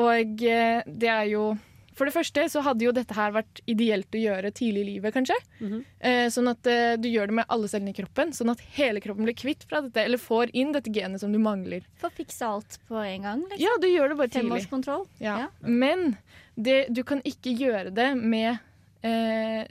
Og 0.00 0.42
eh, 0.48 0.80
det 0.86 1.08
er 1.12 1.24
jo 1.34 1.50
For 1.92 2.08
det 2.08 2.14
første 2.14 2.44
så 2.48 2.62
hadde 2.64 2.86
jo 2.86 2.92
dette 2.96 3.14
her 3.16 3.34
vært 3.34 3.60
ideelt 3.68 4.14
å 4.16 4.20
gjøre 4.22 4.50
tidlig 4.56 4.82
i 4.84 4.88
livet, 4.94 5.14
kanskje. 5.14 5.36
Mhm. 5.60 5.84
eh, 6.00 6.26
sånn 6.32 6.48
at 6.48 6.66
eh, 6.66 6.96
du 6.96 7.08
gjør 7.10 7.28
det 7.28 7.38
med 7.42 7.50
alle 7.52 7.68
cellene 7.68 7.92
i 7.92 7.98
kroppen, 7.98 8.32
sånn 8.32 8.50
at 8.54 8.60
hele 8.78 9.00
kroppen 9.04 9.28
blir 9.28 9.36
kvitt 9.36 9.66
fra 9.68 9.82
dette, 9.84 10.00
eller 10.06 10.18
får 10.18 10.54
inn 10.56 10.72
dette 10.72 10.92
genet 10.92 11.20
som 11.20 11.32
du 11.32 11.38
mangler. 11.38 11.84
Får 12.00 12.14
fikse 12.16 12.46
alt 12.48 12.78
på 12.88 12.96
en 12.96 13.22
gang. 13.28 13.44
Liksom. 13.50 13.60
Ja, 13.60 13.76
du 13.80 13.88
gjør 13.90 14.12
det 14.12 14.18
bare 14.22 14.32
tidlig. 14.32 14.48
Femårskontroll. 14.50 15.06
Ja. 15.20 15.38
Ja. 15.44 15.48
Men 15.60 16.16
det, 16.54 16.86
du 16.90 17.02
kan 17.04 17.22
ikke 17.28 17.52
gjøre 17.56 17.92
det 17.94 18.10
med 18.16 18.58
eh, 19.02 19.64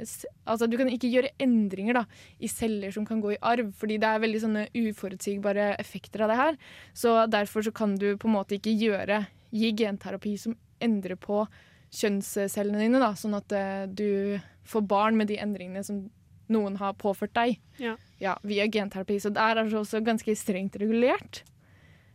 altså 0.45 0.67
Du 0.67 0.77
kan 0.79 0.89
ikke 0.91 1.09
gjøre 1.11 1.33
endringer 1.39 2.01
da, 2.01 2.05
i 2.39 2.49
celler 2.51 2.91
som 2.91 3.05
kan 3.07 3.21
gå 3.23 3.33
i 3.35 3.41
arv, 3.41 3.73
fordi 3.77 3.97
det 4.01 4.09
er 4.09 4.23
veldig 4.23 4.41
sånne 4.45 4.67
uforutsigbare 4.75 5.75
effekter 5.81 6.25
av 6.25 6.33
det 6.33 6.39
her. 6.39 6.57
Så 6.93 7.15
derfor 7.31 7.65
så 7.65 7.71
kan 7.71 7.95
du 7.97 8.13
på 8.17 8.29
en 8.29 8.35
måte 8.37 8.57
ikke 8.57 8.75
gjøre 8.75 9.25
gi 9.51 9.71
genterapi 9.75 10.37
som 10.39 10.55
endrer 10.81 11.15
på 11.19 11.45
kjønnscellene 11.91 12.79
dine, 12.85 12.99
da, 13.03 13.11
sånn 13.19 13.35
at 13.37 13.51
eh, 13.55 13.85
du 13.87 14.39
får 14.71 14.85
barn 14.87 15.17
med 15.19 15.27
de 15.31 15.37
endringene 15.41 15.83
som 15.85 16.05
noen 16.51 16.75
har 16.81 16.93
påført 16.99 17.33
deg 17.33 17.57
Ja. 17.79 18.35
via 18.43 18.65
genterapi. 18.67 19.19
Så 19.23 19.31
der 19.33 19.55
er 19.57 19.63
det 19.67 19.73
også 19.77 20.01
ganske 20.03 20.35
strengt 20.35 20.75
regulert. 20.79 21.43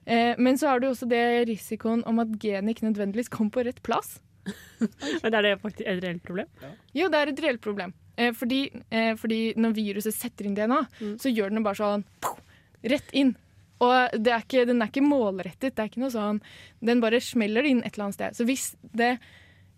Eh, 0.06 0.34
men 0.38 0.56
så 0.56 0.68
har 0.68 0.80
du 0.80 0.88
også 0.90 1.08
det 1.08 1.48
risikoen 1.48 2.04
om 2.06 2.18
at 2.22 2.28
genet 2.42 2.76
ikke 2.76 2.86
nødvendigvis 2.92 3.28
kommer 3.32 3.50
på 3.56 3.64
rett 3.66 3.82
plass. 3.82 4.20
Men 5.24 5.34
er 5.34 5.42
det 5.42 5.54
faktisk 5.58 5.88
et 5.90 6.02
reelt 6.04 6.22
problem? 6.22 6.46
Jo, 6.94 7.08
det 7.10 7.18
er 7.18 7.30
et 7.32 7.40
reelt 7.42 7.60
problem. 7.64 7.92
Eh, 8.16 8.30
fordi, 8.36 8.60
eh, 8.94 9.14
fordi 9.18 9.40
når 9.58 9.74
viruset 9.74 10.14
setter 10.14 10.46
inn 10.46 10.54
DNA, 10.54 10.84
Mm. 11.00 11.16
så 11.18 11.32
gjør 11.34 11.50
den 11.50 11.58
det 11.58 11.64
bare 11.64 11.80
sånn 11.80 12.04
pow, 12.22 12.36
rett 12.84 13.10
inn. 13.12 13.34
Og 13.80 14.12
det 14.22 14.30
er 14.32 14.44
ikke, 14.46 14.66
den 14.68 14.80
er 14.80 14.86
ikke 14.92 15.02
målrettet. 15.02 15.74
Det 15.74 15.78
er 15.82 15.88
ikke 15.90 16.04
noe 16.04 16.14
sånn, 16.14 16.38
Den 16.84 17.00
bare 17.02 17.18
smeller 17.20 17.62
det 17.66 17.70
inn 17.74 17.82
et 17.84 17.96
eller 17.98 18.04
annet 18.06 18.14
sted. 18.20 18.36
Så 18.38 18.46
hvis 18.46 18.76
det 18.94 19.18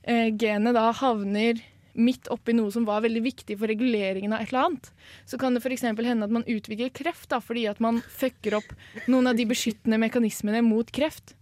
eh, 0.03 0.29
genet 0.39 0.77
da 0.77 0.91
havner 0.93 1.63
midt 1.99 2.29
oppi 2.31 2.55
noe 2.55 2.71
som 2.71 2.85
var 2.87 3.03
veldig 3.03 3.23
viktig 3.25 3.57
for 3.59 3.71
reguleringen 3.71 4.35
av 4.35 4.45
et 4.45 4.53
eller 4.53 4.69
annet, 4.69 4.91
så 5.27 5.39
kan 5.41 5.57
det 5.57 5.65
f.eks. 5.65 5.83
hende 5.83 6.29
at 6.29 6.35
man 6.35 6.47
utvikler 6.47 6.93
kreft 6.95 7.31
da, 7.33 7.41
fordi 7.43 7.67
at 7.71 7.81
man 7.83 7.99
fucker 8.07 8.61
opp 8.61 8.71
noen 9.11 9.31
av 9.31 9.39
de 9.39 9.49
beskyttende 9.51 9.99
mekanismene 10.01 10.63
mot 10.67 10.91
kreft. 10.95 11.35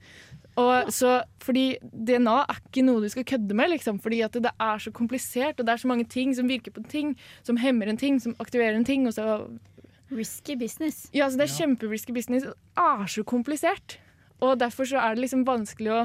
Og 0.57 0.88
så, 0.94 1.18
fordi 1.44 1.76
DNA 1.82 2.36
er 2.46 2.61
ikke 2.62 2.84
noe 2.86 3.02
du 3.04 3.11
skal 3.12 3.26
kødde 3.28 3.57
med, 3.59 3.74
liksom, 3.74 3.98
fordi 4.00 4.22
at 4.24 4.38
det 4.40 4.52
er 4.52 4.80
så 4.80 4.92
komplisert, 4.96 5.61
og 5.61 5.68
det 5.68 5.74
er 5.74 5.82
så 5.82 5.90
mange 5.90 6.07
ting 6.09 6.32
som 6.36 6.48
virker 6.48 6.72
på 6.72 6.80
en 6.80 6.88
ting, 6.88 7.11
som 7.44 7.61
hemmer 7.61 7.92
en 7.92 8.00
ting, 8.00 8.16
som 8.22 8.32
aktiverer 8.40 8.78
en 8.78 8.86
ting. 8.88 9.04
Og 9.09 9.12
så, 9.18 9.42
Risky 10.09 10.57
business. 10.57 11.11
ja, 11.12 11.28
så 11.28 11.36
det 11.36 11.50
er 11.50 11.57
kjemperisky 11.59 12.14
business. 12.16 12.48
Det 12.48 12.80
er 12.80 13.04
så 13.11 13.26
komplisert. 13.26 13.98
Og 14.40 14.57
derfor 14.61 14.88
så 14.88 15.00
er 15.02 15.16
det 15.16 15.26
liksom 15.26 15.44
vanskelig 15.44 15.92
å, 15.92 16.00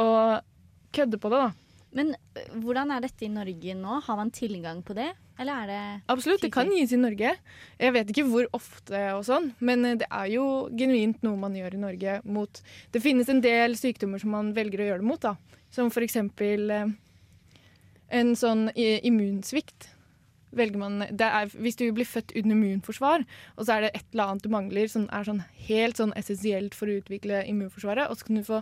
å 0.00 0.08
kødde 0.96 1.20
på 1.20 1.32
det, 1.32 1.42
da. 1.44 1.61
Men 1.92 2.14
hvordan 2.62 2.92
er 2.94 3.04
dette 3.04 3.26
i 3.26 3.30
Norge 3.32 3.74
nå? 3.76 3.98
Har 4.06 4.16
man 4.16 4.32
tilgang 4.32 4.80
på 4.84 4.96
det, 4.96 5.10
eller 5.40 5.62
er 5.62 5.70
det 5.70 5.80
Absolutt, 6.12 6.40
det 6.44 6.52
kan 6.54 6.70
gis 6.72 6.94
i 6.96 7.00
Norge. 7.00 7.34
Jeg 7.76 7.94
vet 7.96 8.12
ikke 8.12 8.26
hvor 8.30 8.48
ofte 8.56 9.02
og 9.16 9.24
sånn, 9.28 9.50
men 9.60 9.84
det 10.00 10.08
er 10.08 10.30
jo 10.32 10.46
genuint 10.78 11.20
noe 11.26 11.40
man 11.40 11.56
gjør 11.58 11.76
i 11.76 11.82
Norge 11.82 12.18
mot 12.24 12.62
Det 12.94 13.02
finnes 13.04 13.28
en 13.32 13.42
del 13.44 13.76
sykdommer 13.76 14.22
som 14.22 14.32
man 14.32 14.52
velger 14.56 14.80
å 14.80 14.90
gjøre 14.90 15.04
det 15.04 15.10
mot, 15.10 15.20
da. 15.20 15.36
Som 15.72 15.92
for 15.92 16.04
eksempel 16.04 16.72
eh, 16.72 16.94
en 18.12 18.36
sånn 18.36 18.70
immunsvikt. 18.76 19.90
Velger 20.52 20.80
man, 20.80 21.00
det 21.08 21.28
er, 21.28 21.52
hvis 21.64 21.78
du 21.80 21.86
blir 21.96 22.08
født 22.08 22.34
uten 22.36 22.52
immunforsvar, 22.52 23.24
og 23.56 23.64
så 23.64 23.78
er 23.78 23.86
det 23.86 23.92
et 23.96 24.08
eller 24.12 24.34
annet 24.34 24.44
du 24.44 24.50
mangler 24.52 24.90
som 24.92 25.06
er 25.08 25.24
sånn 25.24 25.40
helt 25.68 26.00
sånn 26.00 26.12
essensielt 26.20 26.76
for 26.76 26.92
å 26.92 26.98
utvikle 27.00 27.40
immunforsvaret, 27.48 28.08
og 28.08 28.20
så 28.20 28.28
kan 28.28 28.40
du 28.40 28.44
få 28.44 28.60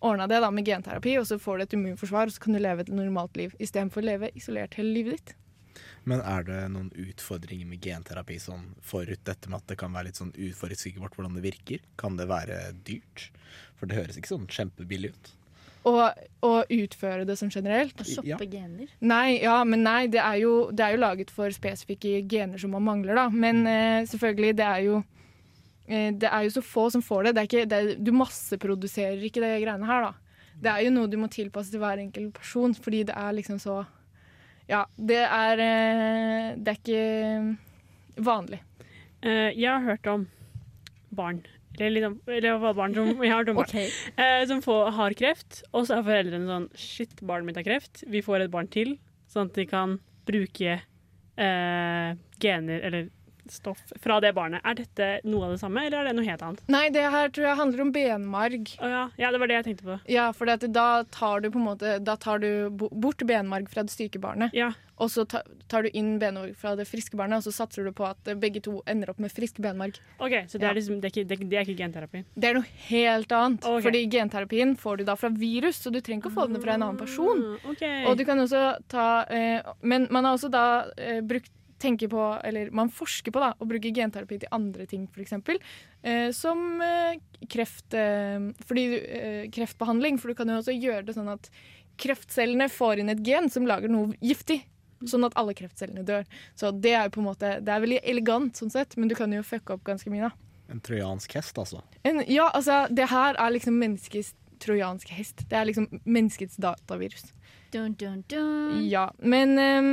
ordna 0.00 0.26
det 0.30 0.40
da 0.42 0.50
med 0.54 0.66
genterapi, 0.66 1.18
og 1.20 1.28
så 1.28 1.38
får 1.40 1.58
du 1.58 1.66
et 1.66 1.76
immunforsvar, 1.78 2.30
og 2.30 2.34
så 2.34 2.42
kan 2.44 2.56
du 2.56 2.62
leve 2.62 2.84
et 2.84 2.92
normalt 2.92 3.36
liv 3.40 3.54
istedenfor 3.58 4.02
å 4.02 4.10
leve 4.10 4.32
isolert 4.38 4.76
hele 4.80 4.94
livet 4.96 5.18
ditt. 5.18 5.34
Men 6.08 6.22
er 6.24 6.46
det 6.46 6.60
noen 6.72 6.88
utfordringer 6.96 7.68
med 7.68 7.84
genterapi 7.84 8.38
sånn 8.40 8.70
forut 8.84 9.20
dette 9.28 9.50
med 9.50 9.60
at 9.60 9.68
det 9.68 9.76
kan 9.80 9.92
være 9.92 10.08
litt 10.08 10.20
sånn 10.20 10.32
uforutsigbart 10.32 11.16
hvordan 11.16 11.36
det 11.36 11.44
virker? 11.44 11.84
Kan 12.00 12.16
det 12.16 12.26
være 12.30 12.62
dyrt? 12.86 13.28
For 13.78 13.88
det 13.88 14.00
høres 14.00 14.16
ikke 14.18 14.32
sånn 14.32 14.48
kjempebillig 14.50 15.12
ut. 15.12 15.34
Og 15.88 16.72
utføre 16.72 17.24
det 17.28 17.36
sånn 17.40 17.52
generelt. 17.52 18.00
å 18.00 18.08
shoppe 18.08 18.48
gener? 18.50 18.90
Nei, 19.00 19.40
ja, 19.40 19.60
men 19.64 19.84
nei, 19.86 20.02
det 20.12 20.20
er, 20.20 20.40
jo, 20.42 20.54
det 20.72 20.84
er 20.84 20.96
jo 20.96 21.04
laget 21.04 21.32
for 21.32 21.52
spesifikke 21.54 22.20
gener 22.28 22.60
som 22.60 22.74
man 22.76 22.84
mangler, 22.84 23.16
da. 23.16 23.28
Men 23.32 23.64
eh, 23.68 24.04
selvfølgelig, 24.08 24.56
det 24.60 24.66
er 24.66 24.84
jo 24.88 25.00
Det 25.90 26.28
er 26.28 26.44
jo 26.46 26.52
så 26.54 26.62
få 26.62 26.84
som 26.94 27.02
får 27.02 27.24
det. 27.24 27.30
det, 27.34 27.42
er 27.42 27.48
ikke, 27.48 27.68
det 27.70 27.78
er, 27.78 27.88
du 27.98 28.12
masseproduserer 28.14 29.24
ikke 29.26 29.42
det 29.42 29.56
greiene 29.64 29.88
her, 29.88 30.04
da. 30.06 30.30
Det 30.60 30.70
er 30.70 30.84
jo 30.84 30.92
noe 30.94 31.10
du 31.10 31.16
må 31.20 31.28
tilpasse 31.32 31.72
til 31.72 31.82
hver 31.82 32.02
enkelt 32.02 32.34
person, 32.36 32.74
fordi 32.76 33.04
det 33.08 33.16
er 33.16 33.36
liksom 33.36 33.58
så 33.62 33.80
Ja, 34.70 34.84
det 34.96 35.22
er 35.24 35.62
eh, 35.64 36.50
Det 36.60 36.74
er 36.74 36.78
ikke 36.78 38.22
vanlig. 38.22 38.60
Eh, 39.24 39.50
jeg 39.56 39.70
har 39.70 39.86
hørt 39.88 40.06
om 40.12 40.28
barn 41.10 41.42
eller, 41.80 41.94
liksom, 41.96 42.16
eller 42.28 42.74
barn 42.76 42.94
som, 42.94 43.08
jeg 43.22 43.30
har 43.30 43.40
hørt 43.40 43.50
om 43.52 43.60
barn, 43.60 43.76
eh, 44.20 44.42
som 44.50 44.60
får, 44.64 44.90
har 44.96 45.16
kreft, 45.16 45.62
og 45.72 45.86
så 45.88 45.96
er 45.96 46.06
foreldrene 46.06 46.48
sånn 46.50 46.68
Shit, 46.76 47.22
barnet 47.24 47.48
mitt 47.48 47.60
har 47.60 47.66
kreft. 47.66 48.02
Vi 48.10 48.22
får 48.24 48.44
et 48.44 48.52
barn 48.52 48.68
til, 48.72 48.96
sånn 49.30 49.48
at 49.48 49.56
de 49.56 49.66
kan 49.70 49.96
bruke 50.28 50.76
eh, 50.76 52.10
gener 52.42 52.84
eller 52.86 53.08
stoff 53.54 53.80
fra 54.02 54.18
det 54.22 54.32
barnet. 54.36 54.64
Er 54.64 54.78
dette 54.78 55.10
noe 55.28 55.48
av 55.48 55.54
det 55.56 55.62
samme, 55.62 55.86
eller 55.86 56.02
er 56.02 56.10
det 56.10 56.16
noe 56.18 56.28
helt 56.28 56.44
annet? 56.46 56.62
Nei, 56.72 56.84
det 56.94 57.06
her 57.12 57.32
tror 57.34 57.50
jeg 57.50 57.60
handler 57.60 57.84
om 57.86 57.94
benmarg. 57.94 58.74
Oh, 58.80 58.90
ja. 58.90 59.06
ja, 59.20 59.32
det 59.32 59.40
var 59.42 59.50
det 59.50 59.58
jeg 59.60 59.68
tenkte 59.70 59.88
på. 59.88 59.98
Ja, 60.10 60.28
for 60.36 60.48
det 60.48 60.60
at 60.60 60.68
da 60.74 60.88
tar 61.10 61.44
du 61.44 61.50
på 61.50 61.60
en 61.60 61.66
måte 61.66 61.96
Da 62.04 62.16
tar 62.20 62.40
du 62.42 62.70
bort 62.70 63.22
benmarg 63.26 63.68
fra 63.72 63.84
det 63.86 63.94
syke 63.94 64.20
barnet. 64.22 64.54
Ja. 64.56 64.72
Og 65.00 65.08
så 65.08 65.24
tar 65.24 65.86
du 65.86 65.94
inn 65.96 66.18
benmarg 66.20 66.52
fra 66.60 66.74
det 66.76 66.84
friske 66.88 67.16
barnet, 67.16 67.40
og 67.40 67.48
så 67.48 67.62
satser 67.62 67.86
du 67.88 67.92
på 67.96 68.04
at 68.04 68.30
begge 68.40 68.60
to 68.64 68.80
ender 68.90 69.12
opp 69.12 69.20
med 69.22 69.32
frisk 69.32 69.60
benmarg. 69.64 69.96
OK, 70.20 70.34
så 70.50 70.60
det 70.60 70.68
er, 70.68 70.76
liksom, 70.76 70.98
det 71.00 71.08
er, 71.08 71.14
ikke, 71.14 71.28
det, 71.30 71.38
er 71.38 71.50
det 71.52 71.60
er 71.60 71.68
ikke 71.68 71.78
genterapi? 71.78 72.22
Det 72.34 72.50
er 72.50 72.58
noe 72.58 72.74
helt 72.90 73.32
annet. 73.36 73.64
Okay. 73.64 73.86
Fordi 73.86 74.02
genterapien 74.12 74.74
får 74.80 75.00
du 75.00 75.06
da 75.08 75.16
fra 75.16 75.32
virus, 75.32 75.80
så 75.80 75.92
du 75.92 76.02
trenger 76.02 76.26
ikke 76.26 76.34
å 76.34 76.36
få 76.36 76.48
den 76.50 76.60
fra 76.60 76.76
en 76.76 76.84
annen 76.84 77.00
person. 77.00 77.46
Okay. 77.62 78.02
ok. 78.02 78.10
Og 78.10 78.20
du 78.20 78.26
kan 78.28 78.44
også 78.44 78.66
ta 78.90 79.06
eh, 79.32 79.72
Men 79.80 80.06
man 80.12 80.28
har 80.28 80.36
også 80.36 80.52
da 80.52 80.66
eh, 81.00 81.24
brukt 81.24 81.52
tenker 81.80 82.10
på, 82.12 82.22
eller 82.44 82.70
Man 82.76 82.90
forsker 82.92 83.32
på 83.34 83.42
da, 83.42 83.52
å 83.58 83.68
bruke 83.68 83.92
genterapi 83.94 84.40
til 84.42 84.52
andre 84.54 84.86
ting, 84.90 85.06
f.eks. 85.10 85.32
Eh, 86.02 86.30
som 86.36 86.80
eh, 86.84 87.20
kreft, 87.50 87.94
eh, 87.96 88.50
fordi, 88.68 88.84
eh, 89.00 89.44
kreftbehandling. 89.54 90.20
For 90.20 90.30
du 90.30 90.38
kan 90.38 90.52
jo 90.52 90.60
også 90.60 90.76
gjøre 90.76 91.06
det 91.08 91.16
sånn 91.16 91.32
at 91.32 91.50
kreftcellene 92.00 92.68
får 92.72 93.02
inn 93.02 93.12
et 93.12 93.24
gen 93.26 93.50
som 93.52 93.66
lager 93.68 93.92
noe 93.92 94.14
giftig. 94.24 94.62
Sånn 95.08 95.24
at 95.24 95.36
alle 95.40 95.56
kreftcellene 95.56 96.04
dør. 96.04 96.26
Så 96.60 96.74
det 96.76 96.92
er 96.92 97.08
jo 97.08 97.14
på 97.14 97.22
en 97.22 97.30
måte 97.30 97.54
Det 97.64 97.72
er 97.72 97.80
veldig 97.80 98.02
elegant, 98.04 98.56
sånn 98.56 98.72
sett, 98.72 98.98
men 99.00 99.08
du 99.08 99.16
kan 99.16 99.32
jo 99.32 99.40
fucke 99.46 99.78
opp 99.78 99.86
ganske 99.88 100.12
mye, 100.12 100.28
da. 100.28 100.50
En 100.70 100.82
trojansk 100.84 101.32
hest, 101.34 101.56
altså. 101.58 101.80
En, 102.06 102.20
ja, 102.30 102.50
altså, 102.54 102.84
det 102.94 103.08
her 103.10 103.34
er 103.40 103.56
liksom 103.56 103.80
menneskets 103.80 104.34
trojanske 104.60 105.16
hest. 105.16 105.46
Det 105.48 105.56
er 105.56 105.66
liksom 105.70 105.88
menneskets 106.04 106.60
datavirus. 106.60 107.32
Dun, 107.72 107.94
dun, 107.98 108.22
dun. 108.28 108.84
Ja, 108.90 109.08
men 109.18 109.58
ehm, 109.58 109.90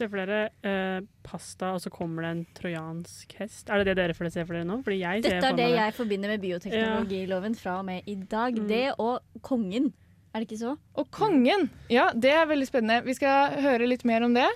Se 0.00 0.06
for 0.08 0.16
dere 0.16 0.36
eh, 0.64 1.02
pasta, 1.26 1.74
og 1.76 1.82
så 1.84 1.90
kommer 1.92 2.24
det 2.24 2.28
en 2.32 2.44
trojansk 2.56 3.34
hest. 3.36 3.66
Er 3.68 3.82
det 3.82 3.90
det 3.90 3.98
dere 3.98 4.14
får 4.16 4.30
se 4.32 4.44
for 4.46 4.56
dere 4.56 4.64
nå? 4.64 4.78
Fordi 4.86 4.96
jeg 5.02 5.24
ser 5.26 5.34
Dette 5.36 5.50
er 5.50 5.58
det 5.58 5.66
meg 5.66 5.76
jeg 5.76 5.96
forbinder 5.98 6.32
med 6.32 6.44
bioteknologiloven 6.46 7.56
fra 7.58 7.74
og 7.82 7.84
med 7.90 8.08
i 8.08 8.14
dag. 8.16 8.56
Mm. 8.56 8.70
Det 8.70 8.86
og 8.96 9.42
kongen. 9.44 9.90
Er 10.30 10.40
det 10.40 10.48
ikke 10.48 10.60
så? 10.62 10.72
Og 10.96 11.10
kongen! 11.12 11.68
Ja, 11.92 12.08
det 12.16 12.32
er 12.32 12.48
veldig 12.48 12.68
spennende. 12.70 13.02
Vi 13.04 13.18
skal 13.18 13.60
høre 13.60 13.88
litt 13.90 14.06
mer 14.08 14.24
om 14.24 14.32
det. 14.36 14.48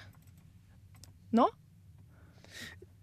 Nå? 1.34 1.51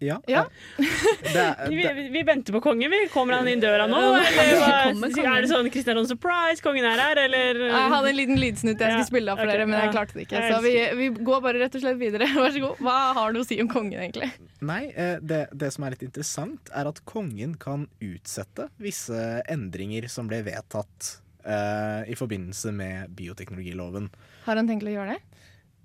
Ja. 0.02 0.18
Ja. 0.30 0.42
Det 0.78 1.32
er, 1.32 1.62
vi, 1.70 1.78
det, 1.82 1.92
vi, 1.96 2.06
vi 2.14 2.22
venter 2.26 2.56
på 2.56 2.62
kongen, 2.64 2.90
vi. 2.90 3.00
Kommer 3.12 3.38
han 3.38 3.48
inn 3.50 3.62
døra 3.62 3.86
nå? 3.90 4.00
Eller 4.18 4.58
hva? 4.58 4.70
kommer. 4.88 5.14
Er 5.22 5.44
det 5.44 5.50
sånn 5.52 5.70
Kristian 5.72 5.98
Ronald 5.98 6.10
Surprise, 6.10 6.62
kongen 6.64 6.86
er 6.88 7.02
her, 7.02 7.22
eller? 7.26 7.62
Jeg 7.68 7.92
hadde 7.94 8.12
en 8.12 8.18
liten 8.18 8.40
lydsnutt 8.42 8.82
jeg 8.82 8.92
Ja, 8.92 8.98
skulle 8.98 9.10
spille 9.12 9.34
av 9.34 9.40
for 9.40 9.48
okay, 9.48 9.60
dere, 9.62 9.70
men 9.70 9.78
jeg 9.80 9.94
klarte 9.96 10.18
det 10.18 10.26
ikke. 10.26 10.44
Så 10.50 10.60
vi, 10.66 10.74
vi 10.98 11.10
går 11.30 11.44
bare 11.46 11.62
rett 11.62 11.78
og 11.78 11.84
slett 11.84 12.00
videre. 12.02 12.28
Vær 12.42 12.54
så 12.54 12.64
god. 12.66 12.84
Hva 12.88 12.98
har 13.20 13.34
du 13.34 13.42
å 13.42 13.46
si 13.46 13.60
om 13.62 13.70
kongen, 13.72 14.00
egentlig? 14.02 14.32
nei, 14.62 14.84
eh, 14.94 15.16
det, 15.18 15.44
det 15.58 15.72
som 15.74 15.86
er 15.86 15.96
litt 15.96 16.04
interessant, 16.06 16.70
er 16.76 16.90
at 16.90 17.02
kongen 17.08 17.56
kan 17.60 17.88
utsette 18.02 18.68
visse 18.82 19.42
endringer 19.50 20.06
som 20.10 20.28
ble 20.30 20.42
vedtatt 20.46 21.16
uh, 21.46 22.02
i 22.06 22.14
forbindelse 22.18 22.72
med 22.74 23.10
bioteknologiloven. 23.18 24.08
Har 24.46 24.58
han 24.58 24.70
tenkt 24.70 24.86
å 24.86 24.94
gjøre 24.94 25.16
det? 25.16 25.31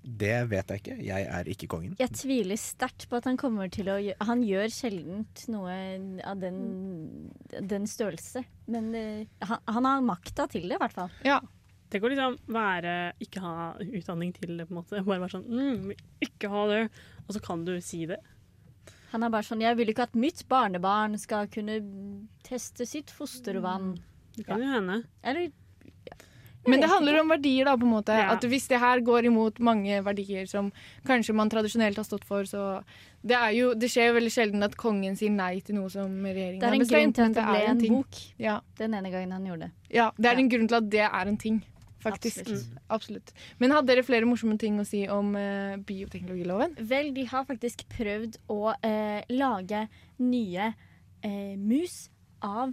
Det 0.02 0.36
vet 0.48 0.70
jeg 0.70 0.80
ikke. 0.80 0.96
Jeg 1.04 1.26
er 1.26 1.50
ikke 1.52 1.68
kongen. 1.70 1.96
Jeg 2.00 2.14
tviler 2.16 2.58
sterkt 2.60 3.08
på 3.10 3.18
at 3.18 3.26
han 3.28 3.38
kommer 3.40 3.70
til 3.72 3.90
å 3.90 3.98
gjøre 4.00 4.26
Han 4.28 4.44
gjør 4.46 4.70
sjelden 4.72 5.26
noe 5.52 5.74
av 6.24 6.40
den, 6.40 6.60
den 7.58 7.86
størrelse. 7.90 8.44
Men 8.70 8.88
uh, 8.94 9.46
han, 9.50 9.62
han 9.66 9.88
har 9.90 10.06
makta 10.06 10.48
til 10.52 10.68
det, 10.68 10.78
i 10.78 10.82
hvert 10.82 10.96
fall. 10.96 11.12
Ja. 11.26 11.40
Tenk 11.88 12.04
å 12.04 12.10
liksom 12.12 12.34
være 12.52 12.94
Ikke 13.24 13.40
ha 13.40 13.52
utdanning 13.80 14.34
til 14.36 14.58
det, 14.58 14.68
på 14.68 14.74
en 14.74 14.80
måte. 14.80 15.04
Bare 15.04 15.22
være 15.24 15.38
sånn 15.38 15.46
mm, 15.48 15.94
Ikke 16.28 16.52
ha 16.52 16.66
det. 16.70 16.82
Og 17.26 17.36
så 17.36 17.44
kan 17.44 17.64
du 17.66 17.74
si 17.84 18.04
det. 18.08 18.20
Han 19.12 19.24
er 19.24 19.32
bare 19.32 19.46
sånn 19.46 19.64
Jeg 19.64 19.78
vil 19.78 19.92
ikke 19.92 20.08
at 20.08 20.18
mitt 20.18 20.44
barnebarn 20.50 21.16
skal 21.20 21.48
kunne 21.52 21.80
teste 22.46 22.86
sitt 22.88 23.12
fostervann. 23.12 23.96
Det 24.36 24.46
kan 24.46 24.62
jo 24.62 24.68
hende. 24.70 25.02
Eller 25.26 25.50
Men 26.70 26.80
det 26.84 26.88
handler 26.90 27.20
om 27.20 27.28
verdier, 27.32 27.64
da, 27.68 27.74
på 27.76 27.86
en 27.88 27.92
måte. 27.92 28.16
Ja. 28.16 28.32
At 28.36 28.44
hvis 28.44 28.68
det 28.70 28.78
her 28.82 29.00
går 29.04 29.28
imot 29.30 29.58
mange 29.64 30.00
verdier 30.06 30.46
som 30.50 30.70
kanskje 31.08 31.34
man 31.34 31.50
tradisjonelt 31.52 31.96
har 31.96 32.04
stått 32.08 32.24
for, 32.28 32.44
så 32.48 32.82
Det, 33.22 33.34
er 33.34 33.50
jo, 33.56 33.72
det 33.74 33.88
skjer 33.90 34.12
jo 34.12 34.14
veldig 34.14 34.30
sjelden 34.30 34.62
at 34.62 34.76
kongen 34.78 35.16
sier 35.18 35.30
nei 35.34 35.58
til 35.60 35.74
noe 35.74 35.90
som 35.90 36.12
regjeringen 36.22 36.62
har 36.62 36.76
bestemt. 36.78 36.88
Det 36.90 36.94
er 36.94 37.02
en 37.02 37.10
grunn 37.10 37.14
til 37.14 37.24
at 37.24 37.34
det 37.34 37.46
ble 37.48 37.64
en, 37.64 37.80
en 37.82 37.96
bok 37.96 38.20
Ja, 38.38 38.60
den 38.78 38.94
ene 38.94 39.10
gangen 39.10 39.32
han 39.34 39.48
gjorde 39.48 39.66
det. 39.66 39.72
ja, 39.90 40.12
det 40.16 40.26
er 40.30 40.36
Ja. 40.38 40.38
en 40.44 40.48
grunn 40.52 40.68
til 40.68 40.76
at 40.78 40.90
det 40.90 41.02
er 41.08 41.26
en 41.32 41.36
ting. 41.36 41.58
Faktisk. 41.98 42.40
Absolutt. 42.46 42.66
Mm, 42.70 42.78
Absolutt. 42.94 43.32
Men 43.58 43.72
hadde 43.74 43.88
dere 43.90 44.04
flere 44.06 44.24
morsomme 44.24 44.56
ting 44.56 44.78
å 44.78 44.84
si 44.86 45.00
om 45.10 45.32
uh, 45.34 45.74
bioteknologiloven? 45.82 46.76
Vel, 46.78 47.10
de 47.12 47.24
har 47.26 47.44
faktisk 47.44 47.82
prøvd 47.90 48.38
å 48.54 48.70
uh, 48.70 49.20
lage 49.34 49.80
nye 50.22 50.68
uh, 51.24 51.56
mus 51.58 52.08
av 52.40 52.70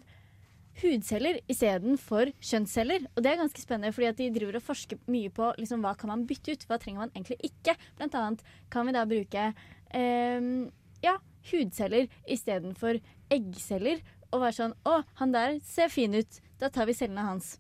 hudceller 0.82 1.40
istedenfor 1.52 2.32
kjønnsceller. 2.44 3.06
Og 3.16 3.24
det 3.24 3.32
er 3.34 3.42
ganske 3.42 3.62
spennende, 3.64 3.94
fordi 3.96 4.10
at 4.12 4.18
de 4.20 4.30
driver 4.36 4.58
og 4.60 4.66
forsker 4.68 5.00
mye 5.12 5.32
på 5.34 5.52
liksom, 5.60 5.82
hva 5.86 5.94
kan 6.00 6.12
man 6.12 6.26
bytte 6.30 6.56
ut, 6.56 6.66
hva 6.70 6.80
trenger 6.82 7.06
man 7.06 7.14
egentlig 7.16 7.38
ikke. 7.48 7.78
Blant 8.00 8.16
annet 8.20 8.44
kan 8.74 8.86
vi 8.90 8.96
da 8.98 9.06
bruke 9.10 9.46
eh, 9.96 10.50
ja, 11.06 11.18
hudceller 11.52 12.08
istedenfor 12.28 13.00
eggceller. 13.32 14.02
Og 14.34 14.42
være 14.42 14.58
sånn 14.58 14.74
Å, 14.90 14.98
han 15.22 15.32
der 15.32 15.60
ser 15.64 15.88
fin 15.94 16.16
ut. 16.18 16.42
Da 16.60 16.68
tar 16.74 16.88
vi 16.90 16.96
cellene 16.98 17.24
hans. 17.24 17.54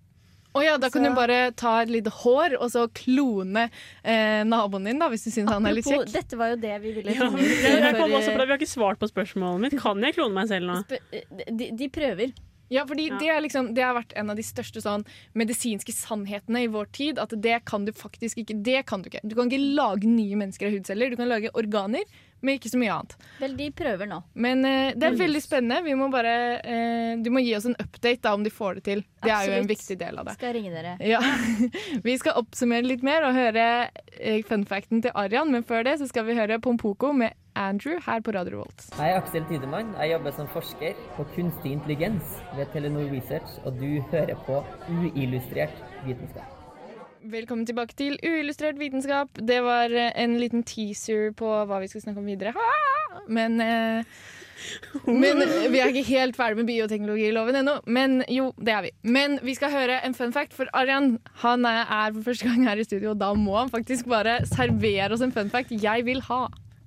Å 0.55 0.61
ja, 0.63 0.77
da 0.79 0.87
kan 0.89 1.03
Så- 1.03 1.09
du 1.11 1.15
bare 1.17 1.51
ta 1.51 1.81
et 1.83 1.89
lite 1.91 2.07
hår 2.15 2.53
og 2.61 2.69
så 2.71 2.85
klone 2.95 3.65
eh, 4.03 4.41
naboen 4.47 4.85
din, 4.87 4.99
da, 4.99 5.09
hvis 5.11 5.25
du 5.27 5.31
syns 5.31 5.51
han 5.51 5.65
er 5.67 5.73
litt 5.75 5.83
kjekk. 5.87 6.07
dette 6.13 6.37
var 6.39 6.53
jo 6.53 6.55
det 6.63 6.77
vi 6.81 6.93
ville 6.95 7.11
Ja, 7.11 7.27
jeg, 7.27 7.49
jeg 7.59 7.91
for, 7.91 7.99
kom 7.99 8.13
også 8.15 8.31
på 8.31 8.31
eh, 8.31 8.37
det. 8.39 8.45
Vi 8.47 8.53
har 8.53 8.59
ikke 8.61 8.71
svart 8.71 8.99
på 9.01 9.09
spørsmålet 9.11 9.59
mitt. 9.65 9.75
Kan 9.83 9.99
jeg 10.07 10.15
klone 10.15 10.33
meg 10.37 10.47
selv 10.47 10.69
nå? 10.71 10.77
sp- 10.87 11.49
de, 11.59 11.71
de 11.75 11.89
prøver. 11.91 12.31
Ja, 12.69 12.85
fordi 12.87 13.09
Ja. 13.09 13.17
Det, 13.19 13.29
er 13.29 13.41
liksom, 13.41 13.73
det 13.75 13.83
har 13.83 13.93
vært 13.93 14.13
en 14.15 14.29
av 14.29 14.35
de 14.35 14.43
største 14.43 14.81
sånn, 14.81 15.05
medisinske 15.33 15.93
sannhetene 15.93 16.63
i 16.65 16.67
vår 16.71 16.85
tid. 16.91 17.19
At 17.19 17.33
det 17.41 17.65
kan 17.65 17.85
du 17.85 17.91
faktisk 17.93 18.37
ikke. 18.41 18.57
Det 18.63 18.85
kan 18.85 19.01
du 19.01 19.09
ikke. 19.09 19.21
Du 19.23 19.35
kan 19.35 19.51
ikke 19.51 19.75
lage 19.75 20.07
nye 20.09 20.35
mennesker 20.35 20.67
av 20.67 20.73
hudceller. 20.73 21.09
Du 21.09 21.19
kan 21.19 21.29
lage 21.29 21.53
organer, 21.53 22.03
men 22.41 22.57
ikke 22.59 22.69
så 22.69 22.79
mye 22.79 22.93
annet. 22.93 23.15
Vel, 23.39 23.55
de 23.57 23.69
prøver 23.75 24.09
nå. 24.09 24.19
Men 24.45 24.65
eh, 24.67 24.91
det 24.95 25.07
er 25.07 25.17
veldig 25.19 25.41
spennende. 25.43 25.81
Vi 25.85 25.95
må 25.97 26.09
bare, 26.13 26.35
eh, 26.61 27.13
du 27.23 27.31
må 27.33 27.41
gi 27.43 27.55
oss 27.57 27.67
en 27.69 27.77
update 27.81 28.21
da, 28.25 28.35
om 28.37 28.43
de 28.45 28.51
får 28.53 28.79
det 28.79 28.83
til. 28.89 29.05
Det 29.25 29.31
er 29.31 29.47
jo 29.49 29.55
en 29.55 29.63
Absolutt. 29.63 29.71
viktig 29.73 29.97
del 30.03 30.19
av 30.21 30.29
det. 30.29 30.35
Skal 30.37 30.53
ringe 30.57 30.73
dere. 30.75 30.95
Ja. 31.01 31.21
Vi 32.07 32.17
skal 32.21 32.37
oppsummere 32.41 32.85
litt 32.85 33.05
mer 33.05 33.25
og 33.27 33.33
høre 33.37 33.65
eh, 34.19 34.43
funfacten 34.45 35.01
til 35.05 35.15
Arian, 35.17 35.51
men 35.55 35.65
før 35.65 35.85
det 35.87 35.97
så 36.01 36.09
skal 36.09 36.27
vi 36.27 36.37
høre 36.37 36.59
Pompoko 36.61 37.11
med 37.15 37.33
Andrew 37.55 37.99
her 38.05 38.21
på 38.21 38.33
Radio 38.35 38.57
Revolt. 38.57 38.87
Jeg 38.97 39.13
er 39.13 39.19
Aksel 39.21 39.45
Tidemann. 39.49 39.93
Jeg 40.01 40.11
jobber 40.15 40.35
som 40.35 40.49
forsker 40.51 40.99
på 41.15 41.27
kunstig 41.35 41.71
intelligens 41.77 42.35
ved 42.57 42.67
Telenor 42.73 43.07
Research, 43.13 43.57
og 43.63 43.79
du 43.79 44.03
hører 44.11 44.35
på 44.47 44.61
uillustrert 44.91 45.81
vitenskap. 46.05 46.54
Velkommen 47.25 47.65
tilbake 47.65 47.95
til 47.97 48.19
Uillustrert 48.21 48.77
vitenskap. 48.77 49.39
Det 49.41 49.57
var 49.65 49.89
eh, 49.89 50.11
en 50.21 50.35
liten 50.37 50.61
teaser 50.67 51.31
på 51.33 51.47
hva 51.65 51.79
vi 51.81 51.87
skal 51.89 52.03
snakke 52.03 52.21
om 52.21 52.27
videre. 52.29 52.51
Men, 53.25 53.55
eh, 53.63 54.05
men 55.23 55.41
vi 55.73 55.81
er 55.81 55.89
ikke 55.89 56.03
helt 56.11 56.37
ferdig 56.37 56.59
med 56.59 56.69
bioteknologiloven 56.69 57.57
ennå. 57.63 57.79
Men 57.89 58.19
jo, 58.29 58.51
det 58.61 58.75
er 58.75 58.85
vi. 58.85 58.91
Men 59.09 59.39
vi 59.41 59.55
skal 59.57 59.73
høre 59.73 59.97
en 60.05 60.13
fun 60.13 60.35
fact, 60.35 60.53
for 60.53 60.69
Arian 60.77 61.15
han 61.41 61.65
er 61.65 62.13
for 62.13 62.27
første 62.27 62.51
gang 62.51 62.67
her 62.69 62.83
i 62.83 62.85
studio, 62.85 63.15
og 63.15 63.23
da 63.23 63.31
må 63.33 63.57
han 63.57 63.73
faktisk 63.73 64.11
bare 64.11 64.43
servere 64.51 65.09
oss 65.15 65.25
en 65.25 65.33
fun 65.33 65.49
fact 65.49 65.73
jeg 65.73 66.05
vil 66.05 66.21
ha. 66.29 66.43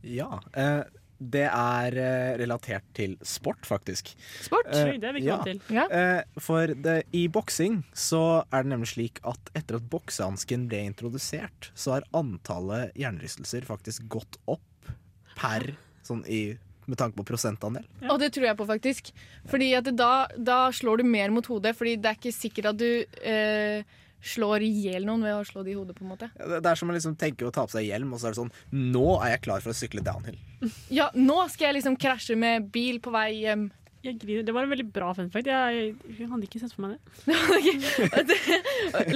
Ja. 0.06 0.38
Eh, 0.54 0.84
det 1.18 1.46
er 1.48 1.96
eh, 1.98 2.36
relatert 2.38 2.86
til 2.94 3.16
sport, 3.26 3.66
faktisk. 3.66 4.12
Sport? 4.44 4.70
Uh, 4.70 4.94
det 5.00 5.08
er 5.08 5.16
vi 5.16 5.24
ikke 5.24 5.32
ja. 5.34 5.40
til. 5.46 5.60
Ja. 5.74 5.86
Uh, 5.90 6.40
for 6.42 6.70
det, 6.86 7.00
i 7.16 7.26
boksing 7.32 7.80
så 7.96 8.44
er 8.46 8.64
det 8.64 8.72
nemlig 8.72 8.92
slik 8.92 9.18
at 9.26 9.50
etter 9.58 9.80
at 9.80 9.90
boksehansken 9.90 10.68
ble 10.70 10.84
introdusert, 10.92 11.72
så 11.74 11.96
har 11.96 12.08
antallet 12.16 12.94
hjernerystelser 12.98 13.66
faktisk 13.68 14.06
gått 14.14 14.38
opp 14.46 14.94
per 15.38 15.72
sånn 16.06 16.24
i 16.30 16.42
med 16.88 16.96
tanke 16.96 17.18
på 17.18 17.26
prosentandel. 17.28 17.84
Og 18.08 18.16
det 18.22 18.30
tror 18.32 18.46
jeg 18.48 18.56
på, 18.56 18.66
faktisk. 18.68 19.10
Fordi 19.50 19.66
at 19.76 19.90
da, 19.92 20.12
da 20.32 20.60
slår 20.72 21.02
du 21.02 21.08
mer 21.08 21.34
mot 21.34 21.44
hodet, 21.50 21.74
fordi 21.76 21.98
det 22.00 22.08
er 22.08 22.16
ikke 22.16 22.32
sikkert 22.32 22.70
at 22.70 22.78
du 22.80 22.88
eh, 23.20 23.98
slår 24.24 24.64
i 24.66 24.70
hjel 24.84 25.06
noen 25.06 25.22
ved 25.26 25.36
å 25.36 25.44
slå 25.46 25.62
de 25.66 25.72
i 25.72 25.78
hodet, 25.78 25.96
på 25.98 26.04
en 26.04 26.12
måte. 26.12 26.30
Det 26.36 26.60
det 26.64 26.70
er 26.70 26.80
som 26.80 26.90
å 26.90 26.96
liksom 26.96 27.16
tenke 27.18 27.46
å 27.46 27.52
ta 27.54 27.66
på 27.68 27.76
seg 27.76 27.86
hjelm, 27.88 28.12
og 28.12 28.20
så 28.20 28.28
er 28.28 28.34
det 28.34 28.40
sånn 28.40 28.52
Nå 28.94 29.06
er 29.22 29.36
jeg 29.36 29.44
klar 29.46 29.64
for 29.64 29.74
å 29.74 29.78
sykle 29.78 30.04
downhill. 30.04 30.38
Ja, 30.98 31.08
nå 31.14 31.36
skal 31.52 31.68
jeg 31.68 31.78
liksom 31.78 31.96
krasje 32.00 32.34
med 32.38 32.70
bil 32.74 32.98
på 33.02 33.12
vei 33.14 33.28
hjem. 33.44 33.68
Jeg 34.06 34.14
griner. 34.22 34.44
Det 34.46 34.52
var 34.54 34.62
en 34.62 34.70
veldig 34.70 34.84
bra 34.94 35.08
fun 35.16 35.26
fact. 35.34 35.48
Jeg, 35.50 35.94
jeg 36.18 36.28
hadde 36.30 36.46
ikke 36.46 36.60
sett 36.62 36.74
for 36.76 36.84
meg 36.84 36.92
det. 36.94 38.36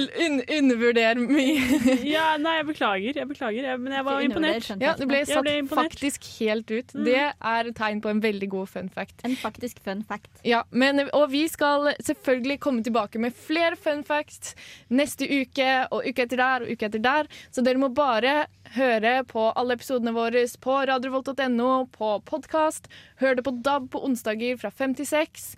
Un 0.25 0.41
undervurder 0.57 1.21
mye. 1.23 2.01
Ja, 2.03 2.33
nei, 2.41 2.57
jeg 2.57 2.67
beklager. 2.67 3.19
Jeg 3.21 3.29
beklager, 3.29 3.69
jeg, 3.69 3.79
men 3.79 3.95
jeg 3.95 4.05
var 4.09 4.25
imponert. 4.25 4.67
Ja, 4.83 4.91
Du 4.97 5.05
det 5.05 5.07
ble 5.13 5.21
satt 5.29 5.47
ble 5.47 5.55
faktisk 5.71 6.27
helt 6.41 6.73
ut. 6.73 6.91
Mm. 6.97 7.05
Det 7.07 7.21
er 7.23 7.71
tegn 7.79 8.01
på 8.03 8.11
en 8.11 8.19
veldig 8.25 8.49
god 8.51 8.73
fun 8.73 8.91
fact. 8.91 9.23
En 9.23 9.37
faktisk 9.39 9.79
fun 9.85 10.03
fact. 10.09 10.27
Ja, 10.43 10.65
men, 10.71 10.99
og 11.15 11.29
vi 11.31 11.45
skal 11.51 11.93
selvfølgelig 12.03 12.59
komme 12.67 12.83
tilbake 12.83 13.21
med 13.23 13.31
flere 13.37 13.79
fun 13.79 14.03
facts 14.03 14.51
neste 14.91 15.29
uke 15.31 15.69
og 15.95 16.03
uke 16.03 16.27
etter 16.27 16.43
der 16.43 16.67
og 16.67 16.75
uke 16.75 16.91
etter 16.91 17.03
der. 17.07 17.31
Så 17.55 17.63
dere 17.63 17.79
må 17.79 17.87
bare 17.95 18.43
høre 18.73 19.21
på 19.29 19.47
alle 19.59 19.77
episodene 19.77 20.13
våre 20.15 20.43
på 20.63 20.75
radiovolt.no, 20.89 21.71
på 21.93 22.13
podkast. 22.27 22.89
Hør 23.23 23.39
det 23.39 23.45
på 23.47 23.55
DAB 23.63 23.87
på 23.93 24.03
onsdager 24.03 24.59
fra 24.59 24.71
fem 24.73 24.95
til 24.97 25.07
seks. 25.07 25.53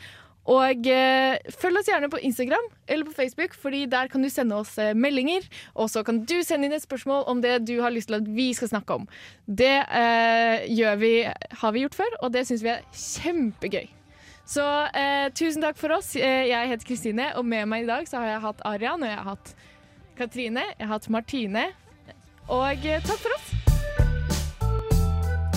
Og 0.46 0.86
eh, 0.94 1.40
følg 1.58 1.80
oss 1.80 1.88
gjerne 1.90 2.10
på 2.14 2.20
Instagram 2.22 2.68
eller 2.88 3.08
på 3.08 3.16
Facebook, 3.18 3.56
Fordi 3.58 3.86
der 3.90 4.08
kan 4.08 4.22
du 4.22 4.30
sende 4.30 4.56
oss 4.56 4.78
eh, 4.78 4.94
meldinger. 4.94 5.42
Og 5.74 5.90
så 5.90 6.04
kan 6.04 6.22
du 6.26 6.38
sende 6.46 6.70
inn 6.70 6.78
et 6.78 6.86
spørsmål 6.86 7.24
om 7.28 7.42
det 7.42 7.68
du 7.68 7.80
har 7.82 7.90
lyst 7.90 8.12
til 8.12 8.20
at 8.20 8.30
vi 8.30 8.54
skal 8.54 8.70
snakke 8.70 8.94
om. 8.94 9.08
Det 9.48 9.76
eh, 9.90 11.00
vi, 11.02 11.14
har 11.52 11.72
vi 11.72 11.86
gjort 11.86 11.96
før, 11.96 12.18
og 12.22 12.34
det 12.34 12.46
syns 12.48 12.64
vi 12.64 12.76
er 12.76 12.86
kjempegøy. 12.94 13.90
Så 14.46 14.66
eh, 14.94 15.34
tusen 15.34 15.66
takk 15.66 15.78
for 15.82 15.98
oss. 15.98 16.14
Eh, 16.16 16.46
jeg 16.52 16.70
heter 16.70 16.86
Kristine, 16.86 17.32
og 17.36 17.46
med 17.46 17.66
meg 17.66 17.84
i 17.84 17.90
dag 17.90 18.08
så 18.08 18.22
har 18.22 18.36
jeg 18.36 18.46
hatt 18.46 18.66
Arian, 18.70 19.02
og 19.02 19.10
jeg 19.10 19.18
har 19.18 19.30
hatt 19.34 19.56
Katrine, 20.16 20.70
jeg 20.78 20.86
har 20.86 20.94
hatt 21.00 21.10
Martine. 21.10 21.70
Og 22.46 22.86
eh, 22.86 23.02
takk 23.02 23.18
for 23.18 23.34
oss. 23.40 23.65